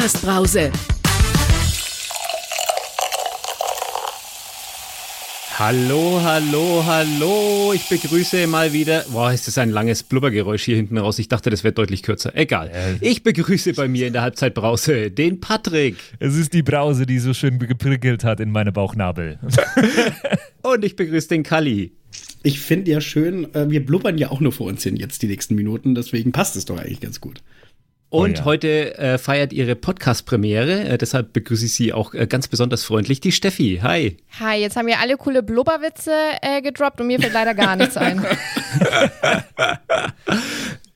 Podcast-Brause. 0.00 0.72
Hallo, 5.58 6.20
hallo, 6.22 6.82
hallo. 6.86 7.72
Ich 7.74 7.86
begrüße 7.86 8.46
mal 8.46 8.72
wieder. 8.72 9.04
Boah, 9.12 9.30
ist 9.30 9.46
das 9.46 9.58
ein 9.58 9.68
langes 9.68 10.02
Blubbergeräusch 10.02 10.64
hier 10.64 10.76
hinten 10.76 10.96
raus. 10.96 11.18
Ich 11.18 11.28
dachte, 11.28 11.50
das 11.50 11.64
wäre 11.64 11.74
deutlich 11.74 12.02
kürzer. 12.02 12.34
Egal. 12.34 12.70
Ich 13.02 13.22
begrüße 13.22 13.74
bei 13.74 13.88
mir 13.88 14.06
in 14.06 14.14
der 14.14 14.22
Halbzeitbrause 14.22 15.10
den 15.10 15.38
Patrick. 15.38 15.96
Es 16.18 16.34
ist 16.34 16.54
die 16.54 16.62
Brause, 16.62 17.04
die 17.04 17.18
so 17.18 17.34
schön 17.34 17.58
geprickelt 17.58 18.24
hat 18.24 18.40
in 18.40 18.50
meine 18.50 18.72
Bauchnabel. 18.72 19.38
Und 20.62 20.82
ich 20.82 20.96
begrüße 20.96 21.28
den 21.28 21.42
Kalli. 21.42 21.92
Ich 22.42 22.60
finde 22.60 22.90
ja 22.90 23.02
schön, 23.02 23.54
äh, 23.54 23.68
wir 23.68 23.84
blubbern 23.84 24.16
ja 24.16 24.30
auch 24.30 24.40
nur 24.40 24.52
vor 24.52 24.66
uns 24.66 24.82
hin 24.82 24.96
jetzt 24.96 25.20
die 25.20 25.26
nächsten 25.26 25.56
Minuten, 25.56 25.94
deswegen 25.94 26.32
passt 26.32 26.56
es 26.56 26.64
doch 26.64 26.78
eigentlich 26.78 27.00
ganz 27.00 27.20
gut. 27.20 27.42
Und 28.10 28.32
Oh 28.38 28.38
ja. 28.40 28.44
heute 28.44 28.98
äh, 28.98 29.18
feiert 29.18 29.52
ihre 29.52 29.76
Podcast-Premiere. 29.76 30.80
Äh, 30.88 30.98
deshalb 30.98 31.32
begrüße 31.32 31.66
ich 31.66 31.74
sie 31.74 31.92
auch 31.92 32.12
äh, 32.12 32.26
ganz 32.26 32.48
besonders 32.48 32.82
freundlich, 32.84 33.20
die 33.20 33.30
Steffi. 33.30 33.78
Hi. 33.84 34.16
Hi, 34.40 34.60
jetzt 34.60 34.74
haben 34.76 34.88
wir 34.88 34.98
alle 34.98 35.16
coole 35.16 35.44
Blubberwitze 35.44 36.10
äh, 36.42 36.60
gedroppt 36.60 37.00
und 37.00 37.06
mir 37.06 37.20
fällt 37.20 37.34
leider 37.34 37.54
gar 37.54 37.76
nichts 37.76 37.96
ein. 37.96 38.24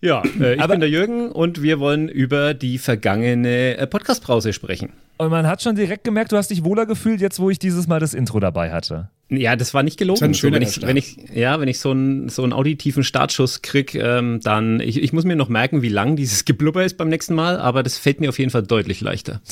Ja, 0.00 0.22
äh, 0.38 0.55
ich 0.56 0.60
Aber- 0.60 0.74
bin 0.74 0.80
der 0.80 0.91
Jürgen 0.91 1.30
und 1.32 1.62
wir 1.62 1.80
wollen 1.80 2.10
über 2.10 2.52
die 2.52 2.77
vergangene 2.77 3.78
äh, 3.78 3.86
Podcast-Brause 3.86 4.52
sprechen. 4.52 4.92
Und 5.16 5.30
man 5.30 5.46
hat 5.46 5.62
schon 5.62 5.77
direkt 5.77 6.05
gemerkt, 6.05 6.30
du 6.33 6.36
hast 6.36 6.48
dich 6.50 6.62
wohler 6.62 6.84
gefühlt, 6.84 7.22
jetzt 7.22 7.41
wo 7.41 7.48
ich 7.48 7.58
dieses 7.58 7.86
Mal 7.86 8.00
das 8.00 8.12
Intro 8.12 8.38
dabei 8.38 8.70
hatte. 8.70 9.08
Ja, 9.30 9.56
das 9.56 9.73
war 9.73 9.83
nicht 9.83 9.98
gelogen. 9.98 10.20
Das 10.20 10.23
war 10.23 10.28
ein 10.28 10.34
so, 10.34 10.52
wenn, 10.52 10.62
ich, 10.62 10.83
wenn 10.83 10.96
ich, 10.96 11.16
ja, 11.34 11.59
wenn 11.59 11.69
ich 11.69 11.78
so 11.78 11.92
einen, 11.92 12.28
so 12.28 12.42
einen 12.42 12.52
auditiven 12.52 13.02
Startschuss 13.02 13.62
krieg, 13.62 13.95
ähm, 13.95 14.41
dann, 14.42 14.80
ich, 14.80 15.02
ich 15.02 15.14
muss 15.14 15.24
mir 15.24 15.34
noch 15.34 15.48
merken, 15.48 15.80
wie 15.80 15.88
lang 15.88 16.14
dieses 16.14 16.45
Geblubber 16.45 16.84
ist 16.84 16.98
beim 16.98 17.09
nächsten 17.09 17.34
Mal, 17.34 17.59
aber 17.59 17.83
das 17.83 17.97
fällt 17.97 18.20
mir 18.20 18.28
auf 18.28 18.38
jeden 18.38 18.50
Fall 18.50 18.62
deutlich 18.62 19.00
leichter. 19.00 19.41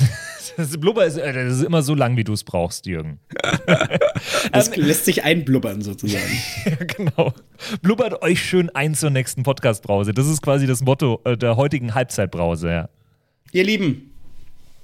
Das 0.58 0.76
Blubber 0.78 1.06
ist, 1.06 1.16
äh, 1.16 1.32
das 1.32 1.54
ist 1.54 1.64
immer 1.64 1.80
so 1.80 1.94
lang, 1.94 2.18
wie 2.18 2.24
du 2.24 2.34
es 2.34 2.44
brauchst, 2.44 2.84
Jürgen. 2.84 3.18
Das 4.52 4.76
lässt 4.76 5.06
sich 5.06 5.24
einblubbern 5.24 5.80
sozusagen. 5.80 6.30
genau. 6.96 7.32
Blubbert 7.80 8.22
euch 8.22 8.42
schön 8.42 8.68
ein 8.70 8.94
zur 8.94 9.08
nächsten 9.08 9.44
Podcast-Brause. 9.44 10.12
Das 10.12 10.28
ist 10.28 10.42
quasi 10.42 10.66
das 10.66 10.82
Motto 10.82 11.22
äh, 11.24 11.38
der 11.38 11.56
heutigen 11.56 11.94
Halbzeitbrause, 11.94 12.68
ja. 12.68 12.88
Ihr 13.52 13.64
Lieben, 13.64 14.10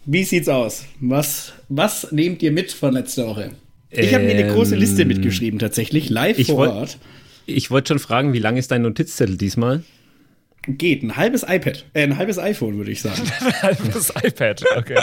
wie 0.06 0.24
sieht's 0.24 0.48
aus? 0.48 0.86
Was, 1.00 1.52
was 1.68 2.12
nehmt 2.12 2.42
ihr 2.42 2.50
mit 2.50 2.72
von 2.72 2.94
letzter 2.94 3.26
Woche? 3.26 3.50
Ich 3.90 4.14
habe 4.14 4.24
mir 4.24 4.32
eine 4.34 4.52
große 4.52 4.74
Ähm, 4.74 4.80
Liste 4.80 5.04
mitgeschrieben, 5.04 5.58
tatsächlich, 5.58 6.10
live 6.10 6.38
ich 6.38 6.48
vor 6.48 6.56
wollt- 6.58 6.70
Ort. 6.70 6.98
Ich 7.46 7.70
wollte 7.70 7.88
schon 7.88 7.98
fragen, 7.98 8.34
wie 8.34 8.38
lang 8.38 8.56
ist 8.58 8.70
dein 8.70 8.82
Notizzettel 8.82 9.36
diesmal? 9.38 9.82
Geht, 10.76 11.02
ein 11.02 11.16
halbes 11.16 11.42
iPad, 11.42 11.86
äh, 11.94 12.02
ein 12.02 12.18
halbes 12.18 12.38
iPhone, 12.38 12.76
würde 12.76 12.90
ich 12.90 13.00
sagen. 13.00 13.22
das 13.92 14.12
iPad, 14.22 14.64
okay. 14.76 14.98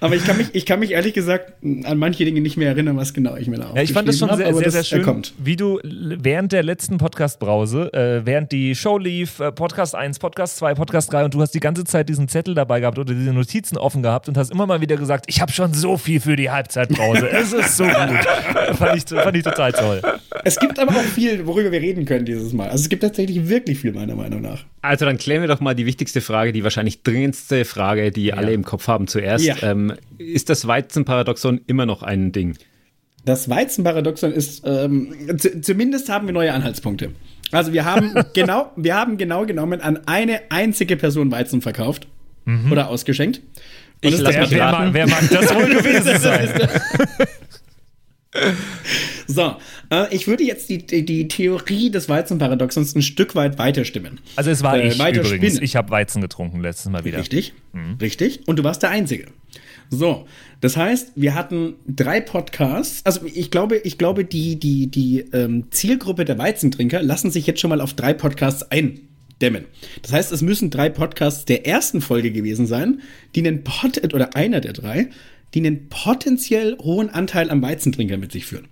Aber 0.00 0.14
ich 0.14 0.24
kann, 0.24 0.36
mich, 0.36 0.48
ich 0.52 0.66
kann 0.66 0.78
mich 0.78 0.92
ehrlich 0.92 1.14
gesagt 1.14 1.54
an 1.62 1.98
manche 1.98 2.24
Dinge 2.24 2.40
nicht 2.40 2.56
mehr 2.56 2.68
erinnern, 2.68 2.96
was 2.96 3.14
genau 3.14 3.36
ich 3.36 3.48
mir 3.48 3.58
da 3.58 3.72
Ja, 3.74 3.82
ich 3.82 3.92
fand 3.92 4.08
das 4.08 4.18
schon 4.18 4.34
sehr, 4.36 4.46
hab, 4.46 4.54
sehr, 4.54 4.70
sehr 4.70 4.80
äh, 4.82 4.84
schön, 4.84 5.02
kommt. 5.02 5.34
wie 5.38 5.56
du 5.56 5.80
während 5.82 6.52
der 6.52 6.62
letzten 6.62 6.98
Podcast-Brause, 6.98 7.92
äh, 7.92 8.26
während 8.26 8.52
die 8.52 8.74
Show 8.74 8.98
lief, 8.98 9.40
äh, 9.40 9.52
Podcast 9.52 9.94
1, 9.94 10.18
Podcast 10.18 10.58
2, 10.58 10.74
Podcast 10.74 11.12
3 11.12 11.24
und 11.24 11.34
du 11.34 11.40
hast 11.40 11.52
die 11.52 11.60
ganze 11.60 11.84
Zeit 11.84 12.08
diesen 12.08 12.28
Zettel 12.28 12.54
dabei 12.54 12.80
gehabt 12.80 12.98
oder 12.98 13.14
diese 13.14 13.32
Notizen 13.32 13.78
offen 13.78 14.02
gehabt 14.02 14.28
und 14.28 14.36
hast 14.36 14.50
immer 14.50 14.66
mal 14.66 14.80
wieder 14.80 14.96
gesagt, 14.96 15.26
ich 15.28 15.40
habe 15.40 15.52
schon 15.52 15.72
so 15.72 15.96
viel 15.96 16.20
für 16.20 16.36
die 16.36 16.50
Halbzeitbrause. 16.50 17.28
es 17.30 17.52
ist 17.52 17.76
so 17.76 17.84
gut. 17.84 17.94
fand, 18.76 18.96
ich, 18.96 19.04
fand 19.04 19.36
ich 19.36 19.42
total 19.42 19.72
toll. 19.72 20.02
Es 20.44 20.58
gibt 20.58 20.78
aber 20.78 20.92
auch 20.92 21.02
viel, 21.02 21.46
worüber 21.46 21.72
wir 21.72 21.80
reden 21.80 22.04
können 22.04 22.24
dieses 22.24 22.52
Mal. 22.52 22.68
Also 22.68 22.82
es 22.82 22.88
gibt 22.88 23.02
tatsächlich 23.02 23.48
wirklich 23.48 23.78
viel, 23.78 23.92
meiner 23.92 24.14
Meinung 24.14 24.42
nach. 24.42 24.64
Also 24.86 25.04
dann 25.04 25.18
klären 25.18 25.42
wir 25.42 25.48
doch 25.48 25.60
mal 25.60 25.74
die 25.74 25.86
wichtigste 25.86 26.20
Frage, 26.20 26.52
die 26.52 26.64
wahrscheinlich 26.64 27.02
dringendste 27.02 27.64
Frage, 27.64 28.10
die 28.10 28.32
alle 28.32 28.52
im 28.52 28.64
Kopf 28.64 28.88
haben 28.88 29.06
zuerst. 29.06 29.44
Ja. 29.44 29.56
Ähm, 29.62 29.94
ist 30.18 30.48
das 30.48 30.66
Weizenparadoxon 30.66 31.60
immer 31.66 31.86
noch 31.86 32.02
ein 32.02 32.32
Ding? 32.32 32.56
Das 33.24 33.48
Weizenparadoxon 33.48 34.32
ist, 34.32 34.62
ähm, 34.64 35.12
zumindest 35.62 36.08
haben 36.08 36.26
wir 36.26 36.32
neue 36.32 36.52
Anhaltspunkte. 36.52 37.10
Also 37.50 37.72
wir 37.72 37.84
haben 37.84 38.14
genau, 38.34 38.70
wir 38.76 38.94
haben 38.94 39.16
genau 39.18 39.44
genommen 39.46 39.80
an 39.80 40.00
eine 40.06 40.40
einzige 40.50 40.96
Person 40.96 41.30
Weizen 41.32 41.60
verkauft 41.62 42.06
oder 42.70 42.88
ausgeschenkt. 42.88 43.38
Und 43.38 43.44
Ich 44.02 44.10
das 44.12 44.20
ist 44.20 44.20
lass 44.22 44.32
der 44.34 44.42
mich 44.42 44.50
Wer, 44.52 44.58
wer, 44.58 44.66
raten. 44.66 44.84
mag, 44.84 44.94
wer 44.94 45.06
mag 45.08 45.30
das 45.30 45.54
wohl 45.54 45.66
gewesen 45.82 46.18
sein? 46.20 46.70
So, 49.36 49.56
äh, 49.90 50.12
ich 50.14 50.26
würde 50.26 50.42
jetzt 50.44 50.68
die, 50.68 50.78
die, 50.78 51.04
die 51.04 51.28
Theorie 51.28 51.90
des 51.90 52.08
Weizenparadoxons 52.08 52.94
ein 52.96 53.02
Stück 53.02 53.34
weit 53.34 53.58
weiterstimmen. 53.58 54.18
Also 54.34 54.50
es 54.50 54.62
war 54.62 54.76
Äh, 54.78 54.88
ich 54.88 54.98
übrigens. 54.98 55.28
spinnen. 55.28 55.58
Ich 55.62 55.76
habe 55.76 55.90
Weizen 55.90 56.20
getrunken 56.22 56.60
letztes 56.60 56.90
Mal 56.90 57.04
wieder. 57.04 57.18
Richtig, 57.18 57.52
richtig. 58.00 58.40
Und 58.48 58.58
du 58.58 58.64
warst 58.64 58.82
der 58.82 58.90
Einzige. 58.90 59.26
So, 59.90 60.26
das 60.60 60.76
heißt, 60.76 61.12
wir 61.14 61.34
hatten 61.34 61.74
drei 61.86 62.20
Podcasts. 62.20 63.04
Also 63.04 63.20
ich 63.26 63.50
glaube, 63.52 63.76
ich 63.76 63.98
glaube, 63.98 64.24
die, 64.24 64.58
die, 64.58 64.88
die 64.88 65.20
ähm, 65.32 65.66
Zielgruppe 65.70 66.24
der 66.24 66.38
Weizentrinker 66.38 67.02
lassen 67.02 67.30
sich 67.30 67.46
jetzt 67.46 67.60
schon 67.60 67.70
mal 67.70 67.80
auf 67.80 67.94
drei 67.94 68.12
Podcasts 68.12 68.64
eindämmen. 68.70 69.66
Das 70.02 70.12
heißt, 70.12 70.32
es 70.32 70.42
müssen 70.42 70.70
drei 70.70 70.88
Podcasts 70.88 71.44
der 71.44 71.66
ersten 71.66 72.00
Folge 72.00 72.32
gewesen 72.32 72.66
sein, 72.66 73.00
die 73.36 73.46
einen 73.46 73.62
Pot 73.62 74.02
oder 74.12 74.34
einer 74.34 74.60
der 74.60 74.72
drei, 74.72 75.08
die 75.54 75.60
einen 75.60 75.88
potenziell 75.88 76.76
hohen 76.82 77.08
Anteil 77.10 77.50
am 77.50 77.62
Weizentrinker 77.62 78.16
mit 78.16 78.32
sich 78.32 78.44
führen. 78.46 78.66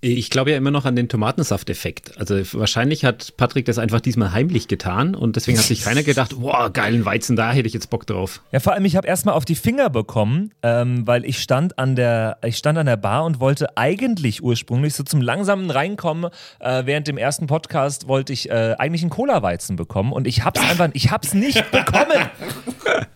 Ich 0.00 0.30
glaube 0.30 0.52
ja 0.52 0.56
immer 0.56 0.70
noch 0.70 0.84
an 0.84 0.94
den 0.94 1.08
Tomatensafteffekt. 1.08 2.18
Also 2.18 2.36
wahrscheinlich 2.52 3.04
hat 3.04 3.36
Patrick 3.36 3.64
das 3.64 3.78
einfach 3.78 4.00
diesmal 4.00 4.32
heimlich 4.32 4.68
getan 4.68 5.16
und 5.16 5.34
deswegen 5.34 5.58
hat 5.58 5.64
sich 5.64 5.82
keiner 5.82 6.04
gedacht, 6.04 6.36
wow, 6.38 6.72
geilen 6.72 7.04
Weizen, 7.04 7.34
da 7.34 7.50
hätte 7.50 7.66
ich 7.66 7.74
jetzt 7.74 7.90
Bock 7.90 8.06
drauf. 8.06 8.40
Ja, 8.52 8.60
vor 8.60 8.74
allem, 8.74 8.84
ich 8.84 8.94
habe 8.94 9.08
erstmal 9.08 9.34
auf 9.34 9.44
die 9.44 9.56
Finger 9.56 9.90
bekommen, 9.90 10.52
ähm, 10.62 11.04
weil 11.04 11.24
ich 11.24 11.40
stand 11.40 11.80
an 11.80 11.96
der, 11.96 12.38
ich 12.44 12.56
stand 12.56 12.78
an 12.78 12.86
der 12.86 12.96
Bar 12.96 13.24
und 13.24 13.40
wollte 13.40 13.76
eigentlich 13.76 14.40
ursprünglich 14.40 14.94
so 14.94 15.02
zum 15.02 15.20
langsamen 15.20 15.68
Reinkommen, 15.68 16.30
äh, 16.60 16.86
während 16.86 17.08
dem 17.08 17.18
ersten 17.18 17.48
Podcast 17.48 18.06
wollte 18.06 18.32
ich 18.32 18.50
äh, 18.50 18.76
eigentlich 18.78 19.02
einen 19.02 19.10
Cola-Weizen 19.10 19.74
bekommen 19.74 20.12
und 20.12 20.28
ich 20.28 20.44
hab's 20.44 20.60
einfach, 20.70 20.90
ich 20.92 21.10
hab's 21.10 21.34
nicht 21.34 21.72
bekommen. 21.72 22.30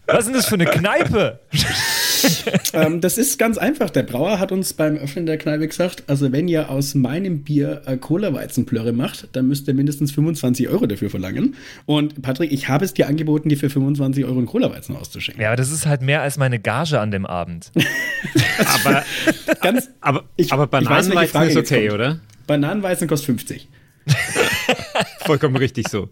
Was 0.06 0.20
ist 0.20 0.26
denn 0.26 0.34
das 0.34 0.46
für 0.46 0.54
eine 0.54 0.66
Kneipe? 0.66 1.38
ähm, 2.72 3.00
das 3.00 3.18
ist 3.18 3.38
ganz 3.38 3.58
einfach. 3.58 3.90
Der 3.90 4.02
Brauer 4.02 4.38
hat 4.38 4.52
uns 4.52 4.72
beim 4.72 4.96
Öffnen 4.96 5.26
der 5.26 5.38
Kneipe 5.38 5.66
gesagt, 5.68 6.04
also 6.06 6.32
wenn 6.32 6.48
ihr 6.48 6.70
aus 6.70 6.94
meinem 6.94 7.42
Bier 7.42 7.82
äh, 7.86 7.96
Cola-Weizenplörre 7.96 8.92
macht, 8.92 9.28
dann 9.32 9.48
müsst 9.48 9.68
ihr 9.68 9.74
mindestens 9.74 10.12
25 10.12 10.68
Euro 10.68 10.86
dafür 10.86 11.10
verlangen. 11.10 11.54
Und 11.86 12.22
Patrick, 12.22 12.52
ich 12.52 12.68
habe 12.68 12.84
es 12.84 12.94
dir 12.94 13.06
angeboten, 13.08 13.48
dir 13.48 13.58
für 13.58 13.70
25 13.70 14.24
Euro 14.24 14.38
einen 14.38 14.46
Cola-Weizen 14.46 14.96
auszuschenken. 14.96 15.42
Ja, 15.42 15.48
aber 15.48 15.56
das 15.56 15.70
ist 15.70 15.86
halt 15.86 16.02
mehr 16.02 16.22
als 16.22 16.36
meine 16.38 16.58
Gage 16.58 16.98
an 17.00 17.10
dem 17.10 17.26
Abend. 17.26 17.70
Aber, 18.84 19.02
Ganz, 19.60 19.88
aber, 20.00 20.24
Ich- 20.36 20.52
aber 20.52 20.64
weiß, 20.64 20.70
Bananenweizen 20.84 21.32
Frage 21.32 21.50
ist 21.50 21.56
okay, 21.56 21.88
kommt. 21.88 21.94
oder? 22.00 22.20
Bananenweizen 22.46 23.08
kostet 23.08 23.26
50. 23.26 23.68
Vollkommen 25.26 25.56
richtig 25.56 25.88
so. 25.88 26.08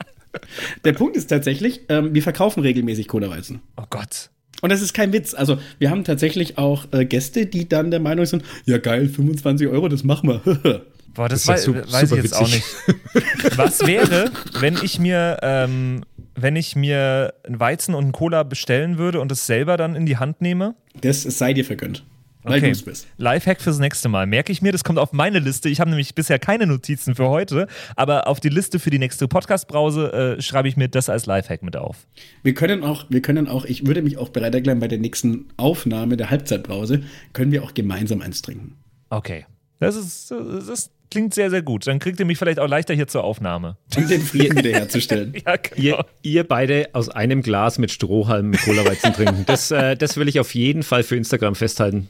Der 0.84 0.92
Punkt 0.92 1.16
ist 1.16 1.27
tatsächlich, 1.28 1.82
ähm, 1.88 2.15
wir 2.15 2.22
verkaufen 2.22 2.60
regelmäßig 2.62 3.09
Cola-Weizen. 3.09 3.60
Oh 3.77 3.84
Gott. 3.91 4.31
Und 4.60 4.71
das 4.71 4.82
ist 4.82 4.93
kein 4.93 5.12
Witz. 5.12 5.34
Also, 5.34 5.59
wir 5.78 5.91
haben 5.91 6.04
tatsächlich 6.04 6.59
auch 6.59 6.87
äh, 6.93 7.04
Gäste, 7.04 7.47
die 7.47 7.69
dann 7.69 7.91
der 7.91 8.00
Meinung 8.00 8.26
sind, 8.26 8.44
ja 8.66 8.78
geil, 8.78 9.09
25 9.09 9.69
Euro, 9.69 9.88
das 9.88 10.04
machen 10.04 10.28
wir. 10.28 10.82
Boah, 11.15 11.28
das, 11.28 11.44
Das 11.44 11.66
wei 11.69 11.82
weiß 11.93 12.12
ich 12.12 12.22
jetzt 12.22 12.37
auch 12.37 12.47
witzig. 12.47 12.65
nicht. 12.84 13.59
Was 13.59 13.81
wäre, 13.87 14.31
wenn 14.60 14.78
ich 14.82 15.00
mir, 15.00 15.38
ähm, 15.43 16.03
wenn 16.37 16.54
ich 16.54 16.76
mir 16.76 17.34
einen 17.44 17.59
Weizen 17.59 17.94
und 17.94 18.04
einen 18.04 18.12
Cola 18.12 18.44
bestellen 18.44 18.97
würde 18.97 19.21
und 19.21 19.32
es 19.32 19.47
selber 19.47 19.76
dann 19.76 19.97
in 19.97 20.06
die 20.06 20.19
Hand 20.19 20.41
nehme? 20.41 20.75
das 21.00 21.22
sei 21.22 21.53
dir 21.53 21.65
vergönnt. 21.65 22.04
Weil 22.42 22.60
du 22.60 22.70
es 22.70 22.82
bist. 22.82 23.06
Lifehack 23.18 23.60
fürs 23.60 23.78
nächste 23.78 24.08
Mal. 24.08 24.26
Merke 24.26 24.50
ich 24.52 24.62
mir, 24.62 24.72
das 24.72 24.84
kommt 24.84 24.98
auf 24.98 25.12
meine 25.12 25.38
Liste. 25.38 25.68
Ich 25.68 25.80
habe 25.80 25.90
nämlich 25.90 26.14
bisher 26.14 26.38
keine 26.38 26.66
Notizen 26.66 27.14
für 27.14 27.28
heute, 27.28 27.66
aber 27.96 28.26
auf 28.26 28.40
die 28.40 28.48
Liste 28.48 28.78
für 28.78 28.90
die 28.90 28.98
nächste 28.98 29.28
Podcast-Brause 29.28 30.36
äh, 30.38 30.42
schreibe 30.42 30.68
ich 30.68 30.76
mir 30.76 30.88
das 30.88 31.08
als 31.08 31.26
Lifehack 31.26 31.62
mit 31.62 31.76
auf. 31.76 32.06
Wir 32.42 32.54
können 32.54 32.82
auch, 32.82 33.06
wir 33.10 33.20
können 33.20 33.47
auch, 33.47 33.65
ich 33.65 33.86
würde 33.86 34.03
mich 34.03 34.16
auch 34.16 34.30
bereit 34.30 34.54
erklären, 34.54 34.80
bei 34.80 34.88
der 34.88 34.98
nächsten 34.98 35.48
Aufnahme 35.56 36.16
der 36.16 36.30
Halbzeitbrause 36.30 37.03
können 37.32 37.53
wir 37.53 37.62
auch 37.62 37.74
gemeinsam 37.74 38.22
eins 38.22 38.42
trinken. 38.42 38.76
Okay. 39.10 39.47
Das 39.78 39.97
ist, 39.97 40.30
das 40.30 40.91
klingt 41.10 41.34
sehr, 41.34 41.50
sehr 41.50 41.62
gut. 41.62 41.86
Dann 41.86 41.98
kriegt 41.98 42.20
ihr 42.20 42.26
mich 42.26 42.38
vielleicht 42.38 42.59
auch 42.59 42.68
leichter 42.68 42.94
hier 42.94 43.09
zur 43.09 43.24
Aufnahme. 43.24 43.76
Um 43.97 44.06
den 44.06 44.20
Frieden 44.20 44.59
wiederherzustellen. 44.59 45.34
Ja, 45.47 45.56
genau. 45.56 45.76
Ihr, 45.80 46.04
ihr 46.22 46.44
beide 46.44 46.91
aus 46.92 47.09
einem 47.09 47.42
Glas 47.42 47.78
mit 47.78 47.91
Strohhalm 47.91 48.53
Cola-Weizen 48.53 49.12
trinken. 49.15 49.44
Das, 49.47 49.70
äh, 49.70 49.97
das 49.97 50.16
will 50.16 50.28
ich 50.28 50.38
auf 50.38 50.54
jeden 50.54 50.82
Fall 50.82 51.03
für 51.03 51.16
Instagram 51.16 51.54
festhalten. 51.54 52.09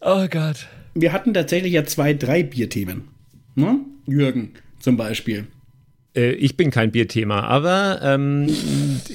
Oh 0.00 0.26
Gott. 0.28 0.66
Wir 0.94 1.12
hatten 1.12 1.34
tatsächlich 1.34 1.72
ja 1.72 1.84
zwei, 1.84 2.14
drei 2.14 2.42
Bierthemen. 2.42 3.08
Ne? 3.54 3.80
Jürgen 4.06 4.54
zum 4.78 4.96
Beispiel. 4.96 5.46
Äh, 6.14 6.32
ich 6.32 6.56
bin 6.56 6.70
kein 6.70 6.90
Bierthema, 6.90 7.40
aber 7.40 8.00
ähm, 8.02 8.48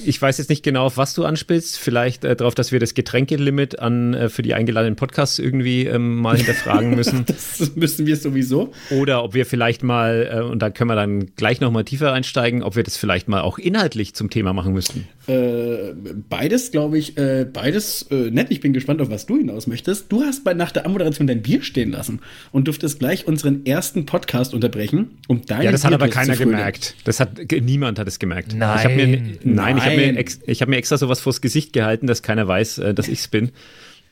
ich 0.04 0.20
weiß 0.20 0.38
jetzt 0.38 0.48
nicht 0.48 0.62
genau, 0.62 0.86
auf 0.86 0.96
was 0.96 1.14
du 1.14 1.24
anspielst. 1.24 1.78
Vielleicht 1.78 2.24
äh, 2.24 2.34
darauf, 2.36 2.54
dass 2.54 2.72
wir 2.72 2.80
das 2.80 2.94
Getränkelimit 2.94 3.78
an, 3.78 4.14
äh, 4.14 4.28
für 4.28 4.42
die 4.42 4.54
eingeladenen 4.54 4.96
Podcasts 4.96 5.38
irgendwie 5.38 5.84
ähm, 5.84 6.16
mal 6.16 6.36
hinterfragen 6.36 6.90
müssen. 6.96 7.24
das 7.26 7.76
müssen 7.76 8.06
wir 8.06 8.16
sowieso. 8.16 8.72
Oder 8.90 9.22
ob 9.24 9.34
wir 9.34 9.44
vielleicht 9.44 9.82
mal, 9.82 10.30
äh, 10.32 10.40
und 10.40 10.60
da 10.60 10.70
können 10.70 10.88
wir 10.88 10.96
dann 10.96 11.34
gleich 11.36 11.60
nochmal 11.60 11.84
tiefer 11.84 12.12
einsteigen, 12.12 12.62
ob 12.62 12.76
wir 12.76 12.82
das 12.82 12.96
vielleicht 12.96 13.28
mal 13.28 13.42
auch 13.42 13.58
inhaltlich 13.58 14.14
zum 14.14 14.30
Thema 14.30 14.52
machen 14.52 14.72
müssten. 14.72 15.06
Äh, 15.26 15.92
beides, 16.28 16.70
glaube 16.70 16.98
ich, 16.98 17.18
äh, 17.18 17.46
beides 17.50 18.06
nett. 18.10 18.46
Ich 18.50 18.60
bin 18.60 18.72
gespannt, 18.72 19.00
auf 19.02 19.10
was 19.10 19.26
du 19.26 19.36
hinaus 19.36 19.66
möchtest. 19.66 20.10
Du 20.10 20.22
hast 20.22 20.44
bei, 20.44 20.54
nach 20.54 20.72
der 20.72 20.86
Anmoderation 20.86 21.26
dein 21.26 21.42
Bier 21.42 21.62
stehen 21.62 21.90
lassen 21.90 22.20
und 22.52 22.68
durftest 22.68 22.98
gleich 22.98 23.26
unseren 23.26 23.66
ersten 23.66 24.06
Podcast 24.06 24.54
unterbrechen, 24.54 25.18
um 25.28 25.44
deine 25.44 25.64
Ja, 25.64 25.72
das 25.72 25.84
hat 25.84 25.92
aber 25.92 26.08
keiner 26.08 26.36
gemerkt. 26.36 26.85
Das 27.04 27.20
hat 27.20 27.38
niemand 27.50 27.98
hat 27.98 28.08
es 28.08 28.18
gemerkt. 28.18 28.54
Nein, 28.54 28.78
ich 28.78 28.84
habe 28.84 28.94
mir, 28.94 29.06
nein, 29.06 29.38
nein. 29.42 29.76
ich 29.76 29.84
habe 29.84 29.96
mir, 29.96 30.16
ex, 30.18 30.40
hab 30.48 30.68
mir 30.68 30.76
extra 30.76 30.98
sowas 30.98 31.20
vors 31.20 31.40
Gesicht 31.40 31.72
gehalten, 31.72 32.06
dass 32.06 32.22
keiner 32.22 32.46
weiß, 32.46 32.78
äh, 32.78 32.94
dass 32.94 33.08
ich 33.08 33.20
es 33.20 33.28
bin. 33.28 33.52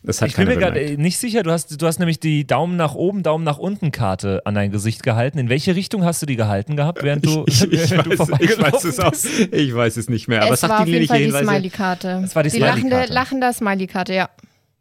Das 0.05 0.21
hat 0.21 0.29
ich 0.29 0.37
bin 0.37 0.47
mir 0.47 0.59
gerade 0.59 0.99
nicht 0.99 1.17
sicher. 1.17 1.43
Du 1.43 1.51
hast, 1.51 1.81
du 1.81 1.87
hast 1.87 1.99
nämlich 1.99 2.21
die 2.21 2.47
Daumen 2.47 2.77
nach 2.77 2.95
oben, 2.95 3.23
Daumen 3.23 3.43
nach 3.43 3.57
unten 3.57 3.91
Karte 3.91 4.43
an 4.45 4.55
dein 4.55 4.71
Gesicht 4.71 5.03
gehalten. 5.03 5.39
In 5.39 5.49
welche 5.49 5.75
Richtung 5.75 6.05
hast 6.05 6.21
du 6.21 6.27
die 6.27 6.37
gehalten 6.37 6.77
gehabt, 6.77 7.03
während 7.03 7.25
du, 7.25 7.45
ich, 7.47 7.63
ich, 7.63 7.91
während 7.91 8.19
weiß, 8.19 8.29
du 8.29 8.37
ich 8.39 8.59
weiß 8.59 8.85
es 8.85 9.01
auch. 9.01 9.15
Ich 9.51 9.75
weiß 9.75 9.97
es 9.97 10.11
nicht 10.11 10.29
mehr. 10.29 10.43
Es 10.43 10.63
Aber 10.63 10.75
war 10.75 10.81
auf 10.83 10.89
jeden 10.89 11.07
Fall 11.07 11.25
die 11.25 11.31
Smiley-Karte. 11.31 12.23
Es 12.23 12.37
war 12.37 12.43
die, 12.43 12.51
die 12.51 12.57
Smiley 12.57 12.69
lachende, 12.69 13.07
lachende 13.09 13.53
Smiley-Karte, 13.53 14.13
ja. 14.13 14.29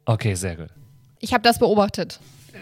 Okay, 0.04 0.36
sehr 0.36 0.58
gut. 0.58 0.68
Ich 1.22 1.34
habe 1.34 1.42
das 1.42 1.58
beobachtet. 1.58 2.20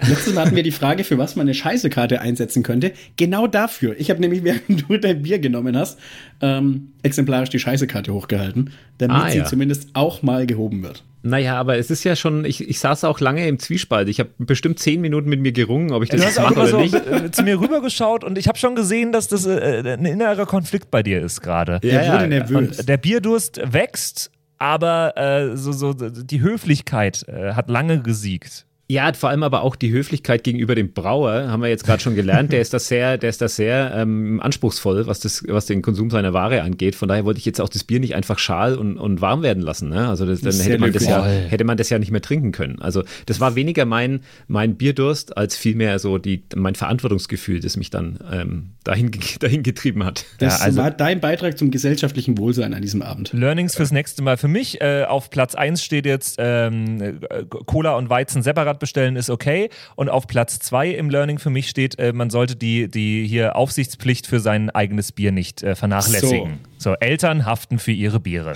Letztes 0.08 0.34
Mal 0.34 0.46
hatten 0.46 0.56
wir 0.56 0.64
die 0.64 0.72
Frage, 0.72 1.04
für 1.04 1.18
was 1.18 1.36
man 1.36 1.46
eine 1.46 1.54
Scheißekarte 1.54 2.22
einsetzen 2.22 2.64
könnte. 2.64 2.94
Genau 3.18 3.48
dafür. 3.48 3.96
Ich 4.00 4.10
habe 4.10 4.20
nämlich, 4.20 4.44
während 4.44 4.90
du 4.90 4.98
dein 4.98 5.22
Bier 5.22 5.40
genommen 5.40 5.78
hast, 5.78 6.00
ähm, 6.42 6.94
exemplarisch 7.04 7.50
die 7.50 7.60
Scheißekarte 7.60 8.14
hochgehalten, 8.14 8.72
damit 8.98 9.18
ah, 9.18 9.30
sie 9.30 9.44
zumindest 9.44 9.90
auch 9.94 10.22
mal 10.22 10.46
gehoben 10.46 10.84
wird. 10.84 11.04
Naja, 11.24 11.56
aber 11.58 11.78
es 11.78 11.92
ist 11.92 12.04
ja 12.04 12.16
schon, 12.16 12.46
ich, 12.46 12.68
ich 12.68 12.80
saß 12.80 13.04
auch 13.04 13.20
lange 13.20 13.48
im 13.48 13.60
Zwiespalt. 13.60 14.10
Ich 14.10 14.20
habe 14.20 14.32
bestimmt 14.40 14.80
zehn 14.80 15.02
Minuten 15.02 15.30
mit 15.30 15.40
mir 15.40 15.52
gerungen, 15.52 15.92
ob 15.92 16.02
ich 16.02 16.10
das 16.10 16.36
mache 16.36 16.54
oder 16.54 16.68
so 16.68 16.80
nicht. 16.80 16.96
Äh, 16.96 17.30
zu 17.30 17.44
mir 17.44 17.60
rübergeschaut 17.60 18.24
und 18.24 18.40
ich 18.40 18.48
habe 18.48 18.58
schon 18.58 18.76
gesehen, 18.76 19.12
dass 19.12 19.28
das 19.28 19.46
äh, 19.46 19.84
ein 19.86 20.06
innerer 20.06 20.48
Konflikt 20.48 20.90
bei 20.90 21.04
dir 21.04 21.22
ist 21.22 21.42
gerade. 21.42 21.80
Ja, 21.84 22.14
wurde 22.14 22.28
nervös. 22.28 22.80
Und 22.80 22.90
der 22.90 22.98
Bierdurst 22.98 23.62
wächst, 23.64 24.32
aber 24.58 25.16
äh, 25.16 25.58
so, 25.58 25.72
so 25.72 25.94
die 25.94 26.42
Höflichkeit 26.42 27.28
äh, 27.28 27.54
hat 27.54 27.70
lange 27.70 28.02
gesiegt. 28.02 28.66
Ja, 28.92 29.14
vor 29.14 29.30
allem 29.30 29.44
aber 29.44 29.62
auch 29.62 29.78
die 29.78 29.90
Höflichkeit 29.90 30.44
gegenüber 30.44 30.76
dem 30.76 30.92
Brauer, 30.92 31.48
haben 31.48 31.64
wir 31.64 31.70
jetzt 31.70 31.86
gerade 31.86 32.04
schon 32.04 32.14
gelernt. 32.14 32.52
Der 32.52 32.60
ist 32.60 32.74
das 32.74 32.90
sehr, 32.90 33.18
der 33.18 33.30
ist 33.30 33.40
das 33.40 33.56
sehr 33.56 33.94
ähm, 33.96 34.42
anspruchsvoll, 34.42 35.08
was, 35.08 35.22
das, 35.22 35.46
was 35.48 35.66
den 35.66 35.82
Konsum 35.82 36.10
seiner 36.10 36.34
Ware 36.34 36.62
angeht. 36.62 36.96
Von 36.96 37.08
daher 37.08 37.24
wollte 37.24 37.38
ich 37.38 37.46
jetzt 37.46 37.62
auch 37.62 37.70
das 37.70 37.86
Bier 37.86 38.02
nicht 38.02 38.16
einfach 38.16 38.38
schal 38.38 38.76
und, 38.76 38.98
und 38.98 39.22
warm 39.22 39.44
werden 39.44 39.64
lassen. 39.64 39.88
Ne? 39.88 40.10
Also 40.10 40.26
das, 40.26 40.42
dann 40.42 40.60
hätte 40.60 40.78
man, 40.78 40.92
das 40.92 41.06
ja, 41.06 41.24
hätte 41.24 41.64
man 41.64 41.78
das 41.78 41.90
ja 41.90 42.00
nicht 42.00 42.12
mehr 42.12 42.22
trinken 42.22 42.52
können. 42.52 42.82
Also 42.82 43.04
das 43.28 43.40
war 43.40 43.56
weniger 43.56 43.86
mein, 43.86 44.24
mein 44.50 44.76
Bierdurst, 44.76 45.38
als 45.38 45.56
vielmehr 45.56 45.98
so 45.98 46.18
die, 46.18 46.44
mein 46.54 46.76
Verantwortungsgefühl, 46.76 47.62
das 47.62 47.78
mich 47.78 47.92
dann 47.92 48.20
ähm, 48.30 48.72
dahin, 48.84 49.10
dahin 49.40 49.64
getrieben 49.64 50.04
hat. 50.04 50.26
Das 50.40 50.60
ja, 50.60 50.66
also, 50.66 50.82
war 50.82 50.92
dein 50.92 51.22
Beitrag 51.22 51.58
zum 51.58 51.72
gesellschaftlichen 51.72 52.38
Wohlsein 52.38 52.74
an 52.74 52.82
diesem 52.82 53.04
Abend. 53.04 53.32
Learnings 53.32 53.74
fürs 53.74 53.94
nächste 53.94 54.22
Mal. 54.22 54.36
Für 54.36 54.50
mich 54.50 54.82
äh, 54.82 55.06
auf 55.06 55.30
Platz 55.30 55.56
1 55.56 55.82
steht 55.82 56.06
jetzt 56.06 56.36
ähm, 56.40 57.22
Cola 57.66 57.96
und 57.96 58.10
Weizen 58.10 58.44
separat 58.44 58.81
bestellen 58.82 59.16
ist 59.16 59.30
okay. 59.30 59.70
Und 59.96 60.10
auf 60.10 60.28
Platz 60.28 60.60
zwei 60.60 60.90
im 60.90 61.10
Learning 61.10 61.40
für 61.40 61.50
mich 61.50 61.70
steht, 61.70 61.98
äh, 61.98 62.12
man 62.12 62.30
sollte 62.30 62.58
die, 62.58 62.92
die 62.92 63.26
hier 63.26 63.56
Aufsichtspflicht 63.56 64.28
für 64.28 64.42
sein 64.42 64.70
eigenes 64.70 65.14
Bier 65.14 65.32
nicht 65.32 65.64
äh, 65.64 65.76
vernachlässigen. 65.76 66.60
So. 66.78 66.90
so. 66.90 66.96
Eltern 66.98 67.46
haften 67.46 67.80
für 67.80 67.94
ihre 67.94 68.20
Biere. 68.20 68.56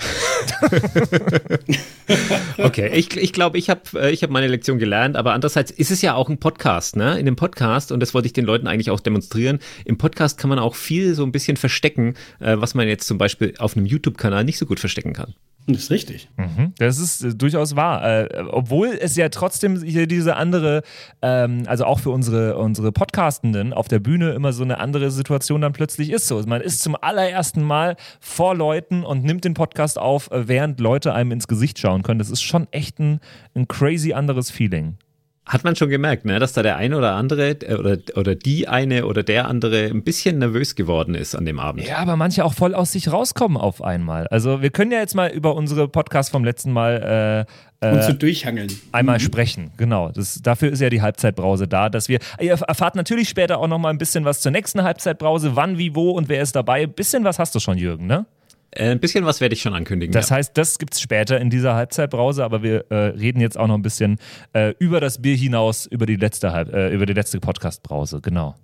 okay, 2.58 2.90
ich, 2.92 3.16
ich 3.16 3.32
glaube, 3.32 3.56
ich 3.56 3.70
habe 3.70 3.80
äh, 3.94 4.10
ich 4.10 4.22
hab 4.22 4.28
meine 4.28 4.48
Lektion 4.48 4.78
gelernt, 4.78 5.16
aber 5.16 5.32
andererseits 5.32 5.70
ist 5.70 5.90
es 5.90 6.02
ja 6.02 6.14
auch 6.14 6.28
ein 6.28 6.38
Podcast, 6.38 6.96
ne? 6.96 7.18
In 7.18 7.24
dem 7.24 7.36
Podcast, 7.36 7.90
und 7.92 8.00
das 8.00 8.12
wollte 8.12 8.26
ich 8.26 8.34
den 8.34 8.44
Leuten 8.44 8.66
eigentlich 8.66 8.90
auch 8.90 9.00
demonstrieren, 9.00 9.60
im 9.86 9.96
Podcast 9.96 10.36
kann 10.36 10.50
man 10.50 10.58
auch 10.58 10.74
viel 10.74 11.14
so 11.14 11.24
ein 11.24 11.32
bisschen 11.32 11.56
verstecken, 11.56 12.14
äh, 12.40 12.56
was 12.58 12.74
man 12.74 12.86
jetzt 12.86 13.06
zum 13.06 13.16
Beispiel 13.16 13.54
auf 13.58 13.76
einem 13.76 13.86
YouTube-Kanal 13.86 14.44
nicht 14.44 14.58
so 14.58 14.66
gut 14.66 14.80
verstecken 14.80 15.14
kann. 15.14 15.34
Das 15.68 15.78
ist 15.78 15.90
richtig. 15.90 16.28
Mhm, 16.36 16.72
das 16.78 16.98
ist 16.98 17.24
äh, 17.24 17.34
durchaus 17.34 17.74
wahr. 17.74 18.04
Äh, 18.04 18.44
obwohl 18.50 18.96
es 19.00 19.16
ja 19.16 19.28
trotzdem 19.28 19.82
hier 19.82 20.06
diese 20.06 20.36
andere, 20.36 20.82
ähm, 21.22 21.64
also 21.66 21.84
auch 21.84 21.98
für 21.98 22.10
unsere, 22.10 22.56
unsere 22.56 22.92
Podcastenden 22.92 23.72
auf 23.72 23.88
der 23.88 23.98
Bühne 23.98 24.30
immer 24.30 24.52
so 24.52 24.62
eine 24.62 24.78
andere 24.78 25.10
Situation 25.10 25.62
dann 25.62 25.72
plötzlich 25.72 26.10
ist. 26.10 26.28
So, 26.28 26.40
man 26.46 26.60
ist 26.60 26.82
zum 26.82 26.96
allerersten 27.00 27.62
Mal 27.62 27.96
vor 28.20 28.54
Leuten 28.54 29.02
und 29.02 29.24
nimmt 29.24 29.44
den 29.44 29.54
Podcast 29.54 29.98
auf, 29.98 30.30
äh, 30.30 30.46
während 30.46 30.78
Leute 30.78 31.12
einem 31.12 31.32
ins 31.32 31.48
Gesicht 31.48 31.80
schauen 31.80 32.04
können. 32.04 32.20
Das 32.20 32.30
ist 32.30 32.42
schon 32.42 32.68
echt 32.70 33.00
ein, 33.00 33.18
ein 33.54 33.66
crazy 33.66 34.12
anderes 34.12 34.52
Feeling. 34.52 34.98
Hat 35.46 35.62
man 35.62 35.76
schon 35.76 35.90
gemerkt, 35.90 36.24
ne, 36.24 36.40
dass 36.40 36.54
da 36.54 36.62
der 36.64 36.76
eine 36.76 36.96
oder 36.96 37.12
andere 37.12 37.50
äh, 37.50 37.74
oder, 37.76 37.98
oder 38.16 38.34
die 38.34 38.66
eine 38.66 39.06
oder 39.06 39.22
der 39.22 39.46
andere 39.46 39.86
ein 39.86 40.02
bisschen 40.02 40.38
nervös 40.38 40.74
geworden 40.74 41.14
ist 41.14 41.36
an 41.36 41.44
dem 41.44 41.60
Abend. 41.60 41.86
Ja, 41.86 41.98
aber 41.98 42.16
manche 42.16 42.44
auch 42.44 42.52
voll 42.52 42.74
aus 42.74 42.90
sich 42.90 43.12
rauskommen 43.12 43.56
auf 43.56 43.80
einmal. 43.80 44.26
Also 44.26 44.60
wir 44.60 44.70
können 44.70 44.90
ja 44.90 44.98
jetzt 44.98 45.14
mal 45.14 45.30
über 45.30 45.54
unsere 45.54 45.86
Podcast 45.86 46.30
vom 46.30 46.44
letzten 46.44 46.72
Mal 46.72 47.46
äh, 47.80 47.86
und 47.92 48.02
so 48.02 48.12
durchhangeln. 48.12 48.72
Einmal 48.90 49.18
mhm. 49.18 49.22
sprechen, 49.22 49.70
genau. 49.76 50.10
Das, 50.10 50.40
dafür 50.42 50.72
ist 50.72 50.80
ja 50.80 50.90
die 50.90 51.02
Halbzeitbrause 51.02 51.68
da, 51.68 51.90
dass 51.90 52.08
wir. 52.08 52.18
Ihr 52.40 52.52
erfahrt 52.52 52.96
natürlich 52.96 53.28
später 53.28 53.58
auch 53.58 53.68
noch 53.68 53.78
mal 53.78 53.90
ein 53.90 53.98
bisschen 53.98 54.24
was 54.24 54.40
zur 54.40 54.50
nächsten 54.50 54.82
Halbzeitbrause, 54.82 55.54
wann, 55.54 55.78
wie, 55.78 55.94
wo 55.94 56.10
und 56.10 56.28
wer 56.28 56.42
ist 56.42 56.56
dabei. 56.56 56.82
Ein 56.82 56.92
bisschen 56.92 57.22
was 57.22 57.38
hast 57.38 57.54
du 57.54 57.60
schon, 57.60 57.78
Jürgen, 57.78 58.06
ne? 58.06 58.26
Äh, 58.76 58.90
ein 58.90 59.00
bisschen 59.00 59.24
was 59.24 59.40
werde 59.40 59.54
ich 59.54 59.62
schon 59.62 59.74
ankündigen. 59.74 60.12
Das 60.12 60.30
ja. 60.30 60.36
heißt, 60.36 60.56
das 60.56 60.78
gibt 60.78 60.94
es 60.94 61.00
später 61.00 61.40
in 61.40 61.50
dieser 61.50 61.74
Halbzeitbrause, 61.74 62.44
aber 62.44 62.62
wir 62.62 62.84
äh, 62.90 62.94
reden 62.94 63.40
jetzt 63.40 63.58
auch 63.58 63.66
noch 63.66 63.74
ein 63.74 63.82
bisschen 63.82 64.18
äh, 64.52 64.74
über 64.78 65.00
das 65.00 65.20
Bier 65.22 65.36
hinaus, 65.36 65.86
über 65.86 66.06
die 66.06 66.16
letzte, 66.16 66.52
Halb 66.52 66.72
äh, 66.72 66.92
über 66.92 67.06
die 67.06 67.14
letzte 67.14 67.40
Podcast-Brause, 67.40 68.20
genau. 68.20 68.56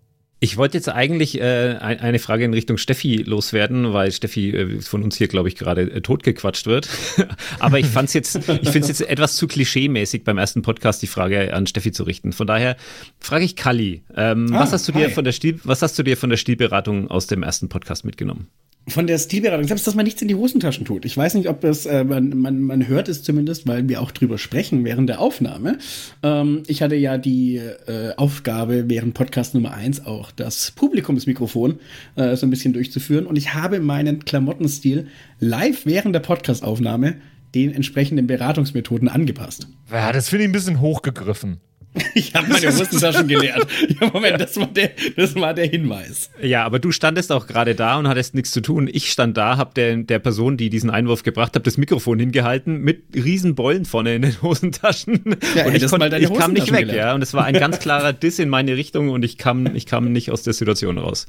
Ich 0.44 0.56
wollte 0.56 0.76
jetzt 0.76 0.88
eigentlich 0.88 1.40
äh, 1.40 1.76
eine 1.78 2.18
Frage 2.18 2.44
in 2.44 2.52
Richtung 2.52 2.76
Steffi 2.76 3.18
loswerden, 3.18 3.92
weil 3.92 4.10
Steffi 4.10 4.50
äh, 4.50 4.80
von 4.80 5.04
uns 5.04 5.16
hier, 5.16 5.28
glaube 5.28 5.46
ich, 5.46 5.54
gerade 5.54 5.82
äh, 5.82 6.00
totgequatscht 6.00 6.66
wird. 6.66 6.88
Aber 7.60 7.78
ich 7.78 7.86
fand's 7.86 8.12
jetzt, 8.12 8.34
ich 8.34 8.44
finde 8.70 8.80
es 8.80 8.88
jetzt 8.88 9.02
etwas 9.02 9.36
zu 9.36 9.46
klischeemäßig 9.46 10.24
beim 10.24 10.38
ersten 10.38 10.62
Podcast 10.62 11.00
die 11.00 11.06
Frage 11.06 11.54
an 11.54 11.68
Steffi 11.68 11.92
zu 11.92 12.02
richten. 12.02 12.32
Von 12.32 12.48
daher 12.48 12.76
frage 13.20 13.44
ich 13.44 13.54
Kali, 13.54 14.02
ähm, 14.16 14.48
ah, 14.52 14.58
was 14.58 14.72
hast 14.72 14.88
du 14.88 14.90
dir 14.90 15.10
von 15.10 15.22
der 15.22 15.30
Stil, 15.30 15.60
was 15.62 15.80
hast 15.80 15.96
du 15.96 16.02
dir 16.02 16.16
von 16.16 16.28
der 16.28 16.38
Stilberatung 16.38 17.08
aus 17.08 17.28
dem 17.28 17.44
ersten 17.44 17.68
Podcast 17.68 18.04
mitgenommen? 18.04 18.48
Von 18.88 19.06
der 19.06 19.18
Stilberatung, 19.18 19.66
selbst 19.66 19.86
dass 19.86 19.94
man 19.94 20.04
nichts 20.04 20.22
in 20.22 20.28
die 20.28 20.34
Hosentaschen 20.34 20.84
tut. 20.84 21.04
Ich 21.04 21.16
weiß 21.16 21.34
nicht, 21.34 21.48
ob 21.48 21.60
das, 21.60 21.86
äh, 21.86 22.04
man, 22.04 22.36
man, 22.36 22.60
man 22.60 22.88
hört 22.88 23.08
es 23.08 23.22
zumindest, 23.22 23.66
weil 23.68 23.88
wir 23.88 24.00
auch 24.00 24.10
drüber 24.10 24.38
sprechen 24.38 24.84
während 24.84 25.08
der 25.08 25.20
Aufnahme. 25.20 25.78
Ähm, 26.22 26.64
ich 26.66 26.82
hatte 26.82 26.96
ja 26.96 27.16
die 27.16 27.56
äh, 27.56 28.14
Aufgabe, 28.16 28.84
während 28.88 29.14
Podcast 29.14 29.54
Nummer 29.54 29.72
eins 29.72 30.04
auch 30.04 30.32
das 30.32 30.72
Publikumsmikrofon 30.72 31.78
äh, 32.16 32.34
so 32.34 32.46
ein 32.46 32.50
bisschen 32.50 32.72
durchzuführen. 32.72 33.26
Und 33.26 33.36
ich 33.36 33.54
habe 33.54 33.78
meinen 33.78 34.24
Klamottenstil 34.24 35.06
live 35.38 35.86
während 35.86 36.14
der 36.14 36.20
Podcastaufnahme 36.20 37.16
den 37.54 37.72
entsprechenden 37.72 38.26
Beratungsmethoden 38.26 39.08
angepasst. 39.08 39.68
Ja, 39.90 40.12
das 40.12 40.28
finde 40.28 40.44
ich 40.44 40.48
ein 40.48 40.52
bisschen 40.52 40.80
hochgegriffen. 40.80 41.60
Ich 42.14 42.34
habe 42.34 42.48
meine 42.48 42.66
Hosentaschen 42.66 43.28
geleert. 43.28 43.66
Ja, 44.00 44.10
Moment, 44.12 44.40
das 44.40 44.56
war, 44.56 44.66
der, 44.66 44.90
das 45.16 45.34
war 45.34 45.54
der 45.54 45.66
Hinweis. 45.66 46.30
Ja, 46.40 46.64
aber 46.64 46.78
du 46.78 46.90
standest 46.90 47.32
auch 47.32 47.46
gerade 47.46 47.74
da 47.74 47.98
und 47.98 48.08
hattest 48.08 48.34
nichts 48.34 48.50
zu 48.50 48.60
tun. 48.60 48.88
Ich 48.90 49.10
stand 49.10 49.36
da, 49.36 49.56
habe 49.56 49.72
der, 49.74 49.96
der 49.96 50.18
Person, 50.18 50.56
die 50.56 50.70
diesen 50.70 50.90
Einwurf 50.90 51.22
gebracht 51.22 51.54
hat, 51.54 51.66
das 51.66 51.76
Mikrofon 51.76 52.18
hingehalten 52.18 52.78
mit 52.78 53.02
riesen 53.14 53.54
Beulen 53.54 53.84
vorne 53.84 54.14
in 54.14 54.22
den 54.22 54.42
Hosentaschen. 54.42 55.36
Ja, 55.54 55.66
und 55.66 55.74
ich, 55.74 55.86
konnt, 55.86 56.12
ich 56.14 56.32
kam 56.32 56.52
nicht 56.52 56.72
weg, 56.72 56.92
ja. 56.92 57.14
Und 57.14 57.22
es 57.22 57.34
war 57.34 57.44
ein 57.44 57.54
ganz 57.54 57.78
klarer 57.78 58.12
Diss 58.12 58.38
in 58.38 58.48
meine 58.48 58.76
Richtung 58.76 59.10
und 59.10 59.24
ich 59.24 59.38
kam, 59.38 59.74
ich 59.74 59.86
kam 59.86 60.12
nicht 60.12 60.30
aus 60.30 60.42
der 60.42 60.52
Situation 60.52 60.98
raus. 60.98 61.26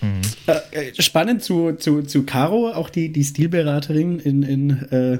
Mhm. 0.00 0.20
Äh, 0.46 1.02
spannend 1.02 1.42
zu, 1.42 1.72
zu, 1.72 2.02
zu 2.02 2.22
Caro, 2.24 2.70
auch 2.70 2.90
die, 2.90 3.12
die 3.12 3.24
Stilberaterin 3.24 4.18
in, 4.18 4.42
in 4.42 4.70
äh, 4.90 5.18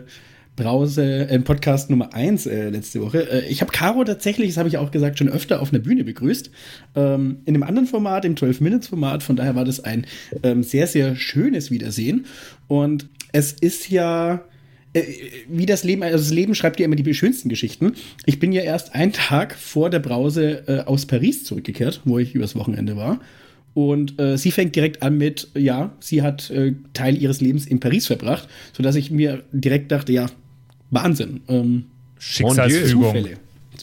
Brause, 0.61 1.27
äh, 1.27 1.39
Podcast 1.39 1.89
Nummer 1.89 2.13
1 2.13 2.45
äh, 2.45 2.69
letzte 2.69 3.01
Woche. 3.01 3.31
Äh, 3.31 3.49
ich 3.49 3.63
habe 3.63 3.73
Caro 3.73 4.05
tatsächlich, 4.05 4.49
das 4.49 4.59
habe 4.59 4.69
ich 4.69 4.77
auch 4.77 4.91
gesagt, 4.91 5.19
schon 5.19 5.31
öfter 5.31 5.63
auf 5.63 5.73
einer 5.73 5.79
Bühne 5.79 6.05
begrüßt. 6.05 6.51
Ähm, 6.97 7.39
in 7.47 7.55
einem 7.55 7.63
anderen 7.63 7.87
Format, 7.87 8.27
im 8.27 8.35
12-Minutes-Format. 8.35 9.23
Von 9.23 9.37
daher 9.37 9.55
war 9.55 9.65
das 9.65 9.81
ein 9.83 10.07
ähm, 10.43 10.63
sehr, 10.63 10.87
sehr 10.87 11.17
schönes 11.17 11.71
Wiedersehen. 11.71 12.27
Und 12.69 13.09
es 13.33 13.53
ist 13.53 13.89
ja 13.89 14.43
äh, 14.93 15.03
wie 15.49 15.65
das 15.65 15.83
Leben, 15.83 16.03
also 16.03 16.19
das 16.19 16.31
Leben 16.31 16.55
schreibt 16.55 16.79
ja 16.79 16.85
immer 16.85 16.97
die 16.97 17.15
schönsten 17.15 17.49
Geschichten. 17.49 17.95
Ich 18.27 18.39
bin 18.39 18.53
ja 18.53 18.61
erst 18.61 18.95
einen 18.95 19.15
Tag 19.15 19.55
vor 19.55 19.89
der 19.89 20.01
Brause 20.01 20.65
äh, 20.69 20.81
aus 20.81 21.07
Paris 21.07 21.45
zurückgekehrt, 21.45 22.03
wo 22.05 22.19
ich 22.19 22.35
übers 22.35 22.55
Wochenende 22.55 22.99
war. 22.99 23.19
Und 23.73 24.21
äh, 24.21 24.37
sie 24.37 24.51
fängt 24.51 24.77
direkt 24.77 25.03
an 25.03 25.17
mit, 25.17 25.49
ja, 25.55 25.93
sie 26.01 26.21
hat 26.21 26.51
äh, 26.51 26.75
Teil 26.93 27.17
ihres 27.17 27.41
Lebens 27.41 27.67
in 27.67 27.81
Paris 27.81 28.09
verbracht, 28.09 28.47
sodass 28.75 28.97
ich 28.97 29.11
mir 29.11 29.43
direkt 29.53 29.91
dachte, 29.91 30.13
ja, 30.13 30.27
Wahnsinn. 30.91 31.41
Ähm, 31.49 31.85
Schicksalsfügung. 32.19 33.27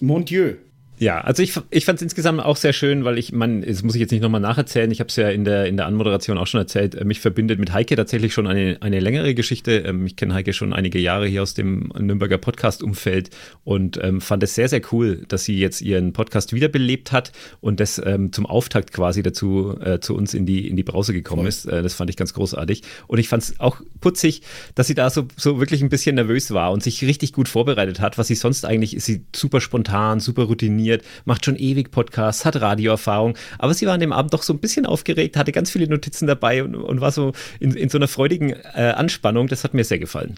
Mon 0.01 0.25
Dieu. 0.25 0.55
Ja, 0.99 1.21
also 1.21 1.43
ich, 1.43 1.53
ich 1.69 1.85
fand 1.85 1.97
es 1.97 2.01
insgesamt 2.01 2.41
auch 2.41 2.55
sehr 2.55 2.73
schön, 2.73 3.05
weil 3.05 3.19
ich, 3.19 3.31
man, 3.31 3.61
das 3.61 3.83
muss 3.83 3.93
ich 3.93 4.01
jetzt 4.01 4.09
nicht 4.09 4.23
nochmal 4.23 4.41
nacherzählen, 4.41 4.89
ich 4.89 4.99
habe 4.99 5.09
es 5.09 5.15
ja 5.15 5.29
in 5.29 5.43
der, 5.43 5.67
in 5.67 5.77
der 5.77 5.85
Anmoderation 5.85 6.39
auch 6.39 6.47
schon 6.47 6.59
erzählt, 6.59 6.95
äh, 6.95 7.05
mich 7.05 7.19
verbindet 7.19 7.59
mit 7.59 7.71
Heike 7.71 7.95
tatsächlich 7.95 8.33
schon 8.33 8.47
eine, 8.47 8.77
eine 8.81 8.99
längere 8.99 9.35
Geschichte. 9.35 9.77
Ähm, 9.77 10.07
ich 10.07 10.15
kenne 10.15 10.33
Heike 10.33 10.53
schon 10.53 10.73
einige 10.73 10.97
Jahre 10.97 11.27
hier 11.27 11.43
aus 11.43 11.53
dem 11.53 11.91
Nürnberger 11.99 12.39
Podcast-Umfeld 12.39 13.29
und 13.63 13.99
ähm, 14.01 14.21
fand 14.21 14.41
es 14.41 14.55
sehr, 14.55 14.69
sehr 14.69 14.81
cool, 14.91 15.23
dass 15.27 15.43
sie 15.43 15.59
jetzt 15.59 15.81
ihren 15.81 16.13
Podcast 16.13 16.53
wiederbelebt 16.53 17.11
hat 17.11 17.31
und 17.61 17.79
das 17.79 18.01
ähm, 18.03 18.33
zum 18.33 18.47
Auftakt 18.47 18.91
quasi 18.91 19.21
dazu 19.21 19.77
äh, 19.79 19.99
zu 19.99 20.15
uns 20.15 20.33
in 20.33 20.47
die, 20.47 20.67
in 20.67 20.77
die 20.77 20.83
Brause 20.83 21.13
gekommen 21.13 21.41
Voll. 21.41 21.49
ist. 21.49 21.65
Äh, 21.65 21.83
das 21.83 21.93
fand 21.93 22.09
ich 22.09 22.17
ganz 22.17 22.33
großartig. 22.33 22.81
Und 23.05 23.19
ich 23.19 23.29
fand 23.29 23.43
es 23.43 23.59
auch 23.59 23.81
putzig, 24.01 24.41
dass 24.73 24.87
sie 24.87 24.95
da 24.95 25.11
so, 25.11 25.27
so 25.35 25.59
wirklich 25.59 25.83
ein 25.83 25.89
bisschen 25.89 26.15
nervös 26.15 26.51
war 26.55 26.71
und 26.71 26.81
sich 26.81 27.03
richtig 27.03 27.33
gut 27.33 27.47
vorbereitet 27.47 27.99
hat, 27.99 28.17
was 28.17 28.27
sie 28.27 28.35
sonst 28.35 28.65
eigentlich 28.65 28.95
ist 28.95 29.05
sie 29.05 29.25
super 29.35 29.61
spontan, 29.61 30.19
super 30.19 30.43
routiniert 30.43 30.86
funktioniert, 30.87 31.03
macht 31.25 31.45
schon 31.45 31.55
ewig 31.55 31.91
Podcasts, 31.91 32.45
hat 32.45 32.59
Radioerfahrung, 32.59 33.37
aber 33.57 33.73
sie 33.73 33.85
war 33.85 33.93
an 33.93 33.99
dem 33.99 34.13
Abend 34.13 34.33
doch 34.33 34.43
so 34.43 34.53
ein 34.53 34.59
bisschen 34.59 34.85
aufgeregt, 34.85 35.37
hatte 35.37 35.51
ganz 35.51 35.71
viele 35.71 35.87
Notizen 35.87 36.27
dabei 36.27 36.63
und, 36.63 36.75
und 36.75 37.01
war 37.01 37.11
so 37.11 37.33
in, 37.59 37.71
in 37.75 37.89
so 37.89 37.97
einer 37.97 38.07
freudigen 38.07 38.51
äh, 38.51 38.93
Anspannung. 38.95 39.47
Das 39.47 39.63
hat 39.63 39.73
mir 39.73 39.83
sehr 39.83 39.99
gefallen. 39.99 40.35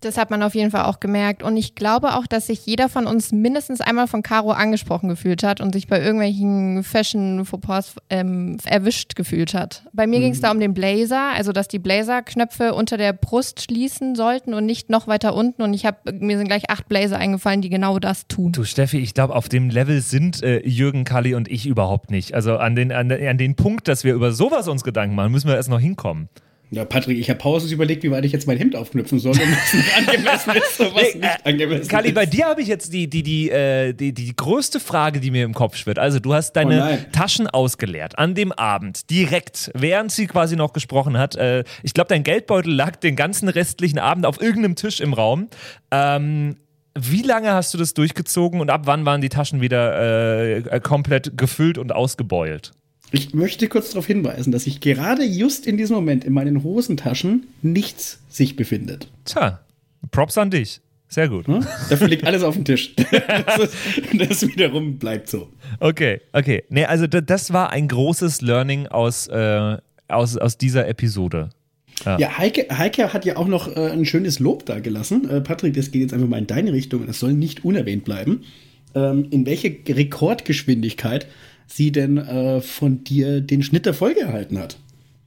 Das 0.00 0.18
hat 0.18 0.30
man 0.30 0.42
auf 0.42 0.54
jeden 0.54 0.70
Fall 0.70 0.84
auch 0.84 1.00
gemerkt. 1.00 1.42
Und 1.42 1.56
ich 1.56 1.74
glaube 1.74 2.14
auch, 2.14 2.26
dass 2.26 2.48
sich 2.48 2.66
jeder 2.66 2.88
von 2.88 3.06
uns 3.06 3.32
mindestens 3.32 3.80
einmal 3.80 4.06
von 4.06 4.22
Caro 4.22 4.50
angesprochen 4.50 5.08
gefühlt 5.08 5.42
hat 5.42 5.60
und 5.60 5.72
sich 5.72 5.86
bei 5.86 6.00
irgendwelchen 6.00 6.82
Fashion-Fauxpas 6.82 7.94
ähm, 8.10 8.58
erwischt 8.64 9.16
gefühlt 9.16 9.54
hat. 9.54 9.84
Bei 9.92 10.06
mir 10.06 10.18
mhm. 10.18 10.24
ging 10.24 10.32
es 10.32 10.40
da 10.40 10.50
um 10.50 10.60
den 10.60 10.74
Blazer, 10.74 11.32
also 11.34 11.52
dass 11.52 11.68
die 11.68 11.78
Blazer-Knöpfe 11.78 12.74
unter 12.74 12.98
der 12.98 13.14
Brust 13.14 13.62
schließen 13.62 14.14
sollten 14.14 14.52
und 14.52 14.66
nicht 14.66 14.90
noch 14.90 15.06
weiter 15.06 15.34
unten. 15.34 15.62
Und 15.62 15.72
ich 15.72 15.86
habe 15.86 16.12
mir 16.12 16.36
sind 16.36 16.48
gleich 16.48 16.68
acht 16.68 16.88
Blazer 16.88 17.18
eingefallen, 17.18 17.62
die 17.62 17.70
genau 17.70 17.98
das 17.98 18.26
tun. 18.28 18.52
Du 18.52 18.64
Steffi, 18.64 18.98
ich 18.98 19.14
glaube, 19.14 19.34
auf 19.34 19.48
dem 19.48 19.70
Level 19.70 20.00
sind 20.02 20.42
äh, 20.42 20.66
Jürgen, 20.66 21.04
Kalli 21.04 21.34
und 21.34 21.50
ich 21.50 21.66
überhaupt 21.66 22.10
nicht. 22.10 22.34
Also 22.34 22.58
an 22.58 22.76
den, 22.76 22.92
an, 22.92 23.10
an 23.10 23.38
den 23.38 23.56
Punkt, 23.56 23.88
dass 23.88 24.04
wir 24.04 24.14
über 24.14 24.32
sowas 24.32 24.68
uns 24.68 24.84
Gedanken 24.84 25.14
machen, 25.14 25.32
müssen 25.32 25.48
wir 25.48 25.56
erst 25.56 25.70
noch 25.70 25.80
hinkommen. 25.80 26.28
Ja, 26.70 26.84
Patrick, 26.84 27.16
ich 27.16 27.30
habe 27.30 27.38
pausenlos 27.38 27.72
überlegt, 27.72 28.02
wie 28.02 28.10
weit 28.10 28.24
ich 28.24 28.32
jetzt 28.32 28.48
mein 28.48 28.58
Hemd 28.58 28.74
aufknüpfen 28.74 29.20
soll, 29.20 29.36
wenn 29.36 29.52
es 29.52 29.72
nicht 29.72 29.96
angemessen 29.96 30.52
ist 30.56 30.80
und 30.80 30.94
was 30.96 31.14
nicht 31.14 31.46
angemessen 31.46 31.88
Kali, 31.88 32.08
ist. 32.08 32.14
bei 32.14 32.26
dir 32.26 32.46
habe 32.46 32.60
ich 32.60 32.66
jetzt 32.66 32.92
die, 32.92 33.08
die, 33.08 33.22
die, 33.22 33.50
äh, 33.50 33.92
die, 33.92 34.12
die 34.12 34.34
größte 34.34 34.80
Frage, 34.80 35.20
die 35.20 35.30
mir 35.30 35.44
im 35.44 35.54
Kopf 35.54 35.76
schwirrt. 35.76 36.00
Also, 36.00 36.18
du 36.18 36.34
hast 36.34 36.54
deine 36.54 36.98
oh 37.06 37.12
Taschen 37.12 37.46
ausgeleert 37.46 38.18
an 38.18 38.34
dem 38.34 38.50
Abend, 38.50 39.10
direkt, 39.10 39.70
während 39.74 40.10
sie 40.10 40.26
quasi 40.26 40.56
noch 40.56 40.72
gesprochen 40.72 41.16
hat. 41.16 41.36
Äh, 41.36 41.62
ich 41.84 41.94
glaube, 41.94 42.08
dein 42.08 42.24
Geldbeutel 42.24 42.72
lag 42.72 42.96
den 42.96 43.14
ganzen 43.14 43.48
restlichen 43.48 44.00
Abend 44.00 44.26
auf 44.26 44.40
irgendeinem 44.40 44.74
Tisch 44.74 44.98
im 45.00 45.12
Raum. 45.12 45.48
Ähm, 45.92 46.56
wie 46.98 47.22
lange 47.22 47.52
hast 47.52 47.74
du 47.74 47.78
das 47.78 47.94
durchgezogen 47.94 48.60
und 48.60 48.70
ab 48.70 48.82
wann 48.84 49.04
waren 49.04 49.20
die 49.20 49.28
Taschen 49.28 49.60
wieder 49.60 50.56
äh, 50.56 50.80
komplett 50.80 51.36
gefüllt 51.36 51.78
und 51.78 51.92
ausgebeult? 51.92 52.72
Ich 53.12 53.34
möchte 53.34 53.68
kurz 53.68 53.90
darauf 53.90 54.06
hinweisen, 54.06 54.52
dass 54.52 54.64
sich 54.64 54.80
gerade 54.80 55.24
just 55.24 55.66
in 55.66 55.76
diesem 55.76 55.96
Moment 55.96 56.24
in 56.24 56.32
meinen 56.32 56.64
Hosentaschen 56.64 57.46
nichts 57.62 58.20
sich 58.28 58.56
befindet. 58.56 59.08
Tja, 59.24 59.60
Props 60.10 60.36
an 60.38 60.50
dich. 60.50 60.80
Sehr 61.08 61.28
gut. 61.28 61.46
Hm? 61.46 61.64
Dafür 61.88 62.08
liegt 62.08 62.24
alles 62.24 62.42
auf 62.42 62.54
dem 62.54 62.64
Tisch. 62.64 62.94
das, 63.46 63.70
das, 64.12 64.48
wiederum 64.48 64.98
bleibt 64.98 65.28
so. 65.28 65.48
Okay, 65.78 66.20
okay. 66.32 66.64
Nee, 66.68 66.84
also 66.84 67.06
das 67.06 67.52
war 67.52 67.70
ein 67.70 67.86
großes 67.86 68.42
Learning 68.42 68.88
aus, 68.88 69.28
äh, 69.28 69.76
aus, 70.08 70.36
aus 70.36 70.58
dieser 70.58 70.88
Episode. 70.88 71.50
Ja, 72.04 72.18
ja 72.18 72.38
Heike, 72.38 72.66
Heike 72.76 73.12
hat 73.12 73.24
ja 73.24 73.36
auch 73.36 73.46
noch 73.46 73.74
äh, 73.76 73.90
ein 73.92 74.04
schönes 74.04 74.40
Lob 74.40 74.66
da 74.66 74.80
gelassen. 74.80 75.30
Äh, 75.30 75.40
Patrick, 75.40 75.74
das 75.74 75.92
geht 75.92 76.02
jetzt 76.02 76.12
einfach 76.12 76.28
mal 76.28 76.38
in 76.38 76.48
deine 76.48 76.72
Richtung. 76.72 77.06
Das 77.06 77.20
soll 77.20 77.34
nicht 77.34 77.64
unerwähnt 77.64 78.04
bleiben. 78.04 78.42
Ähm, 78.94 79.28
in 79.30 79.46
welche 79.46 79.76
Rekordgeschwindigkeit 79.88 81.28
sie 81.66 81.92
denn 81.92 82.18
äh, 82.18 82.60
von 82.60 83.04
dir 83.04 83.40
den 83.40 83.62
Schnitt 83.62 83.86
der 83.86 83.94
Folge 83.94 84.20
erhalten 84.20 84.58
hat. 84.58 84.76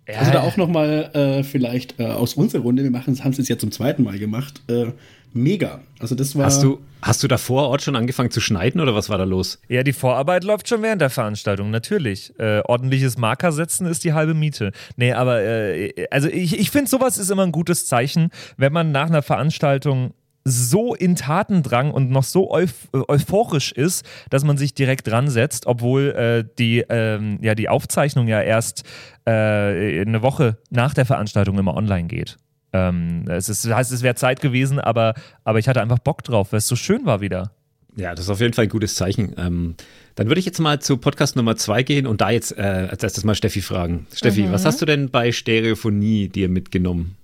Ja, 0.08 0.20
also 0.20 0.32
da 0.32 0.42
auch 0.42 0.58
noch 0.58 0.68
mal 0.68 1.12
äh, 1.14 1.44
vielleicht 1.44 2.00
äh, 2.00 2.06
aus 2.06 2.34
unserer 2.34 2.64
Runde, 2.64 2.84
wir 2.84 3.06
haben 3.06 3.14
es 3.14 3.38
jetzt 3.38 3.48
ja 3.48 3.58
zum 3.58 3.72
zweiten 3.72 4.04
Mal 4.04 4.18
gemacht, 4.18 4.62
äh, 4.68 4.88
mega. 5.34 5.82
Also 6.00 6.16
das 6.16 6.36
war. 6.36 6.46
Hast 6.46 6.64
du, 6.64 6.80
hast 7.04 7.22
du 7.22 7.28
da 7.28 7.38
vor 7.38 7.70
Ort 7.70 7.84
schon 7.84 7.96
angefangen 7.96 8.32
zu 8.32 8.42
schneiden 8.42 8.82
oder 8.82 8.96
was 8.96 9.10
war 9.10 9.20
da 9.20 9.24
los? 9.24 9.60
Ja, 9.68 9.84
die 9.84 9.94
Vorarbeit 9.94 10.44
läuft 10.44 10.68
schon 10.68 10.82
während 10.82 11.02
der 11.02 11.12
Veranstaltung, 11.12 11.70
natürlich. 11.70 12.34
Äh, 12.40 12.62
ordentliches 12.66 13.20
Marker 13.20 13.52
setzen 13.52 13.86
ist 13.86 14.04
die 14.04 14.14
halbe 14.14 14.34
Miete. 14.34 14.72
Nee, 14.96 15.14
aber 15.14 15.42
äh, 15.42 16.08
also 16.10 16.28
ich, 16.28 16.58
ich 16.60 16.72
finde, 16.72 16.90
sowas 16.90 17.20
ist 17.20 17.30
immer 17.30 17.44
ein 17.44 17.52
gutes 17.52 17.86
Zeichen, 17.86 18.32
wenn 18.58 18.74
man 18.74 18.92
nach 18.92 19.08
einer 19.08 19.22
Veranstaltung 19.22 20.14
so 20.44 20.96
in 20.96 21.16
Tatendrang 21.16 21.92
und 21.92 22.10
noch 22.10 22.24
so 22.24 22.52
euph 22.52 22.88
euphorisch 22.94 23.72
ist, 23.72 24.06
dass 24.30 24.44
man 24.44 24.58
sich 24.58 24.74
direkt 24.74 25.08
dran 25.08 25.30
setzt, 25.30 25.68
obwohl 25.68 26.12
äh, 26.12 26.46
die, 26.58 26.86
ähm, 26.90 27.40
ja, 27.42 27.56
die 27.56 27.70
Aufzeichnung 27.70 28.28
ja 28.28 28.42
erst 28.42 28.84
äh, 29.26 30.02
eine 30.02 30.22
Woche 30.22 30.58
nach 30.70 30.94
der 30.94 31.06
Veranstaltung 31.06 31.58
immer 31.58 31.76
online 31.76 32.08
geht. 32.08 32.38
Ähm, 32.72 33.26
es 33.28 33.50
ist, 33.50 33.72
heißt, 33.72 33.92
es 33.92 34.04
wäre 34.04 34.16
Zeit 34.16 34.42
gewesen, 34.42 34.80
aber, 34.80 35.16
aber 35.44 35.60
ich 35.60 35.68
hatte 35.68 35.82
einfach 35.82 36.00
Bock 36.00 36.24
drauf, 36.24 36.52
weil 36.52 36.60
es 36.60 36.68
so 36.68 36.76
schön 36.76 37.06
war 37.06 37.22
wieder. 37.22 37.52
Ja, 37.96 38.16
das 38.16 38.26
ist 38.26 38.30
auf 38.30 38.40
jeden 38.40 38.54
Fall 38.54 38.66
ein 38.66 38.70
gutes 38.70 38.96
Zeichen. 38.96 39.34
Ähm, 39.38 39.76
dann 40.16 40.28
würde 40.28 40.40
ich 40.40 40.46
jetzt 40.46 40.60
mal 40.60 40.80
zu 40.80 40.98
Podcast 40.98 41.36
Nummer 41.36 41.56
zwei 41.56 41.84
gehen 41.84 42.06
und 42.06 42.22
da 42.22 42.30
jetzt 42.30 42.58
äh, 42.58 42.88
als 42.90 43.04
erstes 43.04 43.24
mal 43.24 43.36
Steffi 43.36 43.62
fragen. 43.62 44.08
Steffi, 44.14 44.44
mhm. 44.44 44.52
was 44.52 44.66
hast 44.66 44.82
du 44.82 44.86
denn 44.86 45.10
bei 45.10 45.32
Stereophonie 45.32 46.30
dir 46.30 46.50
mitgenommen? 46.50 47.16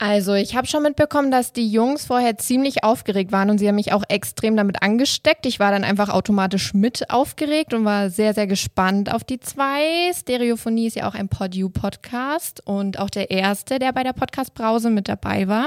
Also 0.00 0.34
ich 0.34 0.54
habe 0.54 0.68
schon 0.68 0.84
mitbekommen, 0.84 1.32
dass 1.32 1.52
die 1.52 1.68
Jungs 1.68 2.06
vorher 2.06 2.38
ziemlich 2.38 2.84
aufgeregt 2.84 3.32
waren 3.32 3.50
und 3.50 3.58
sie 3.58 3.66
haben 3.66 3.74
mich 3.74 3.92
auch 3.92 4.04
extrem 4.08 4.56
damit 4.56 4.80
angesteckt. 4.80 5.44
Ich 5.44 5.58
war 5.58 5.72
dann 5.72 5.82
einfach 5.82 6.08
automatisch 6.08 6.72
mit 6.72 7.10
aufgeregt 7.10 7.74
und 7.74 7.84
war 7.84 8.08
sehr, 8.08 8.32
sehr 8.32 8.46
gespannt 8.46 9.12
auf 9.12 9.24
die 9.24 9.40
zwei. 9.40 10.12
Stereophonie 10.14 10.86
ist 10.86 10.94
ja 10.94 11.08
auch 11.08 11.14
ein 11.14 11.28
Podu-Podcast 11.28 12.64
und 12.64 13.00
auch 13.00 13.10
der 13.10 13.32
erste, 13.32 13.80
der 13.80 13.92
bei 13.92 14.04
der 14.04 14.12
Podcast-Brause 14.12 14.90
mit 14.90 15.08
dabei 15.08 15.48
war. 15.48 15.66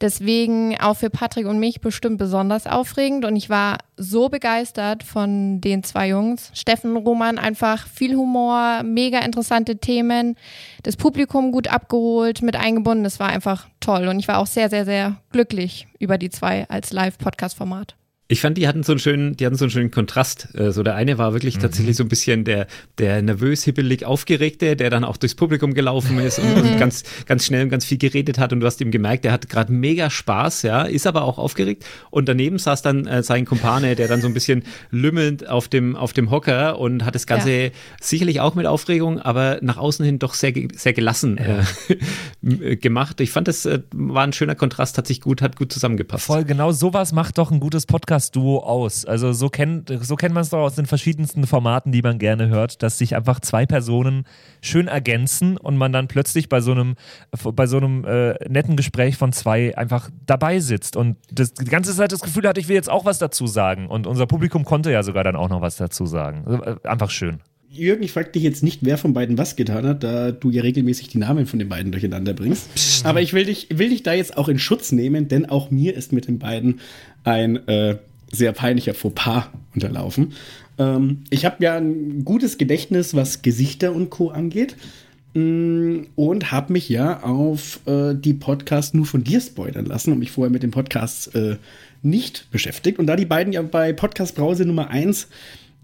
Deswegen 0.00 0.80
auch 0.80 0.96
für 0.96 1.10
Patrick 1.10 1.46
und 1.46 1.58
mich 1.58 1.80
bestimmt 1.80 2.18
besonders 2.18 2.66
aufregend. 2.66 3.24
Und 3.24 3.36
ich 3.36 3.50
war 3.50 3.78
so 3.96 4.30
begeistert 4.30 5.02
von 5.02 5.60
den 5.60 5.82
zwei 5.82 6.08
Jungs. 6.08 6.50
Steffen 6.54 6.96
Roman 6.96 7.38
einfach 7.38 7.86
viel 7.86 8.16
Humor, 8.16 8.82
mega 8.82 9.18
interessante 9.18 9.76
Themen, 9.76 10.36
das 10.82 10.96
Publikum 10.96 11.52
gut 11.52 11.68
abgeholt, 11.68 12.40
mit 12.40 12.56
eingebunden. 12.56 13.04
Das 13.04 13.20
war 13.20 13.28
einfach 13.28 13.68
toll. 13.80 14.08
Und 14.08 14.18
ich 14.18 14.28
war 14.28 14.38
auch 14.38 14.46
sehr, 14.46 14.70
sehr, 14.70 14.86
sehr 14.86 15.16
glücklich 15.32 15.86
über 15.98 16.16
die 16.16 16.30
zwei 16.30 16.66
als 16.70 16.92
Live-Podcast-Format. 16.92 17.99
Ich 18.30 18.42
fand, 18.42 18.56
die 18.56 18.68
hatten 18.68 18.84
so 18.84 18.92
einen 18.92 19.00
schönen, 19.00 19.36
die 19.36 19.44
hatten 19.44 19.56
so 19.56 19.64
einen 19.64 19.72
schönen 19.72 19.90
Kontrast. 19.90 20.54
Äh, 20.54 20.70
so 20.70 20.84
der 20.84 20.94
eine 20.94 21.18
war 21.18 21.32
wirklich 21.32 21.56
mhm. 21.56 21.62
tatsächlich 21.62 21.96
so 21.96 22.04
ein 22.04 22.08
bisschen 22.08 22.44
der, 22.44 22.68
der 22.98 23.22
nervös, 23.22 23.64
hibbelig 23.64 24.06
Aufgeregte, 24.06 24.76
der 24.76 24.88
dann 24.88 25.02
auch 25.02 25.16
durchs 25.16 25.34
Publikum 25.34 25.74
gelaufen 25.74 26.16
ist 26.20 26.38
und, 26.38 26.54
und 26.54 26.74
mhm. 26.74 26.78
ganz, 26.78 27.02
ganz 27.26 27.44
schnell 27.44 27.64
und 27.64 27.70
ganz 27.70 27.84
viel 27.84 27.98
geredet 27.98 28.38
hat. 28.38 28.52
Und 28.52 28.60
du 28.60 28.66
hast 28.66 28.80
ihm 28.80 28.92
gemerkt, 28.92 29.24
der 29.24 29.32
hat 29.32 29.48
gerade 29.48 29.72
mega 29.72 30.10
Spaß, 30.10 30.62
ja, 30.62 30.82
ist 30.82 31.08
aber 31.08 31.24
auch 31.24 31.38
aufgeregt. 31.38 31.84
Und 32.10 32.28
daneben 32.28 32.56
saß 32.58 32.82
dann 32.82 33.04
äh, 33.08 33.24
sein 33.24 33.46
Kumpane, 33.46 33.96
der 33.96 34.06
dann 34.06 34.20
so 34.20 34.28
ein 34.28 34.34
bisschen 34.34 34.62
lümmelnd 34.92 35.48
auf 35.48 35.66
dem, 35.66 35.96
auf 35.96 36.12
dem 36.12 36.30
Hocker 36.30 36.78
und 36.78 37.04
hat 37.04 37.16
das 37.16 37.26
Ganze 37.26 37.50
ja. 37.50 37.70
sicherlich 38.00 38.38
auch 38.38 38.54
mit 38.54 38.66
Aufregung, 38.66 39.18
aber 39.18 39.58
nach 39.60 39.76
außen 39.76 40.04
hin 40.04 40.20
doch 40.20 40.34
sehr, 40.34 40.52
sehr 40.76 40.92
gelassen 40.92 41.36
ja. 41.36 41.64
äh, 42.48 42.76
gemacht. 42.76 43.20
Ich 43.20 43.32
fand, 43.32 43.48
das 43.48 43.66
äh, 43.66 43.80
war 43.92 44.22
ein 44.22 44.32
schöner 44.32 44.54
Kontrast, 44.54 44.98
hat 44.98 45.08
sich 45.08 45.20
gut, 45.20 45.42
hat 45.42 45.56
gut 45.56 45.72
zusammengepasst. 45.72 46.26
Voll, 46.26 46.44
genau 46.44 46.70
sowas 46.70 47.10
macht 47.10 47.36
doch 47.36 47.50
ein 47.50 47.58
gutes 47.58 47.86
Podcast 47.86 48.19
Podcast-Duo 48.20 48.58
aus. 48.58 49.04
Also 49.04 49.32
so 49.32 49.48
kennt, 49.48 49.92
so 50.02 50.16
kennt 50.16 50.34
man 50.34 50.42
es 50.42 50.50
doch 50.50 50.58
aus 50.58 50.74
den 50.74 50.86
verschiedensten 50.86 51.46
Formaten, 51.46 51.92
die 51.92 52.02
man 52.02 52.18
gerne 52.18 52.48
hört, 52.48 52.82
dass 52.82 52.98
sich 52.98 53.16
einfach 53.16 53.40
zwei 53.40 53.66
Personen 53.66 54.24
schön 54.62 54.88
ergänzen 54.88 55.56
und 55.56 55.76
man 55.76 55.92
dann 55.92 56.08
plötzlich 56.08 56.48
bei 56.48 56.60
so 56.60 56.72
einem, 56.72 56.96
bei 57.54 57.66
so 57.66 57.78
einem 57.78 58.04
äh, 58.04 58.34
netten 58.48 58.76
Gespräch 58.76 59.16
von 59.16 59.32
zwei 59.32 59.76
einfach 59.76 60.10
dabei 60.26 60.60
sitzt 60.60 60.96
und 60.96 61.16
das, 61.32 61.54
die 61.54 61.64
ganze 61.64 61.94
Zeit 61.94 62.12
das 62.12 62.20
Gefühl 62.20 62.46
hatte, 62.46 62.60
ich 62.60 62.68
will 62.68 62.76
jetzt 62.76 62.90
auch 62.90 63.04
was 63.04 63.18
dazu 63.18 63.46
sagen. 63.46 63.88
Und 63.88 64.06
unser 64.06 64.26
Publikum 64.26 64.64
konnte 64.64 64.92
ja 64.92 65.02
sogar 65.02 65.24
dann 65.24 65.36
auch 65.36 65.48
noch 65.48 65.62
was 65.62 65.76
dazu 65.76 66.06
sagen. 66.06 66.44
Also, 66.46 66.62
äh, 66.62 66.76
einfach 66.84 67.10
schön. 67.10 67.40
Jürgen, 67.72 68.02
ich 68.02 68.10
frage 68.10 68.30
dich 68.30 68.42
jetzt 68.42 68.64
nicht, 68.64 68.80
wer 68.82 68.98
von 68.98 69.12
beiden 69.12 69.38
was 69.38 69.54
getan 69.54 69.86
hat, 69.86 70.02
da 70.02 70.32
du 70.32 70.50
ja 70.50 70.62
regelmäßig 70.62 71.06
die 71.06 71.18
Namen 71.18 71.46
von 71.46 71.60
den 71.60 71.68
beiden 71.68 71.92
durcheinander 71.92 72.34
bringst. 72.34 72.74
Psst. 72.74 73.06
Aber 73.06 73.22
ich 73.22 73.32
will 73.32 73.44
dich, 73.44 73.68
will 73.70 73.90
dich 73.90 74.02
da 74.02 74.12
jetzt 74.12 74.36
auch 74.36 74.48
in 74.48 74.58
Schutz 74.58 74.90
nehmen, 74.90 75.28
denn 75.28 75.46
auch 75.46 75.70
mir 75.70 75.94
ist 75.94 76.12
mit 76.12 76.26
den 76.26 76.40
beiden 76.40 76.80
ein 77.22 77.68
äh, 77.68 77.98
sehr 78.32 78.52
peinlicher 78.52 78.94
Fauxpas 78.94 79.48
unterlaufen. 79.74 80.32
Ähm, 80.78 81.22
ich 81.30 81.44
habe 81.44 81.62
ja 81.62 81.76
ein 81.76 82.24
gutes 82.24 82.58
Gedächtnis, 82.58 83.14
was 83.14 83.42
Gesichter 83.42 83.92
und 83.92 84.10
Co. 84.10 84.30
angeht. 84.30 84.76
Mm, 85.34 86.06
und 86.16 86.50
habe 86.50 86.72
mich 86.72 86.88
ja 86.88 87.22
auf 87.22 87.80
äh, 87.86 88.14
die 88.14 88.34
Podcasts 88.34 88.94
nur 88.94 89.06
von 89.06 89.22
dir 89.22 89.40
spoilern 89.40 89.86
lassen 89.86 90.12
und 90.12 90.18
mich 90.18 90.32
vorher 90.32 90.50
mit 90.50 90.64
den 90.64 90.72
Podcasts 90.72 91.28
äh, 91.28 91.56
nicht 92.02 92.50
beschäftigt. 92.50 92.98
Und 92.98 93.06
da 93.06 93.14
die 93.14 93.26
beiden 93.26 93.52
ja 93.52 93.62
bei 93.62 93.92
Podcast 93.92 94.34
Brause 94.34 94.64
Nummer 94.64 94.90
1 94.90 95.28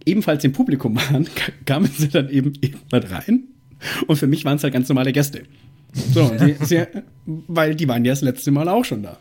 ebenfalls 0.04 0.42
im 0.42 0.52
Publikum 0.52 0.96
waren, 0.96 1.28
kamen 1.64 1.90
sie 1.96 2.08
dann 2.08 2.28
eben 2.28 2.54
irgendwann 2.60 3.04
rein. 3.04 3.44
Und 4.06 4.16
für 4.16 4.26
mich 4.26 4.44
waren 4.44 4.56
es 4.56 4.64
halt 4.64 4.72
ganz 4.72 4.88
normale 4.88 5.12
Gäste. 5.12 5.42
So, 6.12 6.30
sie, 6.38 6.56
sie, 6.64 6.84
weil 7.24 7.74
die 7.76 7.86
waren 7.86 8.04
ja 8.04 8.12
das 8.12 8.22
letzte 8.22 8.50
Mal 8.50 8.68
auch 8.68 8.84
schon 8.84 9.02
da. 9.02 9.16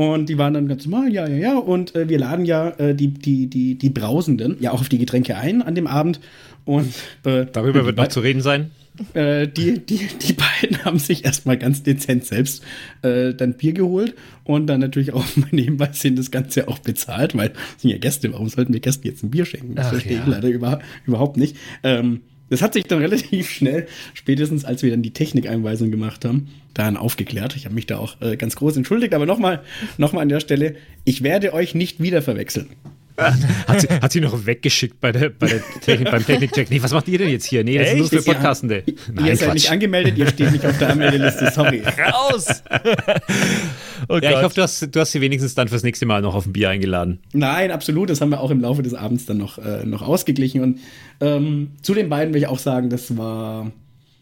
Und 0.00 0.30
die 0.30 0.38
waren 0.38 0.54
dann 0.54 0.66
ganz 0.66 0.86
normal, 0.86 1.12
ja, 1.12 1.28
ja, 1.28 1.36
ja. 1.36 1.58
Und 1.58 1.94
äh, 1.94 2.08
wir 2.08 2.18
laden 2.18 2.46
ja 2.46 2.70
äh, 2.78 2.94
die, 2.94 3.08
die, 3.08 3.48
die, 3.48 3.74
die 3.74 3.90
Brausenden 3.90 4.56
ja 4.58 4.72
auch 4.72 4.80
auf 4.80 4.88
die 4.88 4.96
Getränke 4.96 5.36
ein 5.36 5.60
an 5.60 5.74
dem 5.74 5.86
Abend. 5.86 6.20
Und 6.64 6.94
äh, 7.26 7.44
darüber 7.52 7.84
wird 7.84 7.98
noch 7.98 8.08
zu 8.08 8.20
reden 8.20 8.40
sein. 8.40 8.70
Äh, 9.12 9.46
die, 9.46 9.78
die, 9.78 10.08
die 10.22 10.32
beiden 10.32 10.82
haben 10.86 10.98
sich 10.98 11.26
erstmal 11.26 11.58
ganz 11.58 11.82
dezent 11.82 12.24
selbst 12.24 12.64
äh, 13.02 13.34
dann 13.34 13.52
Bier 13.58 13.74
geholt 13.74 14.14
und 14.44 14.68
dann 14.68 14.80
natürlich 14.80 15.12
auch 15.12 15.26
nebenbei 15.50 15.90
sind 15.92 16.18
das 16.18 16.30
Ganze 16.30 16.68
auch 16.68 16.78
bezahlt, 16.78 17.36
weil 17.36 17.52
sind 17.76 17.90
ja 17.90 17.98
Gäste, 17.98 18.32
warum 18.32 18.48
sollten 18.48 18.72
wir 18.72 18.80
Gästen 18.80 19.06
jetzt 19.06 19.22
ein 19.22 19.30
Bier 19.30 19.44
schenken? 19.44 19.74
Das 19.74 19.88
Ach, 19.88 19.90
verstehe 19.90 20.16
ja. 20.16 20.22
ich 20.22 20.28
leider 20.28 20.48
über, 20.48 20.80
überhaupt 21.04 21.36
nicht. 21.36 21.58
Ähm, 21.82 22.22
das 22.50 22.62
hat 22.62 22.74
sich 22.74 22.84
dann 22.84 22.98
relativ 23.02 23.50
schnell, 23.50 23.86
spätestens 24.12 24.64
als 24.64 24.82
wir 24.82 24.90
dann 24.90 25.02
die 25.02 25.12
Technikeinweisung 25.12 25.90
gemacht 25.90 26.24
haben, 26.24 26.48
dann 26.74 26.96
aufgeklärt. 26.96 27.56
Ich 27.56 27.64
habe 27.64 27.74
mich 27.74 27.86
da 27.86 27.98
auch 27.98 28.20
äh, 28.20 28.36
ganz 28.36 28.56
groß 28.56 28.76
entschuldigt, 28.76 29.14
aber 29.14 29.26
nochmal 29.26 29.62
noch 29.96 30.12
mal 30.12 30.20
an 30.20 30.28
der 30.28 30.40
Stelle, 30.40 30.76
ich 31.04 31.22
werde 31.22 31.54
euch 31.54 31.74
nicht 31.74 32.00
wieder 32.00 32.22
verwechseln. 32.22 32.68
hat, 33.66 33.80
sie, 33.80 33.88
hat 33.88 34.12
sie 34.12 34.20
noch 34.20 34.46
weggeschickt 34.46 35.00
bei 35.00 35.12
der, 35.12 35.30
bei 35.30 35.48
der 35.48 35.60
Technik, 35.80 36.10
beim 36.10 36.24
Technikcheck. 36.24 36.70
Nee, 36.70 36.82
was 36.82 36.92
macht 36.92 37.08
ihr 37.08 37.18
denn 37.18 37.28
jetzt 37.28 37.44
hier? 37.46 37.64
Nee, 37.64 37.78
das 37.78 37.88
Echt? 37.88 38.00
ist 38.00 38.12
nur 38.12 38.22
für 38.22 38.32
Podcastende. 38.32 38.84
Nein, 39.12 39.26
ihr 39.26 39.36
seid 39.36 39.48
Quatsch. 39.48 39.54
nicht 39.54 39.70
angemeldet, 39.70 40.18
ihr 40.18 40.26
steht 40.28 40.52
nicht 40.52 40.64
auf 40.64 40.78
der 40.78 40.90
Anmeldeliste, 40.90 41.50
sorry. 41.54 41.82
Raus! 41.82 42.62
oh 44.08 44.18
ja, 44.22 44.30
ich 44.30 44.42
hoffe, 44.42 44.54
du 44.54 44.62
hast, 44.62 44.94
du 44.94 45.00
hast 45.00 45.12
sie 45.12 45.20
wenigstens 45.20 45.54
dann 45.54 45.68
fürs 45.68 45.82
nächste 45.82 46.06
Mal 46.06 46.22
noch 46.22 46.34
auf 46.34 46.46
ein 46.46 46.52
Bier 46.52 46.70
eingeladen. 46.70 47.20
Nein, 47.32 47.70
absolut. 47.70 48.10
Das 48.10 48.20
haben 48.20 48.30
wir 48.30 48.40
auch 48.40 48.50
im 48.50 48.60
Laufe 48.60 48.82
des 48.82 48.94
Abends 48.94 49.26
dann 49.26 49.38
noch, 49.38 49.58
äh, 49.58 49.84
noch 49.84 50.02
ausgeglichen. 50.02 50.62
Und 50.62 50.78
ähm, 51.20 51.72
zu 51.82 51.94
den 51.94 52.08
beiden 52.08 52.34
will 52.34 52.40
ich 52.40 52.48
auch 52.48 52.58
sagen, 52.58 52.90
das 52.90 53.16
war. 53.16 53.70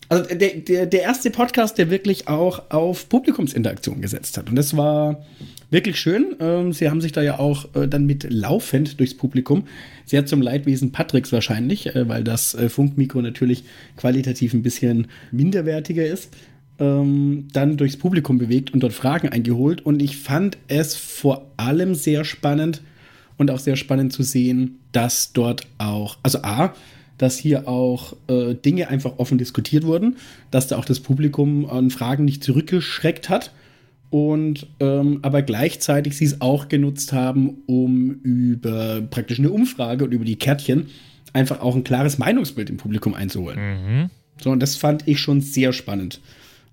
Also 0.09 0.35
der, 0.35 0.57
der, 0.57 0.87
der 0.87 1.03
erste 1.03 1.31
Podcast, 1.31 1.77
der 1.77 1.91
wirklich 1.91 2.29
auch 2.29 2.71
auf 2.71 3.09
Publikumsinteraktion 3.09 4.01
gesetzt 4.01 4.39
hat. 4.39 4.49
Und 4.49 4.57
das 4.57 4.77
war 4.77 5.23
wirklich 5.71 6.01
schön. 6.01 6.35
Ähm, 6.41 6.73
sie 6.73 6.89
haben 6.89 7.01
sich 7.01 7.13
da 7.13 7.23
ja 7.23 7.39
auch 7.39 7.75
äh, 7.75 7.87
dann 7.87 8.07
mit 8.07 8.27
laufend 8.31 8.99
durchs 9.01 9.15
Publikum, 9.15 9.65
sehr 10.07 10.25
zum 10.25 10.41
Leidwesen 10.41 10.93
Patricks 10.93 11.31
wahrscheinlich, 11.33 11.95
äh, 11.95 12.09
weil 12.09 12.25
das 12.25 12.55
äh, 12.55 12.71
Funkmikro 12.71 13.21
natürlich 13.21 13.65
qualitativ 13.97 14.55
ein 14.55 14.63
bisschen 14.63 15.09
minderwertiger 15.31 16.07
ist, 16.07 16.35
ähm, 16.79 17.49
dann 17.53 17.77
durchs 17.77 17.99
Publikum 17.99 18.39
bewegt 18.39 18.73
und 18.73 18.81
dort 18.81 18.95
Fragen 18.95 19.29
eingeholt. 19.29 19.85
Und 19.85 20.01
ich 20.01 20.17
fand 20.17 20.57
es 20.69 20.95
vor 20.95 21.51
allem 21.59 21.95
sehr 21.95 22.25
spannend 22.25 22.83
und 23.37 23.51
auch 23.51 23.59
sehr 23.59 23.77
spannend 23.77 24.13
zu 24.13 24.23
sehen, 24.23 24.79
dass 24.93 25.33
dort 25.33 25.67
auch, 25.77 26.17
also 26.23 26.39
A, 26.43 26.75
dass 27.19 27.37
hier 27.37 27.69
auch 27.69 28.17
äh, 28.29 28.55
Dinge 28.55 28.89
einfach 28.89 29.19
offen 29.19 29.39
diskutiert 29.39 29.85
wurden, 29.85 30.17
dass 30.51 30.69
da 30.69 30.79
auch 30.79 30.85
das 30.85 31.01
Publikum 31.01 31.69
an 31.69 31.91
Fragen 31.91 32.25
nicht 32.25 32.43
zurückgeschreckt 32.43 33.29
hat 33.29 33.53
und 34.11 34.67
ähm, 34.81 35.19
aber 35.23 35.43
gleichzeitig 35.43 36.17
sie 36.17 36.25
es 36.25 36.41
auch 36.41 36.69
genutzt 36.69 37.13
haben, 37.13 37.59
um 37.67 38.13
über 38.23 39.03
praktisch 39.03 39.39
eine 39.39 39.51
Umfrage 39.51 40.05
und 40.05 40.13
über 40.13 40.25
die 40.25 40.37
Kärtchen 40.37 40.87
einfach 41.35 41.61
auch 41.61 41.77
ein 41.77 41.85
klares 41.85 42.17
Meinungsbild 42.17 42.71
im 42.71 42.79
Publikum 42.79 43.15
einzuholen. 43.15 43.59
Mhm. 43.59 44.11
So, 44.41 44.51
und 44.51 44.61
das 44.61 44.77
fand 44.77 45.07
ich 45.07 45.21
schon 45.21 45.41
sehr 45.41 45.73
spannend. 45.73 46.21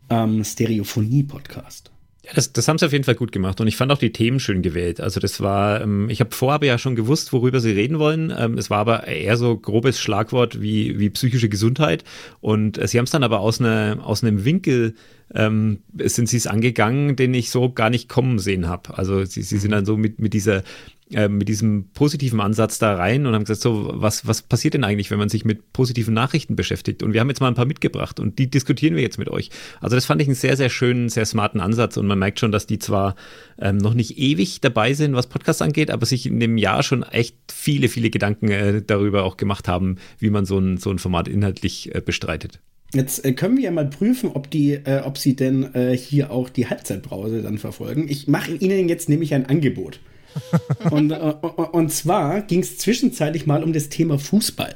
Ähm, 0.09 0.43
Stereophonie-Podcast. 0.43 1.91
Ja, 2.25 2.31
das, 2.33 2.51
das 2.51 2.67
haben 2.67 2.79
sie 2.79 2.85
auf 2.85 2.91
jeden 2.91 3.03
Fall 3.03 3.15
gut 3.15 3.31
gemacht 3.31 3.61
und 3.61 3.67
ich 3.67 3.77
fand 3.77 3.91
auch 3.91 3.99
die 3.99 4.11
Themen 4.11 4.39
schön 4.39 4.63
gewählt. 4.63 4.99
Also 4.99 5.19
das 5.19 5.41
war, 5.41 5.81
ähm, 5.81 6.09
ich 6.09 6.21
habe 6.21 6.33
vorher 6.33 6.67
ja 6.67 6.77
schon 6.79 6.95
gewusst, 6.95 7.31
worüber 7.33 7.59
sie 7.59 7.71
reden 7.71 7.99
wollen. 7.99 8.33
Ähm, 8.35 8.57
es 8.57 8.71
war 8.71 8.79
aber 8.79 9.05
eher 9.05 9.37
so 9.37 9.55
grobes 9.55 9.99
Schlagwort 9.99 10.59
wie, 10.59 10.97
wie 10.97 11.11
psychische 11.11 11.49
Gesundheit 11.49 12.03
und 12.41 12.79
äh, 12.79 12.87
sie 12.87 12.97
haben 12.97 13.05
es 13.05 13.11
dann 13.11 13.23
aber 13.23 13.41
aus, 13.41 13.59
ne, 13.59 13.99
aus 14.01 14.23
einem 14.23 14.43
Winkel 14.43 14.95
ähm, 15.33 15.79
sind 16.03 16.27
sie 16.27 16.37
es 16.37 16.47
angegangen, 16.47 17.15
den 17.15 17.33
ich 17.33 17.51
so 17.51 17.71
gar 17.71 17.89
nicht 17.89 18.09
kommen 18.09 18.39
sehen 18.39 18.67
habe. 18.67 18.97
Also 18.97 19.23
sie, 19.25 19.43
sie 19.43 19.57
sind 19.57 19.71
dann 19.71 19.85
so 19.85 19.95
mit, 19.95 20.19
mit 20.19 20.33
dieser 20.33 20.63
äh, 21.11 21.27
mit 21.27 21.47
diesem 21.47 21.89
positiven 21.93 22.41
Ansatz 22.41 22.79
da 22.79 22.95
rein 22.95 23.27
und 23.27 23.35
haben 23.35 23.43
gesagt, 23.43 23.61
so, 23.61 23.91
was, 23.93 24.25
was 24.25 24.41
passiert 24.41 24.73
denn 24.73 24.83
eigentlich, 24.83 25.11
wenn 25.11 25.19
man 25.19 25.29
sich 25.29 25.45
mit 25.45 25.71
positiven 25.71 26.15
Nachrichten 26.15 26.55
beschäftigt? 26.55 27.03
Und 27.03 27.13
wir 27.13 27.21
haben 27.21 27.29
jetzt 27.29 27.41
mal 27.41 27.47
ein 27.47 27.53
paar 27.53 27.67
mitgebracht 27.67 28.19
und 28.19 28.39
die 28.39 28.49
diskutieren 28.49 28.95
wir 28.95 29.03
jetzt 29.03 29.19
mit 29.19 29.29
euch. 29.29 29.51
Also 29.81 29.95
das 29.95 30.05
fand 30.05 30.19
ich 30.21 30.27
einen 30.27 30.35
sehr, 30.35 30.57
sehr 30.57 30.69
schönen, 30.69 31.09
sehr 31.09 31.25
smarten 31.25 31.61
Ansatz 31.61 31.97
und 31.97 32.07
man 32.07 32.17
merkt 32.17 32.39
schon, 32.39 32.51
dass 32.51 32.65
die 32.65 32.79
zwar 32.79 33.15
ähm, 33.59 33.77
noch 33.77 33.93
nicht 33.93 34.17
ewig 34.17 34.61
dabei 34.61 34.93
sind, 34.93 35.13
was 35.13 35.27
Podcasts 35.27 35.61
angeht, 35.61 35.91
aber 35.91 36.07
sich 36.07 36.25
in 36.25 36.39
dem 36.39 36.57
Jahr 36.57 36.81
schon 36.81 37.03
echt 37.03 37.35
viele, 37.51 37.87
viele 37.87 38.09
Gedanken 38.09 38.49
äh, 38.49 38.81
darüber 38.81 39.25
auch 39.25 39.37
gemacht 39.37 39.67
haben, 39.67 39.97
wie 40.17 40.31
man 40.31 40.45
so 40.45 40.57
ein, 40.57 40.77
so 40.77 40.89
ein 40.89 40.97
Format 40.97 41.27
inhaltlich 41.27 41.93
äh, 41.93 42.01
bestreitet. 42.01 42.61
Jetzt 42.95 43.23
äh, 43.25 43.33
können 43.33 43.57
wir 43.57 43.65
ja 43.65 43.71
mal 43.71 43.87
prüfen, 43.87 44.31
ob, 44.33 44.49
die, 44.49 44.73
äh, 44.73 45.01
ob 45.03 45.19
sie 45.19 45.35
denn 45.35 45.75
äh, 45.75 45.95
hier 45.95 46.31
auch 46.31 46.49
die 46.49 46.67
Halbzeitbrause 46.67 47.43
dann 47.43 47.59
verfolgen. 47.59 48.07
Ich 48.09 48.27
mache 48.27 48.53
Ihnen 48.55 48.89
jetzt 48.89 49.07
nämlich 49.07 49.35
ein 49.35 49.45
Angebot 49.45 49.99
und, 50.91 51.11
äh, 51.11 51.15
und 51.15 51.91
zwar 51.91 52.41
ging 52.41 52.61
es 52.61 52.77
zwischenzeitlich 52.77 53.45
mal 53.45 53.63
um 53.63 53.73
das 53.73 53.89
Thema 53.89 54.19
Fußball. 54.19 54.75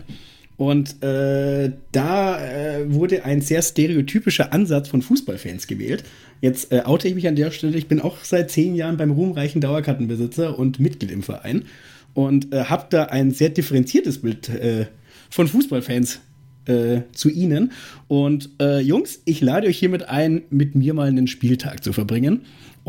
Und 0.60 1.02
äh, 1.02 1.72
da 1.94 2.38
äh, 2.46 2.94
wurde 2.94 3.24
ein 3.24 3.40
sehr 3.40 3.62
stereotypischer 3.62 4.52
Ansatz 4.52 4.90
von 4.90 5.02
Fußballfans 5.02 5.68
gewählt. 5.68 6.04
Jetzt 6.42 6.74
äh, 6.74 6.82
oute 6.84 7.08
ich 7.08 7.16
mich 7.16 7.30
an 7.30 7.38
der 7.38 7.52
Stelle. 7.52 7.78
Ich 7.78 7.88
bin 7.88 8.02
auch 8.02 8.18
seit 8.26 8.52
zehn 8.52 8.76
Jahren 8.76 8.98
beim 8.98 9.12
ruhmreichen 9.12 9.62
Dauerkartenbesitzer 9.62 10.60
und 10.60 10.82
Mitglied 10.82 11.12
im 11.12 11.24
Verein 11.24 11.64
und 12.14 12.54
äh, 12.54 12.66
habe 12.66 12.88
da 12.90 13.06
ein 13.06 13.32
sehr 13.32 13.50
differenziertes 13.50 14.20
Bild 14.20 14.50
äh, 14.50 14.88
von 15.30 15.48
Fußballfans 15.48 16.20
äh, 16.66 17.02
zu 17.14 17.30
Ihnen. 17.30 17.72
Und 18.10 18.50
Jungs, 18.60 19.22
ich 19.24 19.40
lade 19.40 19.68
euch 19.68 19.80
hiermit 19.80 20.10
ein, 20.10 20.42
mit 20.50 20.76
mir 20.76 20.94
mal 20.94 21.08
einen 21.08 21.28
Spieltag 21.28 21.86
zu 21.86 21.94
verbringen. 21.94 22.42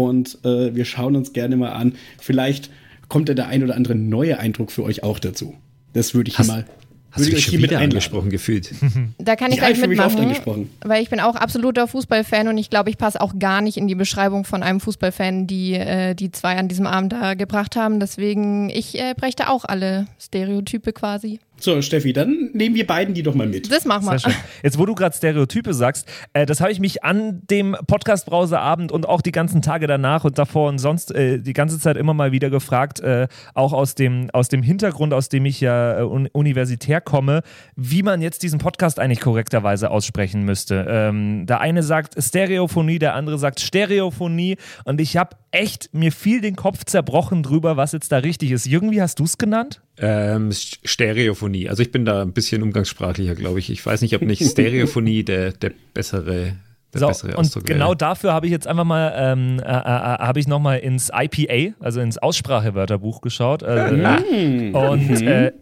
Und 0.08 0.38
äh, 0.44 0.74
wir 0.74 0.84
schauen 0.84 1.14
uns 1.16 1.32
gerne 1.32 1.56
mal 1.56 1.72
an. 1.72 1.94
Vielleicht 2.18 2.70
kommt 3.08 3.28
ja 3.28 3.34
der 3.34 3.48
ein 3.48 3.62
oder 3.62 3.76
andere 3.76 3.94
neue 3.94 4.38
Eindruck 4.38 4.72
für 4.72 4.82
euch 4.82 5.02
auch 5.02 5.18
dazu. 5.18 5.54
Das 5.92 6.14
würde 6.14 6.30
ich 6.30 6.38
Hast, 6.38 6.48
mal 6.48 6.64
Hast 7.12 7.26
du 7.26 7.30
dich 7.30 7.44
schon 7.44 7.58
wieder 7.58 7.80
angesprochen 7.80 8.30
gefühlt? 8.30 8.72
Da 9.18 9.36
kann 9.36 9.50
ich 9.50 9.58
ja, 9.58 9.68
gleich 9.68 9.86
mitmachen, 9.86 10.70
weil 10.80 11.02
ich 11.02 11.10
bin 11.10 11.20
auch 11.20 11.36
absoluter 11.36 11.86
Fußballfan 11.86 12.48
und 12.48 12.58
ich 12.58 12.70
glaube, 12.70 12.90
ich 12.90 12.96
passe 12.96 13.20
auch 13.20 13.38
gar 13.38 13.60
nicht 13.60 13.76
in 13.76 13.86
die 13.86 13.94
Beschreibung 13.94 14.44
von 14.44 14.62
einem 14.62 14.80
Fußballfan, 14.80 15.46
die 15.46 15.74
äh, 15.74 16.14
die 16.14 16.30
zwei 16.30 16.56
an 16.56 16.68
diesem 16.68 16.86
Abend 16.86 17.12
da 17.12 17.34
gebracht 17.34 17.76
haben. 17.76 18.00
Deswegen, 18.00 18.70
ich 18.70 18.98
äh, 18.98 19.14
bräuchte 19.16 19.48
auch 19.48 19.64
alle 19.64 20.06
Stereotype 20.18 20.92
quasi. 20.92 21.40
So, 21.60 21.82
Steffi, 21.82 22.12
dann 22.12 22.50
nehmen 22.54 22.74
wir 22.74 22.86
beiden 22.86 23.14
die 23.14 23.22
doch 23.22 23.34
mal 23.34 23.46
mit. 23.46 23.70
Das 23.70 23.84
machen 23.84 24.06
wir. 24.06 24.32
Jetzt, 24.62 24.78
wo 24.78 24.86
du 24.86 24.94
gerade 24.94 25.14
Stereotype 25.14 25.74
sagst, 25.74 26.08
äh, 26.32 26.46
das 26.46 26.60
habe 26.60 26.72
ich 26.72 26.80
mich 26.80 27.04
an 27.04 27.42
dem 27.50 27.76
Podcast-Browser-Abend 27.86 28.90
und 28.92 29.06
auch 29.06 29.20
die 29.20 29.30
ganzen 29.30 29.60
Tage 29.60 29.86
danach 29.86 30.24
und 30.24 30.38
davor 30.38 30.70
und 30.70 30.78
sonst 30.78 31.14
äh, 31.14 31.38
die 31.38 31.52
ganze 31.52 31.78
Zeit 31.78 31.98
immer 31.98 32.14
mal 32.14 32.32
wieder 32.32 32.48
gefragt, 32.48 33.00
äh, 33.00 33.28
auch 33.54 33.74
aus 33.74 33.94
dem, 33.94 34.30
aus 34.32 34.48
dem 34.48 34.62
Hintergrund, 34.62 35.12
aus 35.12 35.28
dem 35.28 35.44
ich 35.44 35.60
ja 35.60 36.00
äh, 36.00 36.02
un 36.02 36.28
universitär 36.32 37.00
komme, 37.00 37.42
wie 37.76 38.02
man 38.02 38.22
jetzt 38.22 38.42
diesen 38.42 38.58
Podcast 38.58 38.98
eigentlich 38.98 39.20
korrekterweise 39.20 39.90
aussprechen 39.90 40.44
müsste. 40.44 40.86
Ähm, 40.88 41.44
der 41.46 41.60
eine 41.60 41.82
sagt 41.82 42.14
Stereophonie, 42.22 42.98
der 42.98 43.14
andere 43.14 43.38
sagt 43.38 43.60
Stereophonie 43.60 44.56
und 44.84 45.00
ich 45.00 45.18
habe 45.18 45.36
echt 45.50 45.92
mir 45.92 46.12
viel 46.12 46.40
den 46.40 46.56
Kopf 46.56 46.84
zerbrochen 46.84 47.42
drüber, 47.42 47.76
was 47.76 47.92
jetzt 47.92 48.12
da 48.12 48.18
richtig 48.18 48.52
ist. 48.52 48.66
Irgendwie 48.66 49.02
hast 49.02 49.18
du 49.18 49.24
es 49.24 49.36
genannt? 49.36 49.82
Ähm, 50.00 50.50
Stereophonie. 50.52 51.68
Also 51.68 51.82
ich 51.82 51.92
bin 51.92 52.04
da 52.04 52.22
ein 52.22 52.32
bisschen 52.32 52.62
umgangssprachlicher, 52.62 53.34
glaube 53.34 53.58
ich. 53.58 53.70
Ich 53.70 53.84
weiß 53.84 54.00
nicht, 54.00 54.14
ob 54.16 54.22
nicht 54.22 54.42
Stereophonie 54.42 55.24
der, 55.24 55.52
der 55.52 55.72
bessere 55.94 56.54
so, 56.92 57.06
und 57.36 57.66
genau 57.66 57.94
dafür 57.94 58.32
habe 58.32 58.46
ich 58.46 58.52
jetzt 58.52 58.66
einfach 58.66 58.82
mal, 58.82 59.12
ähm, 59.14 59.60
äh, 59.60 59.62
äh, 59.62 59.68
äh 59.68 59.70
habe 59.70 60.40
ich 60.40 60.48
nochmal 60.48 60.80
ins 60.80 61.08
IPA, 61.14 61.76
also 61.78 62.00
ins 62.00 62.18
Aussprachewörterbuch 62.18 63.20
geschaut. 63.20 63.62
Äh, 63.62 63.92
mhm. 63.92 64.74
Und 64.74 65.22
äh, 65.22 65.52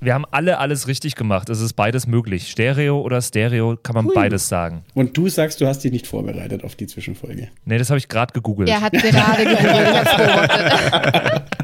wir 0.00 0.14
haben 0.14 0.24
alle 0.32 0.58
alles 0.58 0.88
richtig 0.88 1.14
gemacht. 1.14 1.48
Es 1.48 1.60
ist 1.60 1.74
beides 1.74 2.08
möglich. 2.08 2.50
Stereo 2.50 3.00
oder 3.00 3.22
Stereo 3.22 3.78
kann 3.80 3.94
man 3.94 4.06
Hui. 4.06 4.14
beides 4.14 4.48
sagen. 4.48 4.82
Und 4.94 5.16
du 5.16 5.28
sagst, 5.28 5.60
du 5.60 5.66
hast 5.66 5.84
dich 5.84 5.92
nicht 5.92 6.08
vorbereitet 6.08 6.64
auf 6.64 6.74
die 6.74 6.86
Zwischenfolge. 6.86 7.48
Nee, 7.64 7.78
das 7.78 7.90
habe 7.90 7.98
ich 7.98 8.08
gerade 8.08 8.32
gegoogelt. 8.32 8.68
Er 8.68 8.80
hat 8.80 8.92
gerade 8.92 9.44
gegoogelt. 9.44 10.08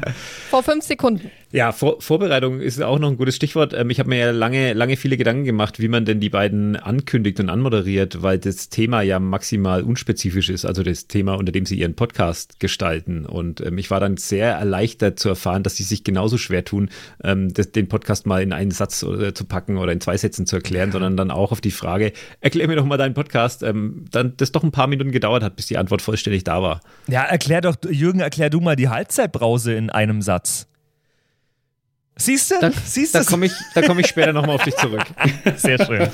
Vor 0.49 0.63
fünf 0.63 0.85
Sekunden. 0.85 1.31
Ja, 1.53 1.73
Vor 1.73 1.99
Vorbereitung 1.99 2.61
ist 2.61 2.81
auch 2.81 2.97
noch 2.97 3.09
ein 3.09 3.17
gutes 3.17 3.35
Stichwort. 3.35 3.73
Ähm, 3.73 3.89
ich 3.89 3.99
habe 3.99 4.07
mir 4.07 4.17
ja 4.17 4.31
lange, 4.31 4.71
lange 4.71 4.95
viele 4.95 5.17
Gedanken 5.17 5.43
gemacht, 5.43 5.81
wie 5.81 5.89
man 5.89 6.05
denn 6.05 6.21
die 6.21 6.29
beiden 6.29 6.77
ankündigt 6.77 7.41
und 7.41 7.49
anmoderiert, 7.49 8.21
weil 8.21 8.39
das 8.39 8.69
Thema 8.69 9.01
ja 9.01 9.19
maximal 9.19 9.83
unspezifisch 9.83 10.49
ist, 10.49 10.63
also 10.63 10.81
das 10.81 11.07
Thema, 11.07 11.33
unter 11.33 11.51
dem 11.51 11.65
sie 11.65 11.77
ihren 11.77 11.95
Podcast 11.95 12.61
gestalten. 12.61 13.25
Und 13.25 13.59
ähm, 13.59 13.77
ich 13.77 13.91
war 13.91 13.99
dann 13.99 14.15
sehr 14.15 14.53
erleichtert 14.53 15.19
zu 15.19 15.27
erfahren, 15.27 15.63
dass 15.63 15.75
sie 15.75 15.83
sich 15.83 16.05
genauso 16.05 16.37
schwer 16.37 16.63
tun, 16.63 16.89
ähm, 17.21 17.53
das, 17.53 17.73
den 17.73 17.89
Podcast 17.89 18.25
mal 18.25 18.41
in 18.41 18.53
einen 18.53 18.71
Satz 18.71 19.03
äh, 19.03 19.33
zu 19.33 19.43
packen 19.43 19.77
oder 19.77 19.91
in 19.91 19.99
zwei 19.99 20.15
Sätzen 20.15 20.45
zu 20.45 20.55
erklären, 20.55 20.89
ja. 20.89 20.93
sondern 20.93 21.17
dann 21.17 21.31
auch 21.31 21.51
auf 21.51 21.59
die 21.59 21.71
Frage, 21.71 22.13
erklär 22.39 22.69
mir 22.69 22.77
doch 22.77 22.85
mal 22.85 22.97
deinen 22.97 23.13
Podcast, 23.13 23.61
ähm, 23.61 24.05
dann 24.11 24.35
das 24.37 24.53
doch 24.53 24.63
ein 24.63 24.71
paar 24.71 24.87
Minuten 24.87 25.11
gedauert 25.11 25.43
hat, 25.43 25.57
bis 25.57 25.65
die 25.65 25.77
Antwort 25.77 26.01
vollständig 26.01 26.45
da 26.45 26.61
war. 26.61 26.79
Ja, 27.07 27.23
erklär 27.23 27.59
doch, 27.59 27.75
Jürgen, 27.89 28.21
erklär 28.21 28.49
du 28.49 28.61
mal 28.61 28.77
die 28.77 28.87
Halbzeitbrause 28.87 29.73
in 29.73 29.89
einem 29.89 30.00
Satz. 30.21 30.67
Siehst 32.15 32.51
du? 32.51 32.55
Da, 32.59 32.71
da 33.13 33.23
komme 33.23 33.47
ich, 33.47 33.53
komm 33.85 33.99
ich 33.99 34.07
später 34.07 34.33
nochmal 34.33 34.55
auf 34.55 34.63
dich 34.63 34.75
zurück. 34.75 35.03
Sehr 35.57 35.83
schön. 35.83 36.09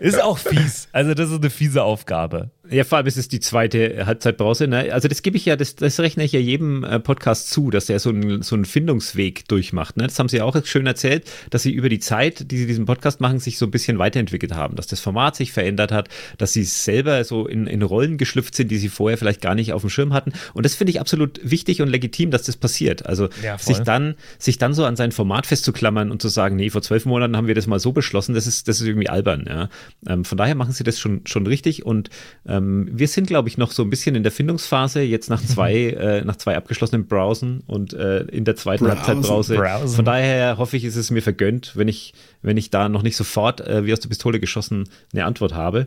Ist 0.00 0.20
auch 0.20 0.38
fies. 0.38 0.88
Also, 0.92 1.14
das 1.14 1.30
ist 1.30 1.36
eine 1.36 1.50
fiese 1.50 1.82
Aufgabe. 1.82 2.50
Ja, 2.70 2.84
vor 2.84 2.98
allem 2.98 3.06
ist 3.06 3.16
es 3.16 3.28
die 3.28 3.40
zweite 3.40 4.06
Halbzeitbrause. 4.06 4.66
Ne? 4.66 4.92
Also 4.92 5.08
das 5.08 5.22
gebe 5.22 5.36
ich 5.36 5.44
ja, 5.44 5.56
das, 5.56 5.76
das 5.76 6.00
rechne 6.00 6.24
ich 6.24 6.32
ja 6.32 6.40
jedem 6.40 6.84
äh, 6.84 6.98
Podcast 6.98 7.50
zu, 7.50 7.70
dass 7.70 7.88
er 7.88 7.98
so, 7.98 8.10
ein, 8.10 8.42
so 8.42 8.54
einen 8.54 8.64
Findungsweg 8.64 9.46
durchmacht. 9.48 9.96
Ne? 9.96 10.04
Das 10.04 10.18
haben 10.18 10.28
sie 10.28 10.38
ja 10.38 10.44
auch 10.44 10.56
schön 10.64 10.86
erzählt, 10.86 11.30
dass 11.50 11.62
sie 11.62 11.72
über 11.72 11.88
die 11.88 11.98
Zeit, 11.98 12.50
die 12.50 12.58
sie 12.58 12.66
diesen 12.66 12.86
Podcast 12.86 13.20
machen, 13.20 13.38
sich 13.38 13.58
so 13.58 13.66
ein 13.66 13.70
bisschen 13.70 13.98
weiterentwickelt 13.98 14.54
haben, 14.54 14.76
dass 14.76 14.86
das 14.86 15.00
Format 15.00 15.36
sich 15.36 15.52
verändert 15.52 15.92
hat, 15.92 16.08
dass 16.38 16.52
sie 16.52 16.64
selber 16.64 17.22
so 17.24 17.46
in, 17.46 17.66
in 17.66 17.82
Rollen 17.82 18.18
geschlüpft 18.18 18.54
sind, 18.54 18.70
die 18.70 18.78
sie 18.78 18.88
vorher 18.88 19.18
vielleicht 19.18 19.40
gar 19.40 19.54
nicht 19.54 19.72
auf 19.72 19.82
dem 19.82 19.90
Schirm 19.90 20.12
hatten. 20.12 20.32
Und 20.54 20.64
das 20.64 20.74
finde 20.74 20.90
ich 20.90 21.00
absolut 21.00 21.40
wichtig 21.42 21.82
und 21.82 21.88
legitim, 21.88 22.30
dass 22.30 22.42
das 22.42 22.56
passiert. 22.56 23.06
Also 23.06 23.28
ja, 23.42 23.58
sich, 23.58 23.78
dann, 23.78 24.14
sich 24.38 24.58
dann 24.58 24.74
so 24.74 24.84
an 24.84 24.96
sein 24.96 25.12
Format 25.12 25.46
festzuklammern 25.46 26.10
und 26.10 26.20
zu 26.20 26.28
sagen, 26.28 26.56
nee, 26.56 26.70
vor 26.70 26.82
zwölf 26.82 27.04
Monaten 27.04 27.36
haben 27.36 27.46
wir 27.46 27.54
das 27.54 27.66
mal 27.66 27.78
so 27.78 27.92
beschlossen, 27.92 28.34
das 28.34 28.46
ist, 28.46 28.68
das 28.68 28.80
ist 28.80 28.86
irgendwie 28.86 29.08
albern. 29.08 29.44
Ja? 29.48 29.68
Ähm, 30.08 30.24
von 30.24 30.38
daher 30.38 30.54
machen 30.54 30.72
sie 30.72 30.84
das 30.84 30.98
schon, 30.98 31.22
schon 31.26 31.46
richtig 31.46 31.86
und 31.86 32.10
ähm, 32.56 32.88
wir 32.90 33.08
sind, 33.08 33.26
glaube 33.26 33.48
ich, 33.48 33.58
noch 33.58 33.70
so 33.70 33.82
ein 33.82 33.90
bisschen 33.90 34.14
in 34.14 34.22
der 34.22 34.32
Findungsphase, 34.32 35.02
jetzt 35.02 35.30
nach 35.30 35.42
zwei, 35.42 35.74
äh, 35.90 36.24
nach 36.24 36.36
zwei 36.36 36.56
abgeschlossenen 36.56 37.06
Browsen 37.06 37.62
und 37.66 37.92
äh, 37.92 38.22
in 38.22 38.44
der 38.44 38.56
zweiten 38.56 38.88
Halbzeitbrause. 38.88 39.56
Von 39.86 40.04
daher 40.04 40.58
hoffe 40.58 40.76
ich, 40.76 40.84
ist 40.84 40.96
es 40.96 41.10
mir 41.10 41.22
vergönnt, 41.22 41.76
wenn 41.76 41.88
ich, 41.88 42.14
wenn 42.42 42.56
ich 42.56 42.70
da 42.70 42.88
noch 42.88 43.02
nicht 43.02 43.16
sofort 43.16 43.60
äh, 43.60 43.84
wie 43.84 43.92
aus 43.92 44.00
der 44.00 44.08
Pistole 44.08 44.40
geschossen 44.40 44.88
eine 45.12 45.24
Antwort 45.24 45.54
habe. 45.54 45.86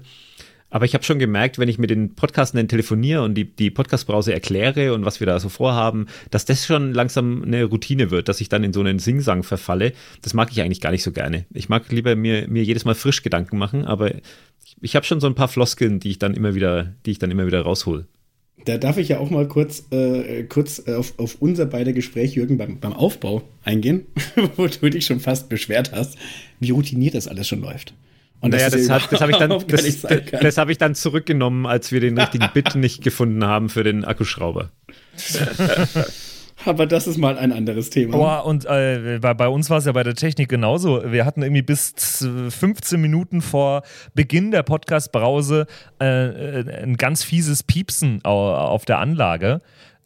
Aber 0.72 0.86
ich 0.86 0.94
habe 0.94 1.04
schon 1.04 1.18
gemerkt, 1.18 1.58
wenn 1.58 1.68
ich 1.68 1.80
mit 1.80 1.90
den 1.90 2.14
Podcastenden 2.14 2.68
telefoniere 2.68 3.24
und 3.24 3.34
die, 3.34 3.46
die 3.46 3.72
Podcast-Browser 3.72 4.34
erkläre 4.34 4.94
und 4.94 5.04
was 5.04 5.20
wir 5.20 5.26
da 5.26 5.40
so 5.40 5.50
vorhaben, 5.50 6.08
dass 6.30 6.46
das 6.46 6.66
schon 6.66 6.94
langsam 6.94 7.44
eine 7.44 7.64
Routine 7.64 8.12
wird, 8.12 8.30
dass 8.30 8.40
ich 8.40 8.50
dann 8.50 8.64
in 8.64 8.74
so 8.74 8.82
einen 8.82 9.00
Singsang 9.00 9.42
verfalle. 9.42 9.94
Das 10.22 10.34
mag 10.34 10.52
ich 10.52 10.62
eigentlich 10.62 10.82
gar 10.82 10.92
nicht 10.92 11.04
so 11.04 11.12
gerne. 11.12 11.46
Ich 11.54 11.70
mag 11.70 11.92
lieber 11.92 12.16
mir, 12.16 12.48
mir 12.48 12.64
jedes 12.64 12.86
Mal 12.86 12.94
frisch 12.94 13.24
Gedanken 13.24 13.58
machen, 13.58 13.86
aber 13.86 14.12
ich 14.82 14.96
habe 14.96 15.06
schon 15.06 15.20
so 15.20 15.28
ein 15.28 15.36
paar 15.36 15.48
Floskeln, 15.48 16.00
die 16.00 16.12
ich 16.12 16.20
dann 16.20 16.34
immer 16.34 16.56
wieder, 16.56 16.94
die 17.06 17.12
ich 17.12 17.20
dann 17.20 17.32
immer 17.32 17.46
wieder 17.46 17.62
raushol. 17.62 18.06
Da 18.66 18.78
darf 18.78 18.98
ich 18.98 19.08
ja 19.08 19.20
auch 19.20 19.30
mal 19.30 19.48
kurz, 19.48 19.86
äh, 19.92 20.44
kurz 20.44 20.84
äh, 20.86 20.96
auf, 20.96 21.18
auf 21.18 21.38
unser 21.40 21.66
beide 21.66 21.94
Gespräch, 21.94 22.36
Jürgen, 22.36 22.58
beim, 22.58 22.80
beim 22.80 22.94
Aufbau 22.94 23.42
eingehen, 23.64 24.06
wo 24.58 24.68
du 24.68 24.90
dich 24.90 25.06
schon 25.06 25.20
fast 25.20 25.50
beschwert 25.50 25.92
hast, 25.94 26.18
wie 26.60 26.72
routiniert 26.72 27.16
das 27.16 27.28
alles 27.28 27.48
schon 27.48 27.62
läuft. 27.62 27.94
Und 28.42 28.52
naja, 28.52 28.70
das, 28.70 28.88
das, 28.88 29.10
das 29.10 29.22
habe 29.22 29.32
ich, 29.32 29.38
dann, 29.38 29.50
das, 29.68 30.02
das 30.42 30.58
hab 30.58 30.70
ich 30.70 30.78
dann 30.78 30.96
zurückgenommen, 30.96 31.66
als 31.66 31.92
wir 31.92 32.00
den 32.00 32.18
richtigen 32.18 32.50
Bit 32.54 32.76
nicht 32.76 33.02
gefunden 33.04 33.44
haben 33.44 33.70
für 33.70 33.84
den 33.84 34.06
Akkuschrauber. 34.06 34.72
Aber 36.66 36.86
das 36.86 37.08
ist 37.08 37.18
mal 37.18 37.38
ein 37.38 37.52
anderes 37.52 37.90
Thema. 37.90 38.18
Boah, 38.18 38.46
und 38.46 38.66
äh, 38.66 39.20
bei, 39.22 39.34
bei, 39.34 39.48
uns 39.48 39.70
war 39.70 39.78
es 39.78 39.86
ja 39.86 39.92
bei 39.92 40.04
der 40.04 40.16
Technik 40.16 40.50
genauso. 40.50 41.12
Wir 41.12 41.26
hatten 41.26 41.42
irgendwie 41.42 41.62
bis 41.62 41.94
15 42.50 43.00
Minuten 43.00 43.42
vor 43.42 43.84
Beginn 44.14 44.52
der 44.52 44.64
Podcast-Brause 44.64 45.68
äh, 46.02 46.06
äh, 46.06 46.84
ein 46.84 46.98
ganz 46.98 47.24
fieses 47.24 47.64
Piepsen 47.64 48.24
auf 48.24 48.86
der 48.86 49.00
Anlage. 49.00 49.62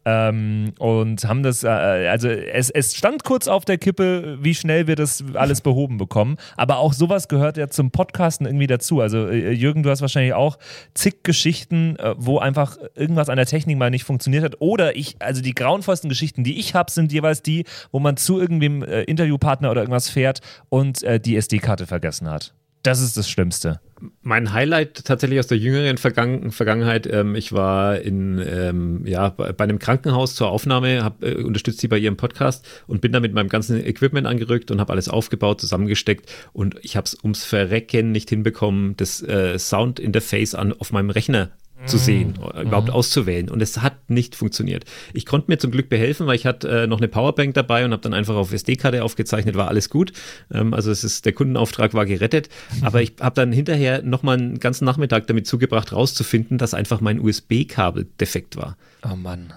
Ähm, 0.06 0.72
und 0.78 1.24
haben 1.24 1.42
das, 1.42 1.64
äh, 1.64 1.68
also 1.68 2.28
es, 2.28 2.70
es 2.70 2.94
stand 2.94 3.24
kurz 3.24 3.48
auf 3.48 3.64
der 3.64 3.78
Kippe, 3.78 4.38
wie 4.40 4.54
schnell 4.54 4.86
wir 4.86 4.96
das 4.96 5.24
alles 5.34 5.60
behoben 5.60 5.96
bekommen. 5.96 6.36
Aber 6.56 6.78
auch 6.78 6.92
sowas 6.92 7.28
gehört 7.28 7.56
ja 7.56 7.68
zum 7.68 7.90
Podcasten 7.90 8.46
irgendwie 8.46 8.66
dazu. 8.66 9.00
Also 9.00 9.28
äh, 9.28 9.52
Jürgen, 9.52 9.82
du 9.82 9.90
hast 9.90 10.02
wahrscheinlich 10.02 10.34
auch 10.34 10.58
zig 10.92 11.22
Geschichten, 11.22 11.96
äh, 11.96 12.14
wo 12.18 12.38
einfach 12.38 12.76
irgendwas 12.94 13.28
an 13.28 13.36
der 13.36 13.46
Technik 13.46 13.78
mal 13.78 13.90
nicht 13.90 14.04
funktioniert 14.04 14.44
hat. 14.44 14.56
Oder 14.60 14.96
ich, 14.96 15.16
also 15.20 15.40
die 15.40 15.54
grauenvollsten 15.54 16.08
Geschichten, 16.08 16.44
die 16.44 16.58
ich 16.58 16.74
habe, 16.74 16.90
sind 16.90 17.12
jeweils 17.12 17.42
die, 17.42 17.64
wo 17.90 17.98
man 17.98 18.16
zu 18.16 18.38
irgendwem 18.38 18.82
äh, 18.82 19.02
Interviewpartner 19.02 19.70
oder 19.70 19.80
irgendwas 19.80 20.10
fährt 20.10 20.40
und 20.68 21.02
äh, 21.02 21.18
die 21.18 21.36
SD-Karte 21.36 21.86
vergessen 21.86 22.30
hat. 22.30 22.54
Das 22.84 23.00
ist 23.00 23.16
das 23.16 23.30
Schlimmste. 23.30 23.80
Mein 24.20 24.52
Highlight 24.52 25.06
tatsächlich 25.06 25.38
aus 25.38 25.46
der 25.46 25.56
jüngeren 25.56 25.96
Vergangen 25.96 26.52
Vergangenheit, 26.52 27.06
ähm, 27.06 27.34
ich 27.34 27.52
war 27.52 27.98
in, 27.98 28.38
ähm, 28.46 29.06
ja, 29.06 29.30
bei, 29.30 29.54
einem 29.56 29.78
Krankenhaus 29.78 30.34
zur 30.34 30.50
Aufnahme, 30.50 31.02
habe 31.02 31.26
äh, 31.26 31.42
unterstützt 31.42 31.80
sie 31.80 31.88
bei 31.88 31.96
ihrem 31.96 32.18
Podcast 32.18 32.66
und 32.86 33.00
bin 33.00 33.10
da 33.10 33.20
mit 33.20 33.32
meinem 33.32 33.48
ganzen 33.48 33.82
Equipment 33.82 34.26
angerückt 34.26 34.70
und 34.70 34.80
habe 34.80 34.92
alles 34.92 35.08
aufgebaut, 35.08 35.62
zusammengesteckt 35.62 36.30
und 36.52 36.76
ich 36.82 36.94
habe 36.98 37.06
es 37.06 37.16
ums 37.22 37.46
Verrecken 37.46 38.12
nicht 38.12 38.28
hinbekommen, 38.28 38.98
das 38.98 39.22
äh, 39.22 39.58
Sound-Interface 39.58 40.54
auf 40.54 40.92
meinem 40.92 41.08
Rechner 41.08 41.52
zu 41.86 41.98
sehen, 41.98 42.34
mhm. 42.38 42.62
überhaupt 42.62 42.88
mhm. 42.88 42.94
auszuwählen. 42.94 43.50
Und 43.50 43.62
es 43.62 43.82
hat 43.82 44.10
nicht 44.10 44.34
funktioniert. 44.34 44.84
Ich 45.12 45.26
konnte 45.26 45.50
mir 45.50 45.58
zum 45.58 45.70
Glück 45.70 45.88
behelfen, 45.88 46.26
weil 46.26 46.36
ich 46.36 46.46
hatte 46.46 46.68
äh, 46.68 46.86
noch 46.86 46.98
eine 46.98 47.08
Powerbank 47.08 47.54
dabei 47.54 47.84
und 47.84 47.92
habe 47.92 48.02
dann 48.02 48.14
einfach 48.14 48.34
auf 48.34 48.52
SD-Karte 48.52 49.02
aufgezeichnet, 49.02 49.56
war 49.56 49.68
alles 49.68 49.90
gut. 49.90 50.12
Ähm, 50.52 50.74
also 50.74 50.90
es 50.90 51.04
ist, 51.04 51.26
der 51.26 51.32
Kundenauftrag 51.32 51.94
war 51.94 52.06
gerettet. 52.06 52.48
Mhm. 52.78 52.84
Aber 52.84 53.02
ich 53.02 53.14
habe 53.20 53.34
dann 53.34 53.52
hinterher 53.52 54.02
nochmal 54.02 54.38
einen 54.38 54.58
ganzen 54.58 54.84
Nachmittag 54.84 55.26
damit 55.26 55.46
zugebracht, 55.46 55.92
rauszufinden, 55.92 56.58
dass 56.58 56.74
einfach 56.74 57.00
mein 57.00 57.20
USB-Kabel 57.20 58.06
defekt 58.18 58.56
war. 58.56 58.76
Oh 59.02 59.16
Mann. 59.16 59.52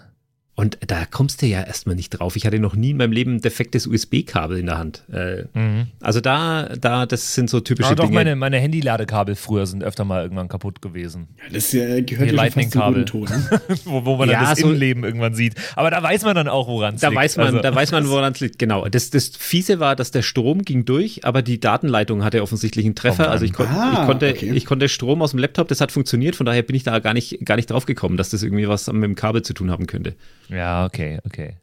Und 0.59 0.79
da 0.87 1.05
kommst 1.05 1.43
du 1.43 1.45
ja 1.45 1.61
erstmal 1.61 1.95
nicht 1.95 2.09
drauf. 2.09 2.35
Ich 2.35 2.47
hatte 2.47 2.57
noch 2.57 2.75
nie 2.75 2.89
in 2.89 2.97
meinem 2.97 3.11
Leben 3.11 3.35
ein 3.35 3.41
defektes 3.41 3.85
USB-Kabel 3.85 4.57
in 4.57 4.65
der 4.65 4.79
Hand. 4.79 5.03
Äh, 5.13 5.43
mhm. 5.53 5.85
Also 6.01 6.19
da, 6.19 6.69
da, 6.81 7.05
das 7.05 7.35
sind 7.35 7.47
so 7.47 7.59
typische 7.59 7.89
Aber 7.89 7.95
doch 7.95 8.05
Dinge. 8.05 8.15
Meine, 8.15 8.35
meine 8.35 8.57
Handy-Ladekabel 8.57 9.35
früher 9.35 9.67
sind 9.67 9.83
öfter 9.83 10.03
mal 10.03 10.23
irgendwann 10.23 10.47
kaputt 10.47 10.81
gewesen. 10.81 11.27
Ja, 11.37 11.53
das 11.53 11.75
äh, 11.75 12.01
gehört 12.01 12.31
ja 12.31 12.49
fast 12.49 12.71
zum 12.71 13.05
Ton. 13.05 13.27
Ne? 13.29 13.61
wo, 13.85 14.03
wo 14.03 14.17
man 14.17 14.29
ja, 14.29 14.39
dann 14.39 14.49
das 14.49 14.59
so 14.59 14.69
Innenleben 14.69 15.03
irgendwann 15.03 15.35
sieht. 15.35 15.53
Aber 15.75 15.91
da 15.91 16.01
weiß 16.01 16.23
man 16.23 16.33
dann 16.33 16.47
auch, 16.47 16.67
woran 16.67 16.95
es 16.95 17.03
liegt. 17.03 17.13
Weiß 17.13 17.37
man, 17.37 17.45
also. 17.45 17.59
Da 17.59 17.75
weiß 17.75 17.91
man, 17.91 18.07
woran 18.09 18.33
es 18.33 18.39
liegt, 18.39 18.57
genau. 18.57 18.83
Das, 18.89 19.11
das 19.11 19.27
Fiese 19.37 19.79
war, 19.79 19.95
dass 19.95 20.09
der 20.09 20.23
Strom 20.23 20.63
ging 20.63 20.85
durch, 20.85 21.23
aber 21.23 21.43
die 21.43 21.59
Datenleitung 21.59 22.23
hatte 22.23 22.41
offensichtlich 22.41 22.87
einen 22.87 22.95
Treffer. 22.95 23.27
Oh 23.27 23.31
also 23.31 23.45
ich, 23.45 23.53
kon 23.53 23.67
ah, 23.67 23.99
ich, 23.99 24.05
konnte, 24.07 24.29
okay. 24.31 24.51
ich 24.55 24.65
konnte 24.65 24.89
Strom 24.89 25.21
aus 25.21 25.31
dem 25.31 25.39
Laptop, 25.39 25.67
das 25.67 25.81
hat 25.81 25.91
funktioniert. 25.91 26.35
Von 26.35 26.47
daher 26.47 26.63
bin 26.63 26.75
ich 26.75 26.81
da 26.81 26.97
gar 26.97 27.13
nicht, 27.13 27.45
gar 27.45 27.57
nicht 27.57 27.69
drauf 27.69 27.85
gekommen, 27.85 28.17
dass 28.17 28.31
das 28.31 28.41
irgendwie 28.41 28.67
was 28.67 28.87
mit 28.91 29.03
dem 29.03 29.13
Kabel 29.13 29.43
zu 29.43 29.53
tun 29.53 29.69
haben 29.69 29.85
könnte. 29.85 30.15
Ja, 30.49 30.85
okay, 30.85 31.19
okay. 31.25 31.55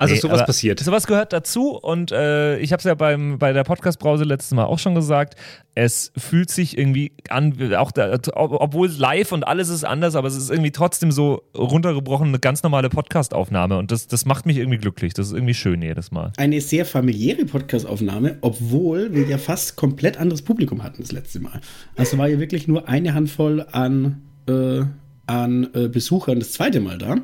Also 0.00 0.14
nee, 0.14 0.20
sowas 0.20 0.46
passiert. 0.46 0.80
Sowas 0.80 1.06
gehört 1.06 1.34
dazu 1.34 1.76
und 1.76 2.10
äh, 2.10 2.58
ich 2.58 2.72
habe 2.72 2.78
es 2.78 2.84
ja 2.84 2.94
beim, 2.94 3.38
bei 3.38 3.52
der 3.52 3.64
Podcast-Brause 3.64 4.24
letztes 4.24 4.52
Mal 4.52 4.64
auch 4.64 4.78
schon 4.78 4.94
gesagt, 4.94 5.34
es 5.74 6.10
fühlt 6.16 6.48
sich 6.48 6.78
irgendwie 6.78 7.12
an, 7.28 7.74
auch 7.74 7.92
da, 7.92 8.18
obwohl 8.32 8.88
live 8.88 9.32
und 9.32 9.46
alles 9.46 9.68
ist 9.68 9.84
anders, 9.84 10.14
aber 10.14 10.26
es 10.26 10.36
ist 10.36 10.48
irgendwie 10.48 10.70
trotzdem 10.70 11.12
so 11.12 11.42
runtergebrochen 11.54 12.28
eine 12.28 12.38
ganz 12.38 12.62
normale 12.62 12.88
Podcast-Aufnahme 12.88 13.76
und 13.76 13.90
das, 13.90 14.06
das 14.06 14.24
macht 14.24 14.46
mich 14.46 14.56
irgendwie 14.56 14.78
glücklich. 14.78 15.12
Das 15.12 15.26
ist 15.26 15.32
irgendwie 15.34 15.52
schön 15.52 15.82
jedes 15.82 16.10
Mal. 16.10 16.32
Eine 16.38 16.62
sehr 16.62 16.86
familiäre 16.86 17.44
Podcast-Aufnahme, 17.44 18.38
obwohl 18.40 19.12
wir 19.12 19.26
ja 19.26 19.36
fast 19.36 19.76
komplett 19.76 20.16
anderes 20.16 20.40
Publikum 20.40 20.82
hatten 20.82 21.02
das 21.02 21.12
letzte 21.12 21.40
Mal. 21.40 21.60
Also 21.96 22.16
war 22.16 22.26
ja 22.26 22.38
wirklich 22.38 22.66
nur 22.66 22.88
eine 22.88 23.12
Handvoll 23.12 23.66
an, 23.70 24.22
äh, 24.48 24.80
an 25.26 25.68
äh, 25.74 25.88
Besuchern 25.88 26.38
das 26.38 26.52
zweite 26.52 26.80
Mal 26.80 26.96
da. 26.96 27.16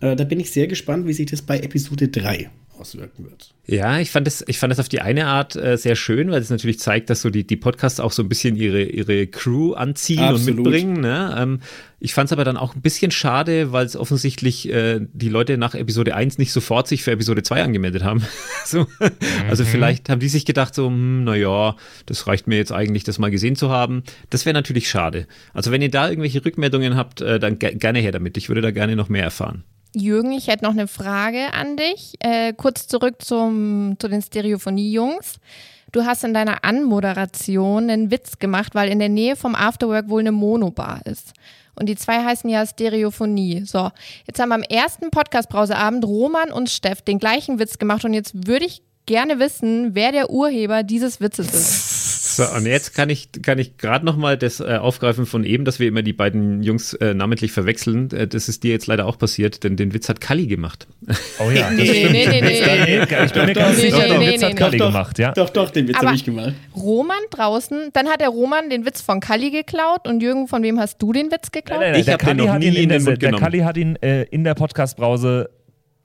Äh, 0.00 0.16
da 0.16 0.24
bin 0.24 0.40
ich 0.40 0.50
sehr 0.50 0.66
gespannt, 0.66 1.06
wie 1.06 1.12
sich 1.12 1.26
das 1.26 1.42
bei 1.42 1.58
Episode 1.60 2.08
3 2.08 2.50
auswirken 2.80 3.24
wird. 3.24 3.54
Ja, 3.66 4.00
ich 4.00 4.10
fand 4.10 4.26
es, 4.26 4.42
ich 4.48 4.58
fand 4.58 4.70
das 4.70 4.80
auf 4.80 4.88
die 4.88 5.00
eine 5.00 5.26
Art 5.26 5.54
äh, 5.54 5.76
sehr 5.76 5.94
schön, 5.94 6.30
weil 6.30 6.40
es 6.40 6.50
natürlich 6.50 6.80
zeigt, 6.80 7.10
dass 7.10 7.20
so 7.20 7.30
die, 7.30 7.46
die 7.46 7.56
Podcasts 7.56 8.00
auch 8.00 8.10
so 8.10 8.22
ein 8.22 8.28
bisschen 8.28 8.56
ihre, 8.56 8.82
ihre 8.82 9.26
Crew 9.26 9.74
anziehen 9.74 10.20
Absolut. 10.20 10.58
und 10.58 10.64
mitbringen. 10.64 11.00
Ne? 11.00 11.36
Ähm, 11.38 11.60
ich 12.00 12.14
fand 12.14 12.28
es 12.28 12.32
aber 12.32 12.44
dann 12.44 12.56
auch 12.56 12.74
ein 12.74 12.80
bisschen 12.80 13.10
schade, 13.10 13.70
weil 13.72 13.84
es 13.84 13.96
offensichtlich 13.96 14.68
äh, 14.70 15.00
die 15.12 15.28
Leute 15.28 15.58
nach 15.58 15.74
Episode 15.74 16.16
1 16.16 16.38
nicht 16.38 16.52
sofort 16.52 16.88
sich 16.88 17.02
für 17.02 17.12
Episode 17.12 17.42
2 17.42 17.62
angemeldet 17.62 18.02
haben. 18.02 18.24
so. 18.64 18.80
mhm. 18.80 19.10
Also 19.48 19.64
vielleicht 19.64 20.08
haben 20.08 20.20
die 20.20 20.28
sich 20.28 20.46
gedacht, 20.46 20.74
so, 20.74 20.86
hm, 20.86 21.24
naja, 21.24 21.76
das 22.06 22.26
reicht 22.26 22.46
mir 22.46 22.56
jetzt 22.56 22.72
eigentlich, 22.72 23.04
das 23.04 23.18
mal 23.18 23.30
gesehen 23.30 23.56
zu 23.56 23.70
haben. 23.70 24.02
Das 24.30 24.46
wäre 24.46 24.54
natürlich 24.54 24.88
schade. 24.88 25.26
Also 25.52 25.70
wenn 25.70 25.82
ihr 25.82 25.90
da 25.90 26.08
irgendwelche 26.08 26.44
Rückmeldungen 26.44 26.96
habt, 26.96 27.20
äh, 27.20 27.38
dann 27.38 27.58
ge 27.58 27.74
gerne 27.74 28.00
her 28.00 28.12
damit. 28.12 28.36
Ich 28.36 28.48
würde 28.48 28.62
da 28.62 28.70
gerne 28.70 28.96
noch 28.96 29.08
mehr 29.08 29.22
erfahren. 29.22 29.64
Jürgen, 29.94 30.32
ich 30.32 30.48
hätte 30.48 30.64
noch 30.64 30.72
eine 30.72 30.86
Frage 30.86 31.52
an 31.52 31.76
dich. 31.76 32.14
Äh, 32.20 32.52
kurz 32.52 32.86
zurück 32.86 33.16
zum, 33.22 33.96
zu 33.98 34.08
den 34.08 34.22
Stereophonie-Jungs. 34.22 35.40
Du 35.92 36.04
hast 36.04 36.22
in 36.22 36.32
deiner 36.32 36.64
Anmoderation 36.64 37.90
einen 37.90 38.10
Witz 38.10 38.38
gemacht, 38.38 38.74
weil 38.74 38.90
in 38.90 39.00
der 39.00 39.08
Nähe 39.08 39.34
vom 39.34 39.56
Afterwork 39.56 40.08
wohl 40.08 40.20
eine 40.20 40.32
Monobar 40.32 41.00
ist. 41.04 41.32
Und 41.74 41.88
die 41.88 41.96
zwei 41.96 42.22
heißen 42.24 42.48
ja 42.48 42.64
Stereophonie. 42.64 43.64
So, 43.64 43.90
jetzt 44.26 44.38
haben 44.38 44.52
am 44.52 44.62
ersten 44.62 45.10
Podcast-Brauseabend 45.10 46.04
Roman 46.04 46.52
und 46.52 46.70
Steff 46.70 47.02
den 47.02 47.18
gleichen 47.18 47.58
Witz 47.58 47.78
gemacht 47.78 48.04
und 48.04 48.14
jetzt 48.14 48.46
würde 48.46 48.66
ich 48.66 48.82
gerne 49.06 49.40
wissen, 49.40 49.94
wer 49.94 50.12
der 50.12 50.30
Urheber 50.30 50.82
dieses 50.84 51.20
Witzes 51.20 51.52
ist. 51.52 51.89
So, 52.40 52.56
und 52.56 52.64
jetzt 52.64 52.94
kann 52.94 53.10
ich, 53.10 53.28
kann 53.42 53.58
ich 53.58 53.76
gerade 53.76 54.06
nochmal 54.06 54.38
das 54.38 54.60
äh, 54.60 54.78
aufgreifen 54.80 55.26
von 55.26 55.44
eben, 55.44 55.66
dass 55.66 55.78
wir 55.78 55.88
immer 55.88 56.00
die 56.00 56.14
beiden 56.14 56.62
Jungs 56.62 56.94
äh, 56.94 57.12
namentlich 57.12 57.52
verwechseln. 57.52 58.10
Äh, 58.12 58.26
das 58.26 58.48
ist 58.48 58.62
dir 58.62 58.70
jetzt 58.70 58.86
leider 58.86 59.04
auch 59.04 59.18
passiert, 59.18 59.62
denn 59.62 59.76
den 59.76 59.92
Witz 59.92 60.08
hat 60.08 60.22
Kalli 60.22 60.46
gemacht. 60.46 60.86
Oh 61.38 61.50
ja, 61.50 61.70
nee, 61.70 61.86
das 61.86 61.96
stimmt. 61.96 62.12
Nee, 62.12 62.26
nee, 62.28 62.40
nee. 62.40 63.24
Ich 63.24 63.32
bin 63.32 63.44
mir 63.44 63.54
ganz 63.54 63.76
sicher, 63.78 64.08
den 64.08 64.20
Witz 64.20 64.42
hat 64.42 64.56
Kalli 64.56 64.78
gemacht, 64.78 65.18
ja. 65.18 65.32
Doch, 65.32 65.50
doch, 65.50 65.68
den 65.68 65.88
Witz 65.88 65.98
habe 65.98 66.14
ich 66.14 66.24
gemacht. 66.24 66.54
Roman 66.74 67.18
draußen, 67.30 67.90
dann 67.92 68.08
hat 68.08 68.22
der 68.22 68.30
Roman 68.30 68.70
den 68.70 68.86
Witz 68.86 69.02
von 69.02 69.20
Kalli 69.20 69.50
geklaut 69.50 70.08
und 70.08 70.22
Jürgen, 70.22 70.48
von 70.48 70.62
wem 70.62 70.80
hast 70.80 71.02
du 71.02 71.12
den 71.12 71.30
Witz 71.30 71.50
geklaut? 71.50 71.80
Nein, 71.80 71.92
nein, 71.92 71.92
nein, 71.92 72.00
ich 72.00 72.08
habe 72.08 72.24
den 72.24 72.36
noch 72.38 72.58
nie 72.58 72.68
in 72.68 72.88
den 72.88 73.02
Mund 73.02 73.20
genommen. 73.20 73.38
Der 73.38 73.44
Kalli 73.44 73.58
hat 73.60 73.76
ihn 73.76 73.96
äh, 73.96 74.22
in 74.30 74.44
der 74.44 74.54
Podcast-Brause 74.54 75.50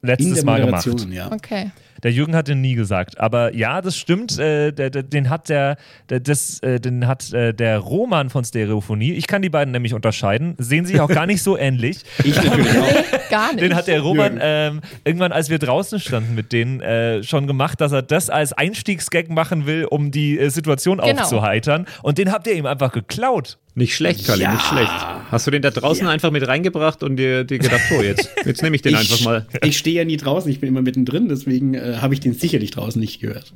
letztes 0.02 0.43
Mal 0.43 0.65
gemacht. 0.65 0.86
Ja. 1.10 1.32
Okay. 1.32 1.71
Der 2.03 2.12
Jürgen 2.12 2.36
hat 2.36 2.47
den 2.47 2.62
nie 2.62 2.75
gesagt. 2.75 3.19
Aber 3.19 3.53
ja, 3.55 3.81
das 3.81 3.97
stimmt. 3.97 4.38
Äh, 4.38 4.71
der, 4.71 4.89
der, 4.89 5.03
den 5.03 5.29
hat 5.29 5.49
der, 5.49 5.77
der 6.10 6.19
das, 6.19 6.60
äh, 6.62 6.79
den 6.79 7.08
hat 7.08 7.31
äh, 7.34 7.53
der 7.53 7.79
Roman 7.79 8.29
von 8.29 8.43
Stereophonie. 8.43 9.13
Ich 9.13 9.27
kann 9.27 9.41
die 9.41 9.49
beiden 9.49 9.71
nämlich 9.71 9.93
unterscheiden. 9.93 10.55
Sehen 10.58 10.86
sich 10.86 10.99
auch 10.99 11.08
gar 11.10 11.25
nicht 11.25 11.41
so 11.41 11.58
ähnlich. 11.58 11.99
Ich 12.23 12.36
natürlich 12.36 12.67
auch. 12.79 13.29
Gar 13.29 13.53
nicht. 13.53 13.62
Den 13.62 13.75
hat 13.75 13.88
der 13.88 14.01
Roman 14.01 14.39
ähm, 14.41 14.81
irgendwann, 15.03 15.31
als 15.31 15.49
wir 15.49 15.60
draußen 15.60 15.99
standen 15.99 16.36
mit 16.36 16.51
denen, 16.51 16.81
äh, 16.81 17.23
schon 17.23 17.47
gemacht, 17.47 17.79
dass 17.81 17.91
er 17.91 18.01
das 18.01 18.29
als 18.29 18.53
Einstiegsgag 18.53 19.29
machen 19.29 19.65
will, 19.65 19.86
um 19.86 20.12
die 20.12 20.39
äh, 20.39 20.49
Situation 20.49 20.97
Genau. 20.99 21.21
aufzuheitern. 21.21 21.86
Und 22.03 22.17
den 22.17 22.31
habt 22.31 22.47
ihr 22.47 22.53
ihm 22.53 22.65
einfach 22.65 22.91
geklaut. 22.91 23.58
Nicht 23.77 23.93
schlecht, 23.95 24.25
Kali, 24.25 24.41
Ja. 24.43 24.53
nicht 24.53 24.65
schlecht. 24.65 24.89
Hast 25.31 25.45
du 25.47 25.51
den 25.51 25.61
da 25.61 25.69
draußen 25.69 26.07
einfach 26.07 26.31
mit 26.31 26.47
reingebracht 26.47 27.03
und 27.03 27.17
dir, 27.17 27.43
dir 27.43 27.59
gedacht, 27.59 27.81
so, 27.89 28.01
jetzt, 28.01 28.29
jetzt 28.45 28.63
nehme 28.63 28.75
ich 28.77 28.81
den 28.81 28.95
einfach 28.95 29.19
mal. 29.21 29.47
Ich 29.63 29.77
stehe 29.77 29.97
ja 29.97 30.05
nie 30.05 30.15
draußen, 30.17 30.49
ich 30.49 30.59
bin 30.61 30.69
immer 30.69 30.81
mittendrin, 30.81 31.27
deswegen 31.27 31.73
äh, 31.73 31.97
habe 31.99 32.13
ich 32.13 32.21
den 32.21 32.33
sicherlich 32.33 32.71
draußen 32.71 32.99
nicht 32.99 33.19
gehört. 33.19 33.51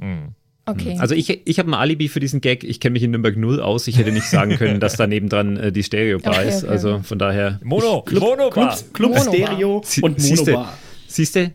okay. 0.66 0.98
Also 1.00 1.16
ich, 1.16 1.48
ich 1.48 1.58
habe 1.60 1.70
ein 1.72 1.74
Alibi 1.74 2.10
für 2.10 2.20
diesen 2.20 2.42
Gag. 2.42 2.64
Ich 2.66 2.80
kenne 2.82 2.94
mich 2.94 3.04
in 3.04 3.12
Nürnberg 3.12 3.38
null 3.38 3.62
aus. 3.62 3.88
Ich 3.88 3.98
hätte 3.98 4.12
nicht 4.12 4.28
sagen 4.30 4.58
können, 4.58 4.80
dass 4.82 4.98
da 4.98 5.08
nebendran 5.08 5.56
äh, 5.58 5.72
die 5.72 5.84
Stereo-Bar 5.84 6.34
Okay, 6.40 6.50
ist. 6.50 6.64
okay, 6.64 6.72
Also 6.72 7.00
von 7.04 7.18
daher. 7.18 7.60
Mono, 7.64 8.02
Club, 8.02 8.22
Monobar. 8.22 8.50
Clubs, 8.52 8.86
Club 8.94 9.12
Monobar. 9.12 9.34
Stereo 9.34 9.84
und 10.02 10.20
siehste, 10.22 10.52
Monobar. 10.52 10.78
Siehste? 11.08 11.52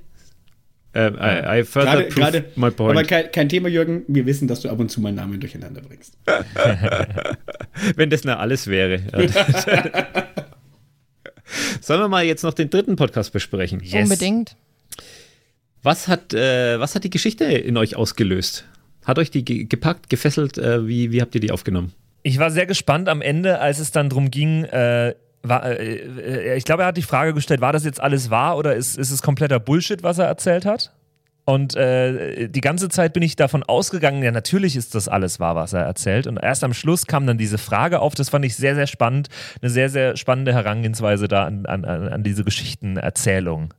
Äh, 0.95 1.09
I, 1.09 1.61
I 1.61 1.65
further 1.65 1.91
Gerade, 1.91 2.05
prove 2.05 2.21
gerade, 2.21 2.45
my 2.55 2.71
point. 2.71 2.93
aber 2.93 3.03
kein, 3.05 3.33
kein 3.33 3.49
Thema, 3.49 3.69
Jürgen. 3.69 4.05
Wir 4.07 4.27
wissen, 4.27 4.47
dass 4.47 4.61
du 4.61 4.69
ab 4.69 4.79
und 4.79 4.91
zu 4.91 5.01
meinen 5.01 5.17
Namen 5.17 5.41
durcheinander 5.41 5.81
bringst. 5.83 6.17
Wenn 7.97 8.11
das 8.11 8.25
nur 8.25 8.39
alles 8.39 8.69
wäre. 8.69 9.01
Sollen 11.81 12.01
wir 12.01 12.09
mal 12.09 12.25
jetzt 12.25 12.45
noch 12.45 12.55
den 12.55 12.71
dritten 12.71 12.97
Podcast 12.97 13.33
besprechen? 13.33 13.81
Yes. 13.83 14.05
Unbedingt. 14.05 14.57
Was 15.83 16.09
hat, 16.09 16.33
äh, 16.33 16.79
was 16.79 16.95
hat 16.95 17.05
die 17.05 17.11
Geschichte 17.11 17.45
in 17.45 17.77
euch 17.77 17.97
ausgelöst? 17.97 18.65
Hat 19.05 19.19
euch 19.19 19.31
die 19.31 19.45
ge 19.45 19.65
gepackt, 19.65 20.09
gefesselt? 20.09 20.57
Äh, 20.59 20.87
wie, 20.87 21.13
wie 21.13 21.21
habt 21.21 21.35
ihr 21.35 21.41
die 21.41 21.51
aufgenommen? 21.51 21.93
Ich 22.23 22.39
war 22.39 22.51
sehr 22.51 22.67
gespannt 22.67 23.09
am 23.09 23.21
Ende, 23.21 23.59
als 23.59 23.81
es 23.81 23.91
dann 23.91 24.09
darum 24.09 24.31
ging, 24.31 24.65
äh, 24.65 25.15
war, 25.45 25.65
äh, 25.65 25.97
äh, 25.97 26.57
ich 26.57 26.65
glaube, 26.65 26.83
er 26.83 26.87
hat 26.89 26.97
die 26.97 27.03
Frage 27.03 27.35
gestellt, 27.35 27.61
war 27.61 27.73
das 27.73 27.85
jetzt 27.85 28.01
alles 28.01 28.31
wahr 28.31 28.57
oder 28.57 28.75
ist, 28.75 28.99
ist 28.99 29.11
es 29.11 29.23
kompletter 29.23 29.61
Bullshit, 29.61 30.03
was 30.03 30.19
er 30.19 30.27
erzählt 30.27 30.65
hat? 30.67 30.93
Und 31.47 31.77
äh, 31.77 32.49
die 32.49 32.63
ganze 32.63 32.89
Zeit 32.89 33.13
bin 33.13 33.23
ich 33.23 33.37
davon 33.37 33.63
ausgegangen, 33.63 34.23
ja, 34.23 34.31
natürlich 34.31 34.77
ist 34.77 34.95
das 34.95 35.09
alles 35.09 35.41
wahr, 35.41 35.55
was 35.55 35.75
er 35.75 35.83
erzählt. 35.83 36.27
Und 36.27 36.39
erst 36.39 36.65
am 36.65 36.73
Schluss 36.73 37.07
kam 37.07 37.27
dann 37.27 37.37
diese 37.37 37.59
Frage 37.59 38.01
auf, 38.01 38.15
das 38.15 38.31
fand 38.31 38.47
ich 38.47 38.57
sehr, 38.57 38.75
sehr 38.75 38.87
spannend. 38.87 39.29
Eine 39.61 39.71
sehr, 39.71 39.91
sehr 39.91 40.17
spannende 40.17 40.55
Herangehensweise 40.55 41.29
da 41.29 41.45
an, 41.45 41.67
an, 41.67 41.85
an 41.85 42.23
diese 42.23 42.45
Geschichtenerzählung. 42.45 43.75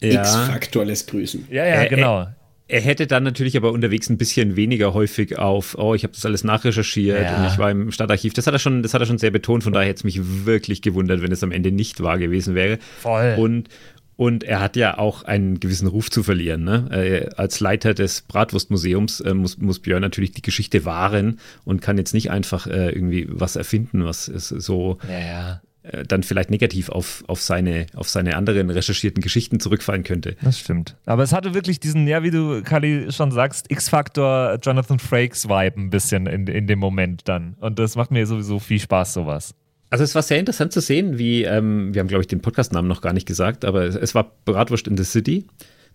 X-Faktor 0.00 0.86
lässt 0.86 1.10
grüßen. 1.10 1.46
Ja, 1.50 1.66
ja, 1.66 1.82
Äh, 1.82 1.88
genau. 1.88 2.26
Er 2.72 2.80
hätte 2.80 3.06
dann 3.06 3.22
natürlich 3.22 3.54
aber 3.58 3.70
unterwegs 3.70 4.08
ein 4.08 4.16
bisschen 4.16 4.56
weniger 4.56 4.94
häufig 4.94 5.38
auf, 5.38 5.76
oh, 5.78 5.94
ich 5.94 6.04
habe 6.04 6.14
das 6.14 6.24
alles 6.24 6.42
nachrecherchiert 6.42 7.22
Ja. 7.22 7.36
und 7.36 7.46
ich 7.52 7.58
war 7.58 7.70
im 7.70 7.92
Stadtarchiv. 7.92 8.32
Das 8.32 8.46
hat 8.46 8.54
er 8.54 8.58
schon, 8.58 8.82
das 8.82 8.94
hat 8.94 9.02
er 9.02 9.06
schon 9.06 9.18
sehr 9.18 9.30
betont. 9.30 9.62
Von 9.62 9.74
daher 9.74 9.88
hätte 9.90 9.98
es 9.98 10.04
mich 10.04 10.46
wirklich 10.46 10.80
gewundert, 10.80 11.20
wenn 11.20 11.30
es 11.32 11.42
am 11.42 11.52
Ende 11.52 11.70
nicht 11.70 12.02
wahr 12.02 12.18
gewesen 12.18 12.54
wäre. 12.54 12.78
Voll. 13.00 13.34
Und 13.38 13.68
und 14.16 14.42
er 14.44 14.60
hat 14.60 14.76
ja 14.76 14.96
auch 14.96 15.24
einen 15.24 15.60
gewissen 15.60 15.86
Ruf 15.86 16.10
zu 16.10 16.22
verlieren. 16.22 16.64
Ne? 16.64 16.88
Äh, 16.92 17.34
als 17.36 17.60
Leiter 17.60 17.92
des 17.92 18.22
Bratwurstmuseums 18.22 19.20
äh, 19.20 19.34
muss, 19.34 19.58
muss 19.58 19.78
Björn 19.80 20.00
natürlich 20.00 20.32
die 20.32 20.42
Geschichte 20.42 20.86
wahren 20.86 21.40
und 21.64 21.82
kann 21.82 21.98
jetzt 21.98 22.14
nicht 22.14 22.30
einfach 22.30 22.66
äh, 22.66 22.90
irgendwie 22.90 23.26
was 23.28 23.56
erfinden, 23.56 24.04
was 24.06 24.28
es 24.28 24.48
so 24.48 24.96
ja, 25.10 25.18
ja. 25.18 25.62
Äh, 25.82 26.04
dann 26.04 26.22
vielleicht 26.22 26.50
negativ 26.50 26.88
auf, 26.90 27.24
auf, 27.26 27.42
seine, 27.42 27.86
auf 27.94 28.08
seine 28.08 28.36
anderen 28.36 28.70
recherchierten 28.70 29.20
Geschichten 29.20 29.58
zurückfallen 29.58 30.04
könnte. 30.04 30.36
Das 30.42 30.58
stimmt. 30.58 30.96
Aber 31.06 31.22
es 31.24 31.32
hatte 31.32 31.54
wirklich 31.54 31.80
diesen, 31.80 32.06
ja, 32.06 32.22
wie 32.22 32.30
du, 32.30 32.62
Kali, 32.62 33.10
schon 33.10 33.32
sagst, 33.32 33.70
X-Factor 33.70 34.58
Jonathan 34.62 35.00
Frakes 35.00 35.48
Vibe 35.48 35.80
ein 35.80 35.90
bisschen 35.90 36.26
in, 36.26 36.46
in 36.46 36.66
dem 36.68 36.78
Moment 36.78 37.22
dann. 37.26 37.56
Und 37.60 37.78
das 37.78 37.96
macht 37.96 38.12
mir 38.12 38.26
sowieso 38.26 38.60
viel 38.60 38.78
Spaß, 38.78 39.12
sowas. 39.14 39.54
Also 39.90 40.04
es 40.04 40.14
war 40.14 40.22
sehr 40.22 40.38
interessant 40.38 40.72
zu 40.72 40.80
sehen, 40.80 41.18
wie, 41.18 41.42
ähm, 41.42 41.92
wir 41.92 42.00
haben 42.00 42.08
glaube 42.08 42.22
ich 42.22 42.28
den 42.28 42.40
Podcastnamen 42.40 42.88
noch 42.88 43.02
gar 43.02 43.12
nicht 43.12 43.26
gesagt, 43.26 43.64
aber 43.64 43.82
es, 43.82 44.14
war 44.14 44.32
Bratwurst 44.44 44.86
in 44.86 44.96
the 44.96 45.04
City. 45.04 45.46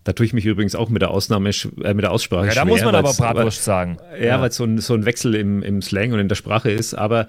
Da 0.04 0.12
tue 0.12 0.24
ich 0.24 0.32
mich 0.32 0.44
übrigens 0.44 0.74
auch 0.74 0.88
mit 0.88 1.02
der 1.02 1.10
Ausnahme, 1.10 1.50
äh, 1.50 1.94
mit 1.94 2.04
der 2.04 2.12
Aussprache 2.12 2.46
Ja, 2.46 2.54
da 2.54 2.60
schwer. 2.60 2.64
muss 2.66 2.84
man 2.84 2.94
aber 2.94 3.12
Bratwurst 3.12 3.64
sagen. 3.64 3.96
Ja, 4.22 4.40
weil 4.40 4.50
es 4.50 4.56
so 4.56 4.64
ein, 4.64 4.78
so 4.78 4.94
ein 4.94 5.06
Wechsel 5.06 5.34
im, 5.34 5.62
im 5.62 5.82
Slang 5.82 6.12
und 6.12 6.20
in 6.20 6.28
der 6.28 6.36
Sprache 6.36 6.70
ist. 6.70 6.94
Aber 6.94 7.26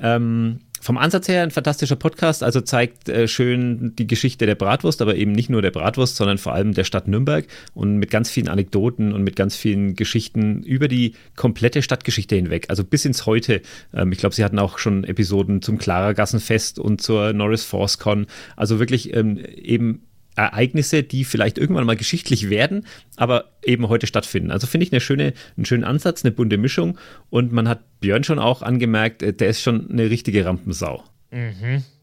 ähm, 0.00 0.60
vom 0.82 0.98
Ansatz 0.98 1.28
her 1.28 1.44
ein 1.44 1.52
fantastischer 1.52 1.94
Podcast. 1.94 2.42
Also 2.42 2.60
zeigt 2.60 3.08
äh, 3.08 3.28
schön 3.28 3.94
die 3.94 4.08
Geschichte 4.08 4.46
der 4.46 4.56
Bratwurst, 4.56 5.00
aber 5.00 5.14
eben 5.14 5.30
nicht 5.30 5.48
nur 5.48 5.62
der 5.62 5.70
Bratwurst, 5.70 6.16
sondern 6.16 6.38
vor 6.38 6.54
allem 6.54 6.74
der 6.74 6.82
Stadt 6.82 7.06
Nürnberg 7.06 7.46
und 7.72 7.98
mit 7.98 8.10
ganz 8.10 8.30
vielen 8.30 8.48
Anekdoten 8.48 9.12
und 9.12 9.22
mit 9.22 9.36
ganz 9.36 9.54
vielen 9.54 9.94
Geschichten 9.94 10.64
über 10.64 10.88
die 10.88 11.14
komplette 11.36 11.82
Stadtgeschichte 11.82 12.34
hinweg. 12.34 12.66
Also 12.68 12.82
bis 12.82 13.04
ins 13.04 13.26
Heute. 13.26 13.62
Ähm, 13.94 14.10
ich 14.10 14.18
glaube, 14.18 14.34
sie 14.34 14.42
hatten 14.42 14.58
auch 14.58 14.78
schon 14.78 15.04
Episoden 15.04 15.62
zum 15.62 15.78
Klarergassenfest 15.78 16.80
und 16.80 17.00
zur 17.00 17.32
Norris 17.32 17.64
Force 17.64 17.98
Con. 17.98 18.26
Also 18.56 18.80
wirklich 18.80 19.14
ähm, 19.14 19.38
eben 19.38 20.02
Ereignisse, 20.36 21.02
die 21.02 21.24
vielleicht 21.24 21.58
irgendwann 21.58 21.86
mal 21.86 21.96
geschichtlich 21.96 22.50
werden, 22.50 22.86
aber 23.16 23.52
eben 23.64 23.88
heute 23.88 24.06
stattfinden. 24.06 24.50
Also 24.50 24.66
finde 24.66 24.86
ich 24.86 24.92
eine 24.92 25.00
schöne, 25.00 25.34
einen 25.56 25.66
schönen 25.66 25.84
Ansatz, 25.84 26.24
eine 26.24 26.32
bunte 26.32 26.58
Mischung 26.58 26.98
und 27.30 27.52
man 27.52 27.68
hat 27.68 28.00
Björn 28.00 28.24
schon 28.24 28.38
auch 28.38 28.62
angemerkt, 28.62 29.22
äh, 29.22 29.32
der 29.32 29.48
ist 29.48 29.62
schon 29.62 29.90
eine 29.90 30.10
richtige 30.10 30.44
Rampensau. 30.44 31.04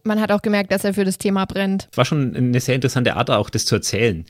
Man 0.04 0.22
hat 0.22 0.32
auch 0.32 0.42
gemerkt, 0.42 0.72
dass 0.72 0.84
er 0.84 0.94
für 0.94 1.06
das 1.06 1.18
Thema 1.18 1.46
brennt. 1.46 1.88
Es 1.92 1.98
war 1.98 2.06
schon 2.06 2.36
eine 2.36 2.60
sehr 2.60 2.76
interessante 2.76 3.16
Art 3.16 3.30
auch, 3.30 3.50
das 3.50 3.66
zu 3.66 3.76
erzählen. 3.76 4.26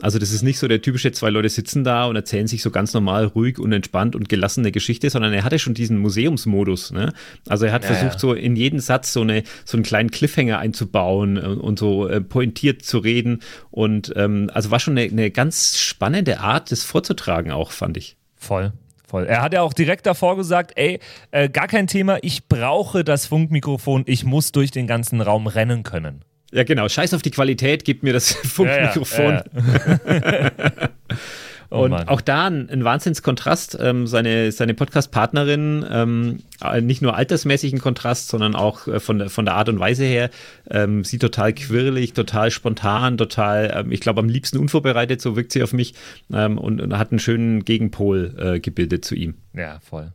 Also 0.00 0.18
das 0.18 0.32
ist 0.32 0.42
nicht 0.42 0.58
so 0.58 0.66
der 0.66 0.82
typische, 0.82 1.12
zwei 1.12 1.30
Leute 1.30 1.48
sitzen 1.48 1.84
da 1.84 2.06
und 2.06 2.16
erzählen 2.16 2.48
sich 2.48 2.62
so 2.62 2.70
ganz 2.72 2.92
normal, 2.94 3.26
ruhig 3.26 3.60
und 3.60 3.72
entspannt 3.72 4.16
und 4.16 4.28
gelassen 4.28 4.60
eine 4.60 4.72
Geschichte, 4.72 5.08
sondern 5.08 5.32
er 5.32 5.44
hatte 5.44 5.60
schon 5.60 5.74
diesen 5.74 5.98
Museumsmodus. 5.98 6.90
Ne? 6.90 7.12
Also 7.48 7.66
er 7.66 7.72
hat 7.72 7.84
Ja, 7.84 7.92
versucht, 7.92 8.14
ja. 8.14 8.18
so 8.18 8.34
in 8.34 8.56
jeden 8.56 8.80
Satz 8.80 9.12
so, 9.12 9.20
eine, 9.20 9.44
so 9.64 9.76
einen 9.76 9.84
kleinen 9.84 10.10
Cliffhanger 10.10 10.58
einzubauen 10.58 11.38
und, 11.38 11.58
und 11.58 11.78
so 11.78 12.08
äh, 12.08 12.20
pointiert 12.20 12.82
zu 12.82 12.98
reden. 12.98 13.40
Und 13.70 14.12
ähm, 14.16 14.50
also 14.52 14.72
war 14.72 14.80
schon 14.80 14.98
eine, 14.98 15.08
eine 15.08 15.30
ganz 15.30 15.78
spannende 15.78 16.40
Art, 16.40 16.72
das 16.72 16.82
vorzutragen 16.82 17.52
auch, 17.52 17.70
fand 17.70 17.96
ich. 17.96 18.16
Voll. 18.36 18.72
Voll. 19.06 19.26
Er 19.26 19.42
hat 19.42 19.52
ja 19.52 19.62
auch 19.62 19.74
direkt 19.74 20.06
davor 20.06 20.36
gesagt, 20.36 20.72
ey, 20.74 20.98
äh, 21.30 21.48
gar 21.48 21.68
kein 21.68 21.86
Thema, 21.86 22.18
ich 22.22 22.48
brauche 22.48 23.04
das 23.04 23.26
Funkmikrofon, 23.26 24.02
ich 24.06 24.24
muss 24.24 24.50
durch 24.50 24.72
den 24.72 24.88
ganzen 24.88 25.20
Raum 25.20 25.46
rennen 25.46 25.84
können. 25.84 26.24
Ja, 26.54 26.62
genau. 26.62 26.88
Scheiß 26.88 27.12
auf 27.14 27.22
die 27.22 27.32
Qualität, 27.32 27.84
gib 27.84 28.02
mir 28.04 28.12
das 28.12 28.32
Funkmikrofon. 28.46 29.42
Ja, 29.42 30.50
ja. 30.50 30.50
Oh 31.70 31.84
und 31.84 31.90
Mann. 31.90 32.08
auch 32.08 32.20
da 32.20 32.46
ein, 32.46 32.70
ein 32.70 32.84
Wahnsinnskontrast. 32.84 33.78
Ähm, 33.80 34.06
seine 34.06 34.52
seine 34.52 34.74
Podcast-Partnerin, 34.74 35.84
ähm, 35.90 36.38
äh, 36.62 36.80
nicht 36.80 37.02
nur 37.02 37.16
altersmäßig 37.16 37.72
ein 37.72 37.80
Kontrast, 37.80 38.28
sondern 38.28 38.54
auch 38.54 38.86
äh, 38.86 39.00
von, 39.00 39.18
der, 39.18 39.30
von 39.30 39.44
der 39.44 39.54
Art 39.54 39.68
und 39.68 39.80
Weise 39.80 40.04
her. 40.04 40.30
Ähm, 40.70 41.02
sie 41.02 41.18
total 41.18 41.52
quirlig, 41.52 42.12
total 42.12 42.52
spontan, 42.52 43.16
total, 43.16 43.74
ähm, 43.76 43.90
ich 43.90 44.00
glaube, 44.00 44.20
am 44.20 44.28
liebsten 44.28 44.58
unvorbereitet, 44.58 45.20
so 45.20 45.34
wirkt 45.34 45.50
sie 45.50 45.64
auf 45.64 45.72
mich. 45.72 45.94
Ähm, 46.32 46.58
und, 46.58 46.80
und 46.80 46.96
hat 46.96 47.10
einen 47.10 47.18
schönen 47.18 47.64
Gegenpol 47.64 48.34
äh, 48.38 48.60
gebildet 48.60 49.04
zu 49.04 49.16
ihm. 49.16 49.34
Ja, 49.52 49.80
voll. 49.80 50.12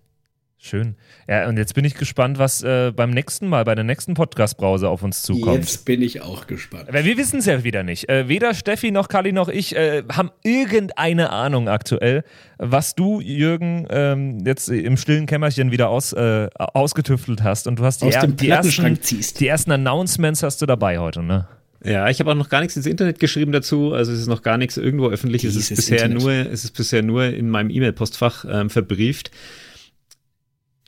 Schön. 0.62 0.96
Ja, 1.26 1.48
und 1.48 1.56
jetzt 1.58 1.74
bin 1.74 1.86
ich 1.86 1.96
gespannt, 1.96 2.38
was 2.38 2.62
äh, 2.64 2.92
beim 2.94 3.12
nächsten 3.12 3.48
Mal, 3.48 3.64
bei 3.64 3.76
der 3.76 3.86
nächsten 3.86 4.14
Podcast-Brause 4.14 4.90
auf 4.90 5.04
uns 5.04 5.22
zukommt. 5.22 5.56
Jetzt 5.56 5.86
bin 5.86 6.02
ich 6.02 6.20
auch 6.22 6.48
gespannt. 6.48 6.90
Weil 6.92 7.06
wir 7.06 7.16
wissen 7.18 7.40
es 7.40 7.46
ja 7.46 7.64
wieder 7.64 7.84
nicht. 7.84 8.10
Äh, 8.10 8.28
weder 8.28 8.54
Steffi 8.54 8.92
noch 8.92 9.08
Kali 9.08 9.32
noch 9.32 9.48
ich 9.48 9.74
äh, 9.78 10.04
haben 10.12 10.32
irgendeine 10.44 11.30
Ahnung 11.30 11.70
aktuell, 11.70 12.26
was 12.58 12.94
du, 12.94 13.22
Jürgen, 13.22 13.88
ähm, 13.90 14.40
jetzt 14.46 14.68
im 14.68 14.98
stillen 14.98 15.28
Kämmerchen 15.28 15.72
wieder 15.72 15.88
aus, 15.88 16.12
äh, 16.12 16.50
ausgetüftelt 16.58 17.42
hast. 17.42 17.66
Und 17.66 17.80
du 17.80 17.86
hast 17.86 18.02
die, 18.02 18.08
Aus 18.08 18.16
er- 18.16 18.22
dem 18.28 18.36
die, 18.36 18.50
ersten, 18.50 19.02
ziehst. 19.02 19.40
die 19.40 19.48
ersten 19.48 19.72
Announcements 19.72 20.44
hast 20.44 20.62
du 20.62 20.66
dabei 20.66 21.00
heute, 21.00 21.24
ne? 21.24 21.48
Ja, 21.86 22.10
ich 22.10 22.20
habe 22.20 22.32
auch 22.32 22.36
noch 22.36 22.50
gar 22.50 22.60
nichts 22.60 22.76
ins 22.76 22.86
Internet 22.86 23.20
geschrieben 23.20 23.54
dazu. 23.54 23.94
Also 23.94 24.12
es 24.12 24.20
ist 24.20 24.28
noch 24.28 24.42
gar 24.42 24.58
nichts 24.58 24.76
irgendwo 24.76 25.08
öffentlich. 25.08 25.46
Es 25.46 25.56
ist 25.56 25.70
bisher 25.74 26.04
Internet. 26.04 26.22
nur, 26.22 26.32
es 26.34 26.66
ist 26.66 26.76
bisher 26.76 27.02
nur 27.02 27.24
in 27.28 27.50
meinem 27.50 27.70
E-Mail-Postfach 27.70 28.44
ähm, 28.52 28.70
verbrieft. 28.70 29.32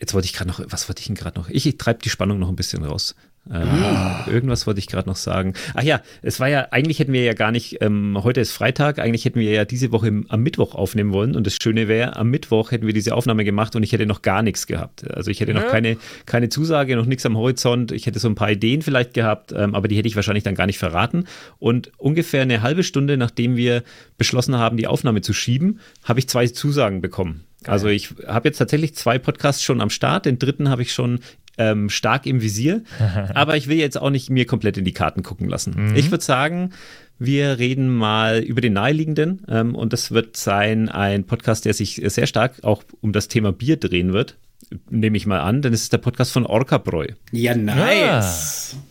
Jetzt 0.02 0.16
wollte 0.16 0.26
ich 0.26 0.34
gerade 0.34 0.50
noch, 0.50 0.60
was 0.68 0.90
wollte 0.90 1.00
ich 1.00 1.06
denn 1.08 1.16
gerade 1.16 1.40
noch? 1.40 1.48
Ich, 1.48 1.66
ich 1.68 1.78
treibe 1.78 2.00
die 2.04 2.10
Spannung 2.10 2.40
noch 2.40 2.50
ein 2.50 2.56
bisschen 2.56 2.84
raus. 2.84 3.16
Ähm, 3.52 3.68
Irgendwas 4.32 4.68
wollte 4.68 4.80
ich 4.80 4.88
gerade 4.88 5.08
noch 5.08 5.16
sagen. 5.16 5.54
Ach 5.76 5.84
ja, 5.84 6.02
es 6.22 6.40
war 6.40 6.48
ja, 6.48 6.68
eigentlich 6.72 7.00
hätten 7.00 7.14
wir 7.14 7.24
ja 7.24 7.34
gar 7.34 7.52
nicht, 7.52 7.78
ähm, 7.82 8.18
heute 8.24 8.40
ist 8.42 8.52
Freitag, 8.52 9.00
eigentlich 9.00 9.26
hätten 9.26 9.40
wir 9.40 9.52
ja 9.52 9.66
diese 9.66 9.92
Woche 9.92 10.08
im, 10.08 10.26
am 10.30 10.42
Mittwoch 10.42 10.76
aufnehmen 10.76 11.12
wollen 11.12 11.36
und 11.36 11.46
das 11.48 11.58
Schöne 11.62 11.88
wäre, 11.88 12.16
am 12.18 12.30
Mittwoch 12.30 12.72
hätten 12.72 12.86
wir 12.86 12.94
diese 12.94 13.16
Aufnahme 13.16 13.44
gemacht 13.44 13.76
und 13.76 13.82
ich 13.84 13.92
hätte 13.94 14.06
noch 14.06 14.22
gar 14.22 14.42
nichts 14.44 14.68
gehabt. 14.68 15.10
Also 15.12 15.32
ich 15.32 15.40
hätte 15.40 15.54
noch 15.54 15.64
Ja. 15.64 15.70
keine, 15.70 15.98
keine 16.26 16.50
Zusage, 16.50 16.96
noch 16.96 17.06
nichts 17.06 17.26
am 17.26 17.38
Horizont. 17.38 17.92
Ich 17.92 18.06
hätte 18.06 18.20
so 18.20 18.28
ein 18.28 18.36
paar 18.36 18.52
Ideen 18.52 18.82
vielleicht 18.84 19.14
gehabt, 19.16 19.52
ähm, 19.56 19.74
aber 19.76 19.88
die 19.88 19.98
hätte 19.98 20.08
ich 20.08 20.16
wahrscheinlich 20.16 20.44
dann 20.44 20.56
gar 20.56 20.68
nicht 20.68 20.78
verraten. 20.80 21.26
Und 21.58 21.92
ungefähr 21.98 22.44
eine 22.44 22.62
halbe 22.62 22.84
Stunde, 22.84 23.18
nachdem 23.18 23.56
wir 23.56 23.84
beschlossen 24.18 24.56
haben, 24.58 24.78
die 24.78 24.88
Aufnahme 24.88 25.22
zu 25.22 25.34
schieben, 25.34 25.80
habe 26.04 26.20
ich 26.20 26.28
zwei 26.30 26.48
Zusagen 26.48 27.02
bekommen. 27.02 27.44
Also 27.68 27.88
ich 27.88 28.14
habe 28.28 28.50
jetzt 28.50 28.58
tatsächlich 28.58 28.96
zwei 28.96 29.20
Podcasts 29.20 29.64
schon 29.64 29.82
am 29.82 29.90
Start. 29.90 30.26
Den 30.26 30.40
dritten 30.40 30.70
habe 30.70 30.82
ich 30.82 30.94
schon 30.94 31.20
ähm, 31.58 31.90
stark 31.90 32.26
im 32.26 32.42
Visier. 32.42 32.84
Aber 33.34 33.58
ich 33.58 33.68
will 33.68 33.78
jetzt 33.78 34.00
auch 34.00 34.10
nicht 34.10 34.30
mir 34.30 34.46
komplett 34.46 34.78
in 34.78 34.86
die 34.86 34.94
Karten 34.94 35.24
gucken 35.24 35.48
lassen. 35.48 35.90
Mhm. 35.90 35.96
Ich 35.96 36.12
würde 36.12 36.24
sagen, 36.24 36.72
wir 37.20 37.60
reden 37.60 37.90
mal 37.90 38.40
über 38.40 38.62
den 38.62 38.74
naheliegenden 38.74 39.44
ähm, 39.48 39.76
und 39.76 39.94
das 39.94 40.12
wird 40.12 40.38
sein 40.38 40.90
ein 40.90 41.26
Podcast, 41.26 41.66
der 41.66 41.74
sich 41.74 42.02
sehr 42.04 42.26
stark 42.26 42.64
auch 42.64 42.84
um 43.02 43.14
das 43.14 43.28
Thema 43.28 43.52
Bier 43.52 43.78
drehen 43.78 44.12
wird. 44.12 44.38
Nehme 44.90 45.18
ich 45.18 45.28
mal 45.28 45.42
an, 45.42 45.62
denn 45.62 45.74
es 45.74 45.84
ist 45.84 45.94
der 45.94 45.98
Podcast 45.98 46.32
von 46.32 46.46
Orca 46.46 46.78
Bräu. 46.78 47.08
Ja, 47.32 47.56
nice. 47.56 48.76
Ah. 48.76 48.91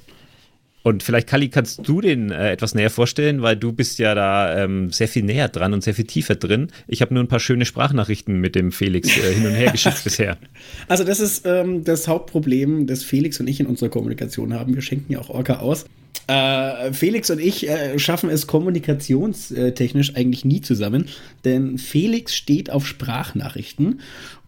Und 0.83 1.03
vielleicht, 1.03 1.29
Kali, 1.29 1.49
kannst 1.49 1.87
du 1.87 2.01
den 2.01 2.31
äh, 2.31 2.53
etwas 2.53 2.75
näher 2.75 2.91
vorstellen, 2.91 3.43
weil 3.43 3.57
du 3.57 3.73
bist 3.73 3.99
ja 3.99 4.15
da 4.15 4.65
ähm, 4.65 4.91
sehr 4.91 5.09
viel 5.09 5.23
näher 5.23 5.49
dran 5.49 5.75
und 5.75 5.85
sehr 5.85 5.95
viel 5.95 6.07
tiefer 6.07 6.37
drin. 6.37 6.69
Ich 6.87 7.03
habe 7.03 7.13
nur 7.13 7.23
ein 7.23 7.29
paar 7.29 7.41
schöne 7.41 7.67
Sprachnachrichten 7.67 8.41
mit 8.41 8.55
dem 8.55 8.73
Felix 8.73 9.09
äh, 9.17 9.35
hin 9.35 9.47
und 9.47 9.53
her 9.53 9.71
geschickt 9.73 10.03
bisher. 10.05 10.39
Also 10.89 11.05
das 11.05 11.21
ist 11.21 11.45
ähm, 11.47 11.85
das 11.85 12.09
Hauptproblem, 12.09 12.87
das 12.87 13.03
Felix 13.03 13.41
und 13.41 13.49
ich 13.49 13.61
in 13.61 13.67
unserer 13.67 13.91
Kommunikation 13.91 14.55
haben. 14.55 14.75
Wir 14.75 14.83
schenken 14.83 15.13
ja 15.13 15.19
auch 15.19 15.29
Orca 15.29 15.59
aus. 15.59 15.85
Äh, 16.27 16.93
Felix 16.93 17.29
und 17.31 17.41
ich 17.41 17.69
äh, 17.69 17.99
schaffen 17.99 18.31
es 18.31 18.47
kommunikationstechnisch 18.47 20.15
eigentlich 20.15 20.45
nie 20.45 20.61
zusammen, 20.61 21.07
denn 21.45 21.77
Felix 21.77 22.37
steht 22.37 22.71
auf 22.71 22.87
Sprachnachrichten 22.87 24.01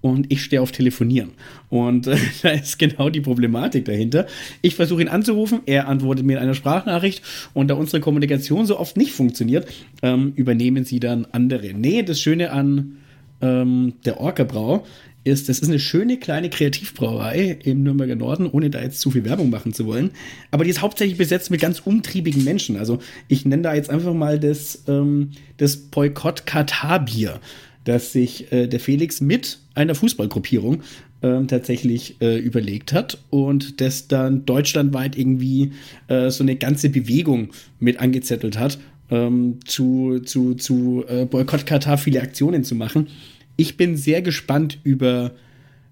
und 0.02 0.30
ich 0.30 0.42
stehe 0.42 0.60
auf 0.60 0.72
Telefonieren. 0.72 1.30
Und 1.70 2.06
äh, 2.06 2.16
da 2.42 2.50
ist 2.50 2.78
genau 2.78 3.08
die 3.08 3.22
Problematik 3.22 3.86
dahinter. 3.86 4.26
Ich 4.60 4.74
versuche 4.74 5.00
ihn 5.00 5.08
anzurufen, 5.08 5.60
er 5.64 5.88
antwortet 5.88 6.26
mir 6.26 6.34
in 6.34 6.42
einer 6.42 6.54
Sprachnachricht 6.54 7.22
und 7.54 7.68
da 7.68 7.74
unsere 7.74 8.00
Kommunikation 8.00 8.66
so 8.66 8.78
oft 8.78 8.98
nicht 8.98 9.12
funktioniert, 9.12 9.66
ähm, 10.02 10.34
übernehmen 10.36 10.84
sie 10.84 11.00
dann 11.00 11.26
andere. 11.32 11.72
Nee, 11.72 12.02
das 12.02 12.20
Schöne 12.20 12.50
an 12.52 12.98
ähm, 13.40 13.94
der 14.04 14.20
Orca-Brau 14.20 14.84
ist, 15.24 15.48
das 15.48 15.60
ist 15.60 15.68
eine 15.68 15.78
schöne 15.78 16.16
kleine 16.18 16.50
Kreativbrauerei 16.50 17.58
im 17.62 17.82
Nürnberger 17.84 18.16
Norden, 18.16 18.46
ohne 18.46 18.70
da 18.70 18.82
jetzt 18.82 19.00
zu 19.00 19.10
viel 19.12 19.24
Werbung 19.24 19.50
machen 19.50 19.72
zu 19.72 19.86
wollen. 19.86 20.10
Aber 20.50 20.64
die 20.64 20.70
ist 20.70 20.82
hauptsächlich 20.82 21.16
besetzt 21.16 21.50
mit 21.50 21.60
ganz 21.60 21.80
umtriebigen 21.80 22.42
Menschen. 22.42 22.76
Also 22.76 22.98
ich 23.28 23.44
nenne 23.44 23.62
da 23.62 23.74
jetzt 23.74 23.90
einfach 23.90 24.14
mal 24.14 24.40
das, 24.40 24.82
ähm, 24.88 25.30
das 25.58 25.76
Boykott 25.76 26.44
Katar-Bier, 26.46 27.40
das 27.84 28.12
sich 28.12 28.52
äh, 28.52 28.66
der 28.66 28.80
Felix 28.80 29.20
mit 29.20 29.58
einer 29.74 29.94
Fußballgruppierung 29.94 30.82
äh, 31.22 31.44
tatsächlich 31.46 32.20
äh, 32.20 32.38
überlegt 32.38 32.92
hat 32.92 33.18
und 33.30 33.80
das 33.80 34.08
dann 34.08 34.44
deutschlandweit 34.44 35.16
irgendwie 35.16 35.72
äh, 36.08 36.30
so 36.30 36.44
eine 36.44 36.56
ganze 36.56 36.90
Bewegung 36.90 37.50
mit 37.78 38.00
angezettelt 38.00 38.58
hat, 38.58 38.78
ähm, 39.10 39.60
zu, 39.64 40.20
zu, 40.20 40.54
zu 40.54 41.04
äh, 41.08 41.24
Boykott 41.24 41.66
Katar 41.66 41.98
viele 41.98 42.22
Aktionen 42.22 42.64
zu 42.64 42.74
machen. 42.74 43.08
Ich 43.56 43.76
bin 43.76 43.96
sehr 43.96 44.22
gespannt 44.22 44.78
über 44.84 45.32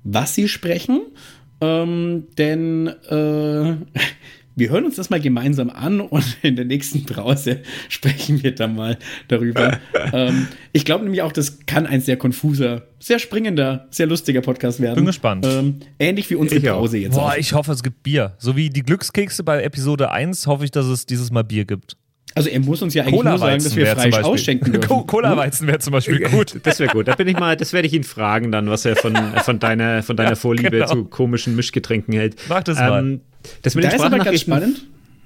was 0.03 0.35
sie 0.35 0.49
sprechen, 0.49 1.03
ähm, 1.61 2.25
denn 2.39 2.87
äh, 2.87 3.77
wir 4.61 4.71
hören 4.71 4.85
uns 4.85 4.97
das 4.97 5.11
mal 5.11 5.21
gemeinsam 5.21 5.71
an 5.71 6.01
und 6.01 6.37
in 6.43 6.55
der 6.55 6.67
nächsten 6.67 7.05
Brause 7.05 7.63
sprechen 7.89 8.43
wir 8.45 8.55
dann 8.55 8.77
mal 8.77 8.97
darüber. 9.27 9.81
ähm, 10.13 10.47
ich 10.73 10.85
glaube 10.85 11.03
nämlich 11.03 11.23
auch, 11.23 11.33
das 11.33 11.67
kann 11.67 11.87
ein 11.87 12.01
sehr 12.01 12.17
konfuser, 12.17 12.83
sehr 13.01 13.19
springender, 13.19 13.89
sehr 13.91 14.07
lustiger 14.07 14.43
Podcast 14.43 14.79
werden. 14.81 14.97
Bin 14.97 15.07
gespannt. 15.07 15.45
Ähm, 15.49 15.81
ähnlich 15.99 16.31
wie 16.31 16.37
unsere 16.37 16.61
Brause 16.61 16.99
jetzt. 16.99 17.15
Boah, 17.15 17.33
auch. 17.33 17.37
ich 17.37 17.55
hoffe, 17.55 17.73
es 17.73 17.83
gibt 17.83 18.05
Bier. 18.05 18.35
So 18.39 18.55
wie 18.55 18.71
die 18.71 18.83
Glückskekse 18.83 19.43
bei 19.43 19.63
Episode 19.63 20.13
1 20.13 20.47
hoffe 20.47 20.65
ich, 20.65 20.71
dass 20.71 20.87
es 20.87 21.07
dieses 21.07 21.33
Mal 21.33 21.43
Bier 21.43 21.65
gibt. 21.65 21.97
Also 22.35 22.49
er 22.49 22.61
muss 22.61 22.81
uns 22.81 22.95
ja 22.95 23.03
eigentlich 23.03 23.25
nur 23.25 23.39
sagen, 23.39 23.65
dass 23.65 23.75
wir 23.75 23.87
frei 23.87 24.23
ausschenken 24.23 24.73
dürfen. 24.73 25.07
Cola-Weizen 25.07 25.67
wäre 25.67 25.81
zum 25.81 25.93
Beispiel 25.93 26.21
gut. 26.29 26.61
Das 26.63 26.79
wäre 26.79 26.93
gut. 26.93 27.09
Da 27.09 27.17
bin 27.17 27.27
ich 27.27 27.37
mal, 27.37 27.57
das 27.57 27.73
werde 27.73 27.89
ich 27.89 27.95
ihn 27.95 28.05
fragen 28.05 28.53
dann, 28.53 28.71
was 28.71 28.85
er 28.85 28.95
von, 28.95 29.17
von 29.43 29.59
deiner, 29.59 30.05
von 30.05 30.17
deiner 30.17 30.31
ja, 30.31 30.37
Vorliebe 30.37 30.71
genau. 30.71 30.87
zu 30.87 31.05
komischen 31.07 31.57
Mischgetränken 31.57 32.15
hält. 32.15 32.37
Mach 32.49 32.63
das 32.63 32.79
mal. 32.79 33.21
Das 33.63 33.75
mit 33.75 33.85
da 33.85 33.91
den 33.91 33.97
ist 33.97 34.03
aber 34.03 34.19
ganz 34.19 34.41
spannend 34.41 34.83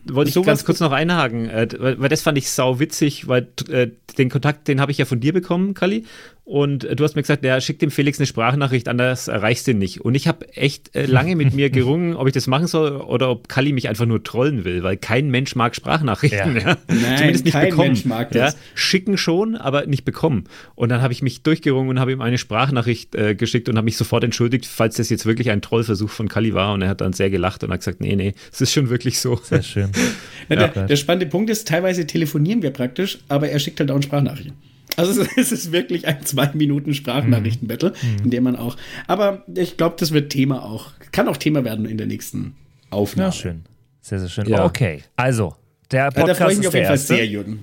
wollte 0.06 0.38
ich 0.38 0.46
ganz 0.46 0.64
kurz 0.64 0.80
noch 0.80 0.92
einhaken, 0.92 1.48
äh, 1.48 1.68
weil 1.80 2.08
das 2.08 2.22
fand 2.22 2.36
ich 2.38 2.50
sau 2.50 2.78
witzig, 2.78 3.28
weil 3.28 3.48
äh, 3.68 3.88
den 4.18 4.30
Kontakt, 4.30 4.68
den 4.68 4.80
habe 4.80 4.92
ich 4.92 4.98
ja 4.98 5.04
von 5.04 5.20
dir 5.20 5.32
bekommen, 5.32 5.74
Kali. 5.74 6.04
Und 6.44 6.84
äh, 6.84 6.94
du 6.94 7.04
hast 7.04 7.16
mir 7.16 7.22
gesagt, 7.22 7.42
ja, 7.42 7.58
schick 7.58 7.78
dem 7.78 7.90
Felix 7.90 8.18
eine 8.18 8.26
Sprachnachricht, 8.26 8.86
anders 8.88 9.28
erreichst 9.28 9.66
du 9.66 9.70
ihn 9.70 9.78
nicht. 9.78 10.02
Und 10.02 10.14
ich 10.14 10.28
habe 10.28 10.46
echt 10.54 10.94
äh, 10.94 11.06
lange 11.06 11.36
mit 11.36 11.54
mir 11.54 11.70
gerungen, 11.70 12.14
ob 12.14 12.26
ich 12.26 12.34
das 12.34 12.46
machen 12.46 12.66
soll 12.66 12.96
oder 12.96 13.30
ob 13.30 13.48
Kali 13.48 13.72
mich 13.72 13.88
einfach 13.88 14.04
nur 14.04 14.22
trollen 14.22 14.64
will, 14.64 14.82
weil 14.82 14.98
kein 14.98 15.30
Mensch 15.30 15.56
mag 15.56 15.74
Sprachnachrichten. 15.74 16.56
Ja. 16.56 16.64
Ja. 16.64 16.78
Nein, 16.88 17.18
Zumindest 17.18 17.44
nicht 17.44 17.52
kein 17.52 17.70
bekommen. 17.70 17.88
Mensch 17.88 18.04
mag 18.06 18.30
das. 18.30 18.54
Ja. 18.54 18.60
Schicken 18.74 19.18
schon, 19.18 19.54
aber 19.56 19.86
nicht 19.86 20.04
bekommen. 20.04 20.44
Und 20.74 20.88
dann 20.88 21.02
habe 21.02 21.12
ich 21.12 21.20
mich 21.20 21.42
durchgerungen 21.42 21.90
und 21.90 22.00
habe 22.00 22.12
ihm 22.12 22.22
eine 22.22 22.38
Sprachnachricht 22.38 23.14
äh, 23.14 23.34
geschickt 23.34 23.68
und 23.68 23.76
habe 23.76 23.84
mich 23.84 23.96
sofort 23.96 24.24
entschuldigt, 24.24 24.64
falls 24.64 24.96
das 24.96 25.10
jetzt 25.10 25.26
wirklich 25.26 25.50
ein 25.50 25.60
Trollversuch 25.60 26.08
von 26.08 26.28
Kali 26.28 26.54
war. 26.54 26.72
Und 26.72 26.82
er 26.82 26.88
hat 26.88 27.00
dann 27.02 27.12
sehr 27.12 27.28
gelacht 27.28 27.64
und 27.64 27.70
hat 27.70 27.80
gesagt, 27.80 28.00
nee, 28.00 28.16
nee, 28.16 28.34
es 28.50 28.60
ist 28.62 28.72
schon 28.72 28.88
wirklich 28.88 29.18
so. 29.18 29.38
Sehr 29.42 29.62
schön. 29.62 29.90
der, 30.48 30.68
der 30.68 30.96
spannende 30.96 31.26
Punkt 31.26 31.50
ist, 31.50 31.68
teilweise 31.68 32.06
telefonieren 32.06 32.62
wir 32.62 32.70
praktisch, 32.70 33.18
aber 33.28 33.50
er 33.50 33.58
schickt 33.58 33.80
halt 33.80 33.90
auch 33.90 33.96
eine 33.96 34.04
Sprachnachricht. 34.04 34.52
Also 34.96 35.24
es 35.36 35.52
ist 35.52 35.72
wirklich 35.72 36.06
ein 36.06 36.24
zwei 36.24 36.50
Minuten 36.54 36.94
Sprachnachrichten-Battle, 36.94 37.90
mhm. 37.90 38.24
in 38.24 38.30
dem 38.30 38.44
man 38.44 38.56
auch. 38.56 38.76
Aber 39.06 39.44
ich 39.54 39.76
glaube, 39.76 39.96
das 39.98 40.12
wird 40.12 40.30
Thema 40.30 40.62
auch. 40.62 40.92
Kann 41.12 41.28
auch 41.28 41.36
Thema 41.36 41.64
werden 41.64 41.86
in 41.86 41.98
der 41.98 42.06
nächsten 42.06 42.54
Aufnahme. 42.90 43.28
Ja, 43.28 43.32
schön. 43.32 43.64
Sehr, 44.00 44.20
sehr 44.20 44.28
schön. 44.28 44.46
Ja. 44.46 44.64
Okay, 44.64 45.02
also 45.16 45.56
der 45.90 46.10
Podcast 46.10 46.18
ja, 46.18 46.26
da 46.26 46.34
freue 46.34 46.52
ich 46.52 46.58
mich 46.58 46.68
auf 46.68 46.74
jeden 46.74 46.86
Fall 46.86 46.98
sehr, 46.98 47.26
Jürgen. 47.26 47.60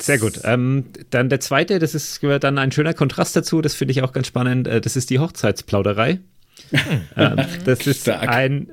Sehr 0.00 0.18
gut. 0.18 0.40
Ähm, 0.44 0.84
dann 1.10 1.28
der 1.28 1.40
zweite, 1.40 1.78
das 1.78 1.94
ist 1.94 2.22
dann 2.22 2.58
ein 2.58 2.70
schöner 2.72 2.94
Kontrast 2.94 3.34
dazu, 3.34 3.60
das 3.60 3.74
finde 3.74 3.92
ich 3.92 4.02
auch 4.02 4.12
ganz 4.12 4.28
spannend. 4.28 4.68
Äh, 4.68 4.80
das 4.80 4.96
ist 4.96 5.10
die 5.10 5.18
Hochzeitsplauderei. 5.18 6.20
ähm, 7.16 7.36
das 7.64 7.86
ist 7.86 8.02
Stark. 8.02 8.28
ein, 8.28 8.68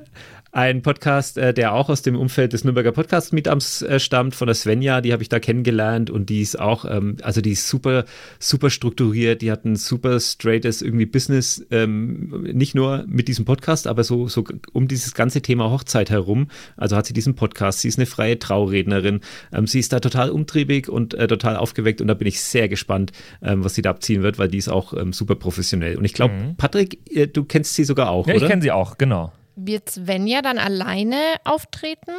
ein 0.56 0.82
Podcast, 0.82 1.38
äh, 1.38 1.54
der 1.54 1.74
auch 1.74 1.90
aus 1.90 2.02
dem 2.02 2.16
Umfeld 2.16 2.54
des 2.54 2.64
Nürnberger 2.64 2.94
Podcast 2.94 3.34
Meetups 3.34 3.82
äh, 3.82 4.00
stammt, 4.00 4.36
von 4.36 4.48
der 4.48 4.56
Svenja, 4.56 5.02
die 5.02 5.12
habe 5.12 5.22
ich 5.22 5.28
da 5.28 5.42
kennengelernt 5.42 6.10
und 6.10 6.30
die 6.30 6.42
ist 6.42 6.58
auch, 6.58 6.86
ähm, 6.86 7.18
also 7.24 7.42
die 7.42 7.52
ist 7.52 7.68
super, 7.68 8.06
super 8.40 8.70
strukturiert, 8.70 9.42
die 9.42 9.52
hat 9.52 9.66
ein 9.66 9.76
super 9.76 10.18
straightes 10.18 10.82
irgendwie 10.82 11.08
Business, 11.08 11.66
ähm, 11.72 12.48
nicht 12.54 12.74
nur 12.74 13.04
mit 13.06 13.28
diesem 13.28 13.44
Podcast, 13.44 13.86
aber 13.86 14.06
so, 14.06 14.30
so 14.30 14.46
um 14.72 14.88
dieses 14.88 15.14
ganze 15.14 15.42
Thema 15.42 15.70
Hochzeit 15.70 16.10
herum. 16.10 16.48
Also 16.78 16.96
hat 16.96 17.06
sie 17.06 17.14
diesen 17.14 17.36
Podcast, 17.36 17.82
sie 17.82 17.90
ist 17.90 18.00
eine 18.00 18.06
freie 18.06 18.40
Traurednerin, 18.40 19.20
ähm, 19.52 19.68
sie 19.68 19.82
ist 19.82 19.92
da 19.92 20.00
total 20.00 20.30
umtriebig 20.30 20.88
und 20.88 21.16
äh, 21.16 21.28
total 21.28 21.58
aufgeweckt 21.58 22.00
und 22.00 22.08
da 22.08 22.14
bin 22.14 22.30
ich 22.30 22.40
sehr 22.40 22.70
gespannt, 22.70 23.12
ähm, 23.42 23.66
was 23.66 23.76
sie 23.76 23.82
da 23.82 23.90
abziehen 23.90 24.24
wird, 24.24 24.40
weil 24.40 24.48
die 24.48 24.60
ist 24.60 24.70
auch 24.70 24.94
ähm, 24.94 25.12
super 25.12 25.36
professionell. 25.36 25.98
Und 25.98 26.06
ich 26.06 26.14
glaube, 26.14 26.34
mhm. 26.34 26.56
Patrick, 26.56 27.12
äh, 27.14 27.28
du 27.28 27.44
kennst 27.44 27.76
sie 27.76 27.84
sogar 27.84 28.10
auch, 28.10 28.26
ja, 28.28 28.36
oder? 28.36 28.44
ich 28.44 28.50
kenne 28.50 28.62
sie 28.62 28.72
auch, 28.72 28.98
genau. 28.98 29.34
Wird 29.56 29.90
Svenja 29.90 30.42
dann 30.42 30.58
alleine 30.58 31.18
auftreten 31.44 32.12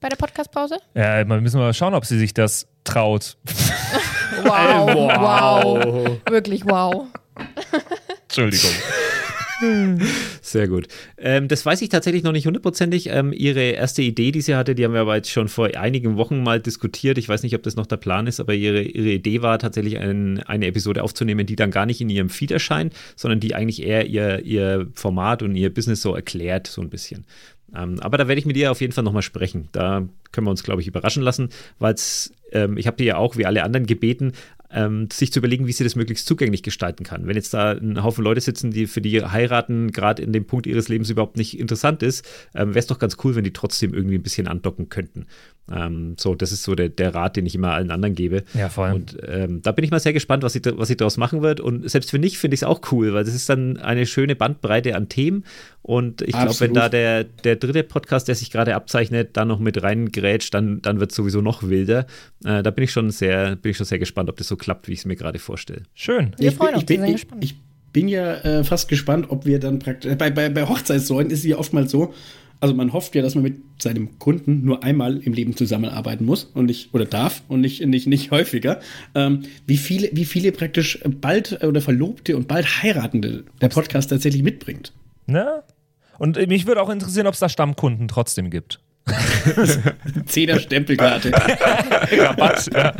bei 0.00 0.08
der 0.08 0.16
Podcastpause? 0.16 0.78
Ja, 0.94 1.24
mal 1.24 1.40
müssen 1.40 1.60
wir 1.60 1.64
mal 1.66 1.74
schauen, 1.74 1.94
ob 1.94 2.04
sie 2.04 2.18
sich 2.18 2.34
das 2.34 2.66
traut. 2.84 3.36
wow, 4.42 4.88
wow. 4.94 6.20
Wirklich 6.28 6.64
wow. 6.66 7.06
Entschuldigung. 8.24 8.70
Sehr 10.42 10.68
gut. 10.68 10.88
Ähm, 11.18 11.48
das 11.48 11.64
weiß 11.64 11.82
ich 11.82 11.88
tatsächlich 11.88 12.22
noch 12.22 12.32
nicht 12.32 12.46
hundertprozentig. 12.46 13.08
Ähm, 13.08 13.32
ihre 13.32 13.60
erste 13.60 14.02
Idee, 14.02 14.32
die 14.32 14.40
sie 14.40 14.54
hatte, 14.54 14.74
die 14.74 14.84
haben 14.84 14.94
wir 14.94 15.02
aber 15.02 15.16
jetzt 15.16 15.30
schon 15.30 15.48
vor 15.48 15.68
einigen 15.76 16.16
Wochen 16.16 16.42
mal 16.42 16.60
diskutiert. 16.60 17.18
Ich 17.18 17.28
weiß 17.28 17.42
nicht, 17.42 17.54
ob 17.54 17.62
das 17.62 17.76
noch 17.76 17.86
der 17.86 17.96
Plan 17.96 18.26
ist, 18.26 18.40
aber 18.40 18.54
ihre, 18.54 18.82
ihre 18.82 19.10
Idee 19.10 19.42
war 19.42 19.58
tatsächlich 19.58 19.98
ein, 19.98 20.42
eine 20.42 20.66
Episode 20.66 21.02
aufzunehmen, 21.02 21.46
die 21.46 21.56
dann 21.56 21.70
gar 21.70 21.86
nicht 21.86 22.00
in 22.00 22.10
ihrem 22.10 22.28
Feed 22.28 22.50
erscheint, 22.50 22.94
sondern 23.16 23.40
die 23.40 23.54
eigentlich 23.54 23.82
eher 23.82 24.06
ihr, 24.06 24.40
ihr 24.44 24.88
Format 24.94 25.42
und 25.42 25.54
ihr 25.54 25.72
Business 25.72 26.02
so 26.02 26.14
erklärt, 26.14 26.66
so 26.66 26.80
ein 26.82 26.90
bisschen. 26.90 27.24
Ähm, 27.74 28.00
aber 28.00 28.18
da 28.18 28.28
werde 28.28 28.38
ich 28.38 28.46
mit 28.46 28.56
ihr 28.56 28.70
auf 28.70 28.80
jeden 28.80 28.92
Fall 28.92 29.04
nochmal 29.04 29.22
sprechen. 29.22 29.68
Da 29.72 30.06
können 30.30 30.46
wir 30.46 30.50
uns, 30.50 30.62
glaube 30.62 30.80
ich, 30.82 30.88
überraschen 30.88 31.22
lassen, 31.22 31.48
weil 31.78 31.94
ähm, 32.52 32.76
ich 32.76 32.86
habe 32.86 32.96
die 32.96 33.04
ja 33.04 33.16
auch 33.16 33.36
wie 33.36 33.46
alle 33.46 33.62
anderen 33.62 33.86
gebeten, 33.86 34.32
ähm, 34.72 35.08
sich 35.12 35.32
zu 35.32 35.38
überlegen, 35.38 35.66
wie 35.66 35.72
sie 35.72 35.84
das 35.84 35.96
möglichst 35.96 36.26
zugänglich 36.26 36.62
gestalten 36.62 37.04
kann. 37.04 37.26
Wenn 37.26 37.36
jetzt 37.36 37.54
da 37.54 37.72
ein 37.72 38.02
Haufen 38.02 38.24
Leute 38.24 38.40
sitzen, 38.40 38.70
die 38.70 38.86
für 38.86 39.00
die 39.00 39.22
heiraten 39.22 39.92
gerade 39.92 40.22
in 40.22 40.32
dem 40.32 40.46
Punkt 40.46 40.66
ihres 40.66 40.88
Lebens 40.88 41.10
überhaupt 41.10 41.36
nicht 41.36 41.58
interessant 41.58 42.02
ist, 42.02 42.26
ähm, 42.54 42.70
wäre 42.70 42.78
es 42.78 42.86
doch 42.86 42.98
ganz 42.98 43.16
cool, 43.24 43.34
wenn 43.34 43.44
die 43.44 43.52
trotzdem 43.52 43.94
irgendwie 43.94 44.16
ein 44.16 44.22
bisschen 44.22 44.48
andocken 44.48 44.88
könnten. 44.88 45.26
Ähm, 45.70 46.16
so, 46.18 46.34
das 46.34 46.50
ist 46.52 46.64
so 46.64 46.74
der, 46.74 46.88
der 46.88 47.14
Rat, 47.14 47.36
den 47.36 47.46
ich 47.46 47.54
immer 47.54 47.72
allen 47.72 47.90
anderen 47.90 48.14
gebe. 48.14 48.42
Ja, 48.54 48.68
voll. 48.68 48.92
Und 48.92 49.16
ähm, 49.26 49.62
da 49.62 49.72
bin 49.72 49.84
ich 49.84 49.90
mal 49.90 50.00
sehr 50.00 50.12
gespannt, 50.12 50.42
was 50.42 50.54
sie, 50.54 50.60
was 50.64 50.88
sie 50.88 50.96
daraus 50.96 51.16
machen 51.16 51.42
wird. 51.42 51.60
Und 51.60 51.88
selbst 51.88 52.12
wenn 52.12 52.20
nicht, 52.20 52.38
finde 52.38 52.54
ich 52.54 52.60
es 52.60 52.64
auch 52.64 52.80
cool, 52.90 53.14
weil 53.14 53.24
das 53.24 53.34
ist 53.34 53.48
dann 53.48 53.76
eine 53.76 54.06
schöne 54.06 54.34
Bandbreite 54.34 54.96
an 54.96 55.08
Themen. 55.08 55.44
Und 55.82 56.22
ich 56.22 56.32
glaube, 56.32 56.58
wenn 56.60 56.74
da 56.74 56.88
der, 56.88 57.24
der 57.24 57.56
dritte 57.56 57.82
Podcast, 57.82 58.28
der 58.28 58.34
sich 58.34 58.50
gerade 58.50 58.74
abzeichnet, 58.74 59.30
da 59.36 59.44
noch 59.44 59.58
mit 59.58 59.82
reingrätscht, 59.82 60.54
dann, 60.54 60.80
dann 60.80 61.00
wird 61.00 61.10
es 61.10 61.16
sowieso 61.16 61.40
noch 61.40 61.64
wilder. 61.64 62.06
Äh, 62.44 62.62
da 62.62 62.70
bin 62.70 62.84
ich 62.84 62.92
schon 62.92 63.10
sehr, 63.10 63.56
bin 63.56 63.70
ich 63.70 63.76
schon 63.76 63.86
sehr 63.86 63.98
gespannt, 63.98 64.30
ob 64.30 64.36
das 64.36 64.48
so 64.48 64.56
klappt, 64.62 64.88
wie 64.88 64.92
ich 64.92 65.00
es 65.00 65.04
mir 65.04 65.16
gerade 65.16 65.38
vorstelle. 65.38 65.82
Schön. 65.92 66.34
Wir 66.38 66.52
freuen 66.52 66.74
uns, 66.74 66.82
ich 66.82 66.86
bin, 66.86 67.04
ich, 67.04 67.26
ich, 67.40 67.56
bin 67.92 68.08
ja 68.08 68.36
äh, 68.36 68.64
fast 68.64 68.88
gespannt, 68.88 69.26
ob 69.28 69.44
wir 69.44 69.58
dann 69.58 69.78
praktisch. 69.78 70.14
Bei, 70.16 70.30
bei, 70.30 70.48
bei 70.48 70.66
Hochzeitssäulen 70.66 71.30
ist 71.30 71.40
es 71.40 71.44
ja 71.44 71.58
oftmals 71.58 71.90
so, 71.90 72.14
also 72.62 72.74
man 72.74 72.92
hofft 72.92 73.16
ja, 73.16 73.22
dass 73.22 73.34
man 73.34 73.42
mit 73.42 73.60
seinem 73.82 74.20
Kunden 74.20 74.64
nur 74.64 74.84
einmal 74.84 75.18
im 75.18 75.32
Leben 75.32 75.56
zusammenarbeiten 75.56 76.24
muss 76.24 76.44
und 76.44 76.66
nicht 76.66 76.94
oder 76.94 77.04
darf 77.04 77.42
und 77.48 77.60
nicht, 77.60 77.84
nicht, 77.84 78.06
nicht 78.06 78.30
häufiger. 78.30 78.80
Ähm, 79.16 79.42
wie, 79.66 79.76
viele, 79.76 80.10
wie 80.12 80.24
viele 80.24 80.52
praktisch 80.52 81.00
bald 81.20 81.64
oder 81.64 81.80
Verlobte 81.80 82.36
und 82.36 82.46
bald 82.46 82.64
Heiratende 82.82 83.42
der 83.60 83.68
Podcast 83.68 84.10
tatsächlich 84.10 84.44
mitbringt. 84.44 84.92
Na? 85.26 85.64
Und 86.18 86.36
mich 86.46 86.66
würde 86.68 86.80
auch 86.80 86.88
interessieren, 86.88 87.26
ob 87.26 87.34
es 87.34 87.40
da 87.40 87.48
Stammkunden 87.48 88.06
trotzdem 88.06 88.48
gibt. 88.48 88.78
Zehner 90.26 90.60
Stempelkarte. 90.60 91.32
Rabatt. 92.12 92.70
Ja. 92.72 92.94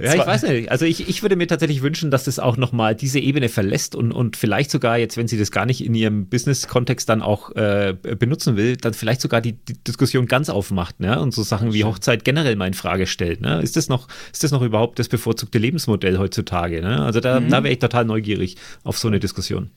ja, 0.00 0.14
ich 0.14 0.26
weiß 0.26 0.42
nicht. 0.44 0.70
Also 0.70 0.84
ich, 0.84 1.08
ich 1.08 1.22
würde 1.22 1.36
mir 1.36 1.46
tatsächlich 1.46 1.82
wünschen, 1.82 2.10
dass 2.10 2.24
das 2.24 2.38
auch 2.38 2.56
nochmal 2.56 2.94
diese 2.94 3.18
Ebene 3.18 3.48
verlässt 3.48 3.96
und, 3.96 4.12
und 4.12 4.36
vielleicht 4.36 4.70
sogar 4.70 4.98
jetzt, 4.98 5.16
wenn 5.16 5.26
sie 5.26 5.38
das 5.38 5.50
gar 5.50 5.66
nicht 5.66 5.84
in 5.84 5.94
ihrem 5.94 6.26
Business-Kontext 6.26 7.08
dann 7.08 7.22
auch 7.22 7.54
äh, 7.56 7.94
benutzen 8.18 8.56
will, 8.56 8.76
dann 8.76 8.94
vielleicht 8.94 9.20
sogar 9.20 9.40
die, 9.40 9.52
die 9.52 9.74
Diskussion 9.82 10.26
ganz 10.26 10.48
aufmacht 10.48 11.00
ne? 11.00 11.20
und 11.20 11.34
so 11.34 11.42
Sachen 11.42 11.72
wie 11.72 11.84
Hochzeit 11.84 12.24
generell 12.24 12.54
mal 12.56 12.66
in 12.66 12.74
Frage 12.74 13.06
stellt. 13.06 13.40
Ne? 13.40 13.60
Ist, 13.62 13.76
das 13.76 13.88
noch, 13.88 14.06
ist 14.32 14.44
das 14.44 14.52
noch 14.52 14.62
überhaupt 14.62 14.98
das 14.98 15.08
bevorzugte 15.08 15.58
Lebensmodell 15.58 16.18
heutzutage? 16.18 16.80
Ne? 16.82 17.02
Also 17.02 17.20
da, 17.20 17.40
mhm. 17.40 17.50
da 17.50 17.64
wäre 17.64 17.72
ich 17.72 17.80
total 17.80 18.04
neugierig 18.04 18.56
auf 18.84 18.96
so 18.96 19.08
eine 19.08 19.18
Diskussion. 19.18 19.70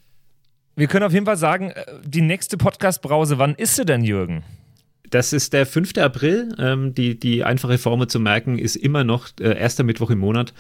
Wir 0.76 0.88
können 0.88 1.06
auf 1.06 1.14
jeden 1.14 1.26
Fall 1.26 1.38
sagen, 1.38 1.72
äh, 1.72 1.86
die 2.06 2.22
nächste 2.22 2.58
Podcast-Brause, 2.58 3.40
wann 3.40 3.56
ist 3.56 3.78
sie 3.78 3.86
denn, 3.86 4.04
Jürgen? 4.04 4.44
Das 5.10 5.34
ist 5.34 5.54
der 5.54 5.66
5. 5.66 5.98
April. 5.98 6.50
Ähm, 6.58 6.94
die, 6.94 7.20
die 7.20 7.44
einfache 7.44 7.78
Formel 7.78 8.08
zu 8.08 8.20
merken 8.20 8.58
ist 8.58 8.76
immer 8.76 9.04
noch 9.04 9.30
äh, 9.40 9.58
erster 9.58 9.84
Mittwoch 9.84 10.10
im 10.10 10.20
Monat. 10.20 10.54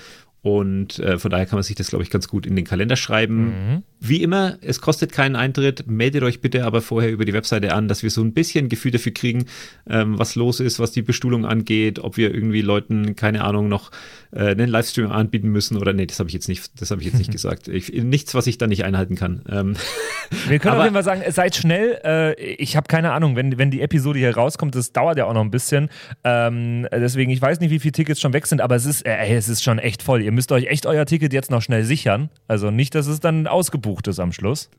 Und 0.45 0.99
äh, 0.99 1.17
von 1.17 1.31
daher 1.31 1.47
kann 1.47 1.57
man 1.57 1.63
sich 1.63 1.75
das, 1.75 1.87
glaube 1.87 2.03
ich, 2.03 2.11
ganz 2.11 2.27
gut 2.27 2.45
in 2.45 2.55
den 2.55 2.65
Kalender 2.65 2.95
schreiben. 2.97 3.45
Mhm. 3.45 3.83
Wie 3.99 4.21
immer, 4.21 4.59
es 4.61 4.79
kostet 4.79 5.11
keinen 5.11 5.35
Eintritt. 5.35 5.87
Meldet 5.87 6.21
euch 6.21 6.39
bitte 6.39 6.65
aber 6.65 6.83
vorher 6.83 7.11
über 7.11 7.25
die 7.25 7.33
Webseite 7.33 7.73
an, 7.73 7.87
dass 7.87 8.03
wir 8.03 8.11
so 8.11 8.21
ein 8.21 8.31
bisschen 8.31 8.69
Gefühl 8.69 8.91
dafür 8.91 9.11
kriegen, 9.11 9.45
ähm, 9.89 10.19
was 10.19 10.35
los 10.35 10.59
ist, 10.59 10.77
was 10.77 10.91
die 10.91 11.01
Bestuhlung 11.01 11.47
angeht, 11.47 11.97
ob 11.97 12.17
wir 12.17 12.31
irgendwie 12.31 12.61
Leuten, 12.61 13.15
keine 13.15 13.43
Ahnung, 13.43 13.69
noch 13.69 13.89
äh, 14.33 14.51
einen 14.51 14.69
Livestream 14.69 15.11
anbieten 15.11 15.49
müssen 15.49 15.77
oder 15.77 15.93
nee, 15.93 16.05
das 16.05 16.19
habe 16.19 16.29
ich 16.29 16.35
jetzt 16.35 16.47
nicht, 16.47 16.79
das 16.79 16.91
habe 16.91 17.01
ich 17.01 17.07
jetzt 17.07 17.17
nicht 17.17 17.31
gesagt. 17.31 17.67
Ich, 17.67 17.91
nichts, 17.91 18.35
was 18.35 18.45
ich 18.45 18.59
da 18.59 18.67
nicht 18.67 18.83
einhalten 18.83 19.15
kann. 19.15 19.41
Ähm, 19.49 19.75
wir 20.47 20.59
können 20.59 20.73
aber, 20.73 20.81
auf 20.81 20.85
jeden 20.85 20.93
Fall 20.93 21.03
sagen, 21.03 21.23
seid 21.31 21.55
schnell. 21.55 21.99
Äh, 22.03 22.35
ich 22.35 22.77
habe 22.77 22.85
keine 22.87 23.13
Ahnung, 23.13 23.35
wenn, 23.35 23.57
wenn 23.57 23.71
die 23.71 23.81
Episode 23.81 24.19
hier 24.19 24.35
rauskommt, 24.35 24.75
das 24.75 24.91
dauert 24.91 25.17
ja 25.17 25.25
auch 25.25 25.33
noch 25.33 25.41
ein 25.41 25.49
bisschen. 25.49 25.89
Ähm, 26.23 26.87
deswegen, 26.91 27.31
ich 27.31 27.41
weiß 27.41 27.59
nicht, 27.61 27.71
wie 27.71 27.79
viele 27.79 27.93
Tickets 27.93 28.21
schon 28.21 28.33
weg 28.33 28.45
sind, 28.45 28.61
aber 28.61 28.75
es 28.75 28.85
ist, 28.85 29.07
äh, 29.07 29.35
es 29.35 29.49
ist 29.49 29.63
schon 29.63 29.79
echt 29.79 30.03
voll. 30.03 30.21
Ihr 30.21 30.34
müsst 30.35 30.51
euch 30.51 30.67
echt 30.67 30.85
euer 30.85 31.05
Ticket 31.05 31.33
jetzt 31.33 31.49
noch 31.49 31.61
schnell 31.61 31.83
sichern. 31.83 32.29
Also 32.47 32.69
nicht, 32.69 32.93
dass 32.93 33.07
es 33.07 33.19
dann 33.19 33.47
ausgebucht 33.47 34.07
ist 34.07 34.19
am 34.19 34.31
Schluss. 34.31 34.69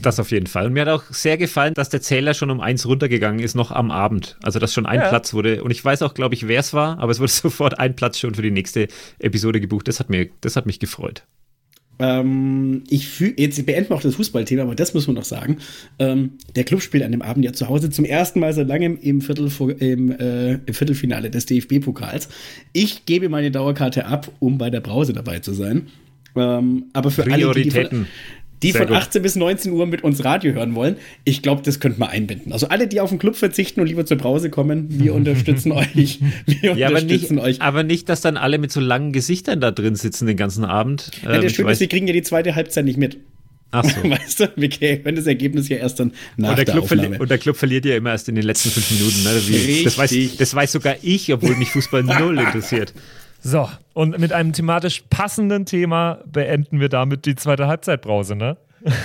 Das 0.00 0.18
auf 0.18 0.30
jeden 0.30 0.46
Fall. 0.46 0.66
Und 0.66 0.72
mir 0.72 0.82
hat 0.82 0.88
auch 0.88 1.04
sehr 1.10 1.36
gefallen, 1.36 1.74
dass 1.74 1.90
der 1.90 2.00
Zähler 2.00 2.32
schon 2.32 2.50
um 2.50 2.60
eins 2.60 2.86
runtergegangen 2.86 3.40
ist, 3.40 3.54
noch 3.54 3.70
am 3.70 3.90
Abend. 3.90 4.38
Also 4.42 4.58
dass 4.58 4.72
schon 4.72 4.86
ein 4.86 5.00
ja. 5.00 5.08
Platz 5.08 5.34
wurde. 5.34 5.62
Und 5.62 5.70
ich 5.70 5.84
weiß 5.84 6.02
auch, 6.02 6.14
glaube 6.14 6.34
ich, 6.34 6.48
wer 6.48 6.60
es 6.60 6.72
war, 6.72 6.98
aber 6.98 7.12
es 7.12 7.20
wurde 7.20 7.32
sofort 7.32 7.78
ein 7.78 7.94
Platz 7.94 8.18
schon 8.18 8.34
für 8.34 8.42
die 8.42 8.50
nächste 8.50 8.88
Episode 9.18 9.60
gebucht. 9.60 9.88
Das 9.88 10.00
hat, 10.00 10.08
mir, 10.08 10.30
das 10.40 10.56
hat 10.56 10.64
mich 10.64 10.78
gefreut. 10.78 11.24
Ähm, 12.00 12.82
ich 12.88 13.08
fühl, 13.08 13.34
jetzt 13.36 13.64
beenden 13.66 13.90
wir 13.90 13.96
auch 13.96 14.02
das 14.02 14.14
Fußballthema, 14.14 14.62
aber 14.62 14.74
das 14.74 14.94
muss 14.94 15.06
man 15.06 15.16
noch 15.16 15.24
sagen. 15.24 15.58
Ähm, 15.98 16.32
der 16.56 16.64
Club 16.64 16.80
spielt 16.80 17.04
an 17.04 17.12
dem 17.12 17.22
Abend 17.22 17.44
ja 17.44 17.52
zu 17.52 17.68
Hause 17.68 17.90
zum 17.90 18.06
ersten 18.06 18.40
Mal 18.40 18.52
seit 18.54 18.68
langem 18.68 18.98
im, 19.00 19.20
Viertel, 19.20 19.50
im, 19.78 20.10
äh, 20.10 20.54
im 20.54 20.74
Viertelfinale 20.74 21.30
des 21.30 21.46
DFB-Pokals. 21.46 22.30
Ich 22.72 23.04
gebe 23.04 23.28
meine 23.28 23.50
Dauerkarte 23.50 24.06
ab, 24.06 24.32
um 24.38 24.56
bei 24.56 24.70
der 24.70 24.80
Brause 24.80 25.12
dabei 25.12 25.40
zu 25.40 25.52
sein. 25.52 25.88
Ähm, 26.36 26.86
aber 26.92 27.10
für 27.10 27.30
alle, 27.30 27.52
die, 27.52 27.62
die 27.64 27.70
von, 27.70 28.06
die 28.62 28.72
von 28.72 28.92
18 28.92 29.22
bis 29.22 29.36
19 29.36 29.72
Uhr 29.72 29.86
mit 29.86 30.04
uns 30.04 30.24
Radio 30.24 30.52
hören 30.52 30.74
wollen. 30.74 30.96
Ich 31.24 31.42
glaube, 31.42 31.62
das 31.62 31.80
könnte 31.80 31.98
man 31.98 32.10
einbinden. 32.10 32.52
Also 32.52 32.68
alle, 32.68 32.86
die 32.86 33.00
auf 33.00 33.10
den 33.10 33.18
Club 33.18 33.36
verzichten 33.36 33.80
und 33.80 33.86
lieber 33.86 34.04
zur 34.04 34.18
Brause 34.18 34.50
kommen, 34.50 34.86
wir 34.90 35.14
unterstützen 35.20 35.72
euch. 35.72 36.20
Wir 36.46 36.76
ja, 36.76 36.88
unterstützen 36.88 37.38
aber 37.38 37.48
nicht, 37.48 37.58
euch. 37.60 37.62
Aber 37.62 37.82
nicht, 37.82 38.08
dass 38.08 38.20
dann 38.20 38.36
alle 38.36 38.58
mit 38.58 38.72
so 38.72 38.80
langen 38.80 39.12
Gesichtern 39.12 39.60
da 39.60 39.70
drin 39.70 39.96
sitzen 39.96 40.26
den 40.26 40.36
ganzen 40.36 40.64
Abend. 40.64 41.10
Ja, 41.22 41.32
der 41.32 41.42
ähm, 41.42 41.48
Schöne 41.48 41.72
ist, 41.72 41.80
wir 41.80 41.88
kriegen 41.88 42.06
ja 42.06 42.12
die 42.12 42.22
zweite 42.22 42.54
Halbzeit 42.54 42.84
nicht 42.84 42.98
mit. 42.98 43.18
Ach 43.72 43.84
so. 43.84 44.02
Weißt 44.10 44.40
du, 44.40 44.52
wir 44.56 44.68
können 44.68 45.16
das 45.16 45.26
Ergebnis 45.26 45.68
ja 45.68 45.76
erst 45.76 46.00
dann 46.00 46.12
nach 46.36 46.50
und 46.50 46.58
der, 46.58 46.64
der 46.64 46.74
Club 46.74 46.84
Aufnahme. 46.84 47.18
Und 47.18 47.30
der 47.30 47.38
Club 47.38 47.56
verliert 47.56 47.84
ja 47.84 47.96
immer 47.96 48.10
erst 48.10 48.28
in 48.28 48.34
den 48.34 48.44
letzten 48.44 48.70
fünf 48.70 48.90
Minuten. 48.90 49.22
Ne? 49.22 49.42
Wie, 49.46 49.84
das, 49.84 49.96
weiß, 49.96 50.14
das 50.38 50.54
weiß 50.54 50.72
sogar 50.72 50.96
ich, 51.02 51.32
obwohl 51.32 51.56
mich 51.56 51.70
Fußball 51.70 52.02
null 52.02 52.38
interessiert. 52.40 52.92
So, 53.42 53.68
und 53.94 54.18
mit 54.18 54.32
einem 54.32 54.52
thematisch 54.52 55.04
passenden 55.08 55.64
Thema 55.64 56.18
beenden 56.26 56.78
wir 56.78 56.90
damit 56.90 57.24
die 57.24 57.36
zweite 57.36 57.66
Halbzeitbrause, 57.66 58.36
ne? 58.36 58.56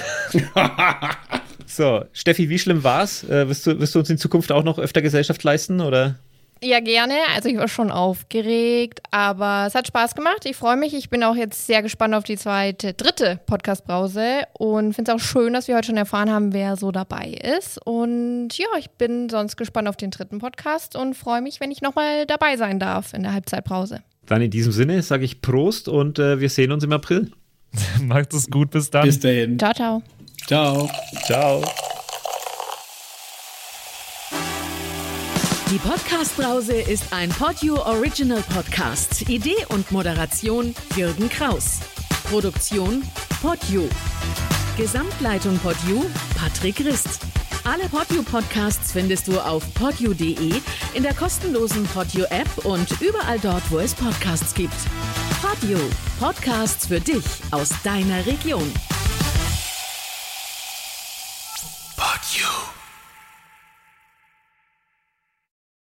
so, 1.65 2.03
Steffi, 2.11 2.49
wie 2.49 2.59
schlimm 2.59 2.83
war's? 2.83 3.23
Äh, 3.23 3.47
wirst, 3.47 3.65
du, 3.65 3.79
wirst 3.79 3.95
du 3.95 3.99
uns 3.99 4.09
in 4.09 4.17
Zukunft 4.17 4.51
auch 4.51 4.63
noch 4.63 4.77
öfter 4.77 5.01
Gesellschaft 5.01 5.41
leisten, 5.43 5.79
oder? 5.79 6.15
Ja, 6.61 6.79
gerne. 6.79 7.15
Also 7.36 7.49
ich 7.49 7.57
war 7.57 7.67
schon 7.67 7.91
aufgeregt, 7.91 9.01
aber 9.11 9.65
es 9.67 9.75
hat 9.75 9.88
Spaß 9.88 10.15
gemacht. 10.15 10.45
Ich 10.45 10.55
freue 10.55 10.77
mich. 10.77 10.93
Ich 10.93 11.09
bin 11.09 11.23
auch 11.23 11.36
jetzt 11.36 11.67
sehr 11.67 11.81
gespannt 11.81 12.15
auf 12.15 12.23
die 12.23 12.38
zweite, 12.38 12.93
dritte 12.93 13.39
Podcast-Brause 13.45 14.43
und 14.53 14.93
finde 14.93 15.11
es 15.11 15.15
auch 15.15 15.23
schön, 15.23 15.53
dass 15.53 15.67
wir 15.67 15.75
heute 15.75 15.88
schon 15.88 15.97
erfahren 15.97 16.31
haben, 16.31 16.53
wer 16.53 16.75
so 16.77 16.91
dabei 16.91 17.38
ist. 17.57 17.77
Und 17.86 18.57
ja, 18.57 18.67
ich 18.79 18.89
bin 18.89 19.29
sonst 19.29 19.57
gespannt 19.57 19.88
auf 19.88 19.97
den 19.97 20.11
dritten 20.11 20.39
Podcast 20.39 20.95
und 20.95 21.13
freue 21.13 21.41
mich, 21.41 21.59
wenn 21.59 21.71
ich 21.71 21.81
nochmal 21.81 22.25
dabei 22.25 22.57
sein 22.57 22.79
darf 22.79 23.13
in 23.13 23.23
der 23.23 23.33
Halbzeitbrause. 23.33 24.01
Dann 24.26 24.41
in 24.41 24.51
diesem 24.51 24.71
Sinne 24.71 25.01
sage 25.01 25.26
ich 25.26 25.41
Prost 25.41 25.88
und 25.88 26.19
äh, 26.19 26.39
wir 26.39 26.49
sehen 26.49 26.71
uns 26.71 26.84
im 26.84 26.91
April. 26.91 27.32
Macht 28.01 28.34
es 28.34 28.49
gut, 28.49 28.71
bis 28.71 28.89
dann. 28.89 29.05
Bis 29.05 29.19
dahin. 29.19 29.59
Ciao, 29.59 29.73
ciao. 29.73 30.03
Ciao. 30.47 30.89
Ciao. 31.26 31.63
Die 35.71 35.80
Podcast-Brause 35.80 36.73
ist 36.73 37.11
ein 37.11 37.30
Podyou 37.30 37.78
Original 37.78 38.41
Podcast. 38.53 39.28
Idee 39.28 39.65
und 39.69 39.91
Moderation 39.91 40.73
Jürgen 40.95 41.28
Kraus. 41.28 41.80
Produktion 42.30 43.03
Podyou. 43.41 43.89
Gesamtleitung 44.78 45.57
Podyou 45.57 46.05
Patrick 46.38 46.80
Rist. 46.80 47.19
Alle 47.66 47.89
Podyou 47.89 48.22
Podcasts 48.22 48.91
findest 48.91 49.28
du 49.28 49.39
auf 49.39 49.63
podyou.de, 49.74 50.61
in 50.93 51.01
der 51.01 51.16
kostenlosen 51.16 51.84
Podyou 51.88 52.26
App 52.30 52.63
und 52.63 53.01
überall 53.01 53.39
dort, 53.39 53.63
wo 53.72 53.80
es 53.80 53.95
Podcasts 53.95 54.53
gibt. 54.53 54.76
Podyou. 55.41 55.80
Podcasts 56.20 56.86
für 56.86 56.99
dich 56.99 57.26
aus 57.49 57.70
deiner 57.84 58.24
Region. 58.28 58.72
Podyou. 61.97 62.84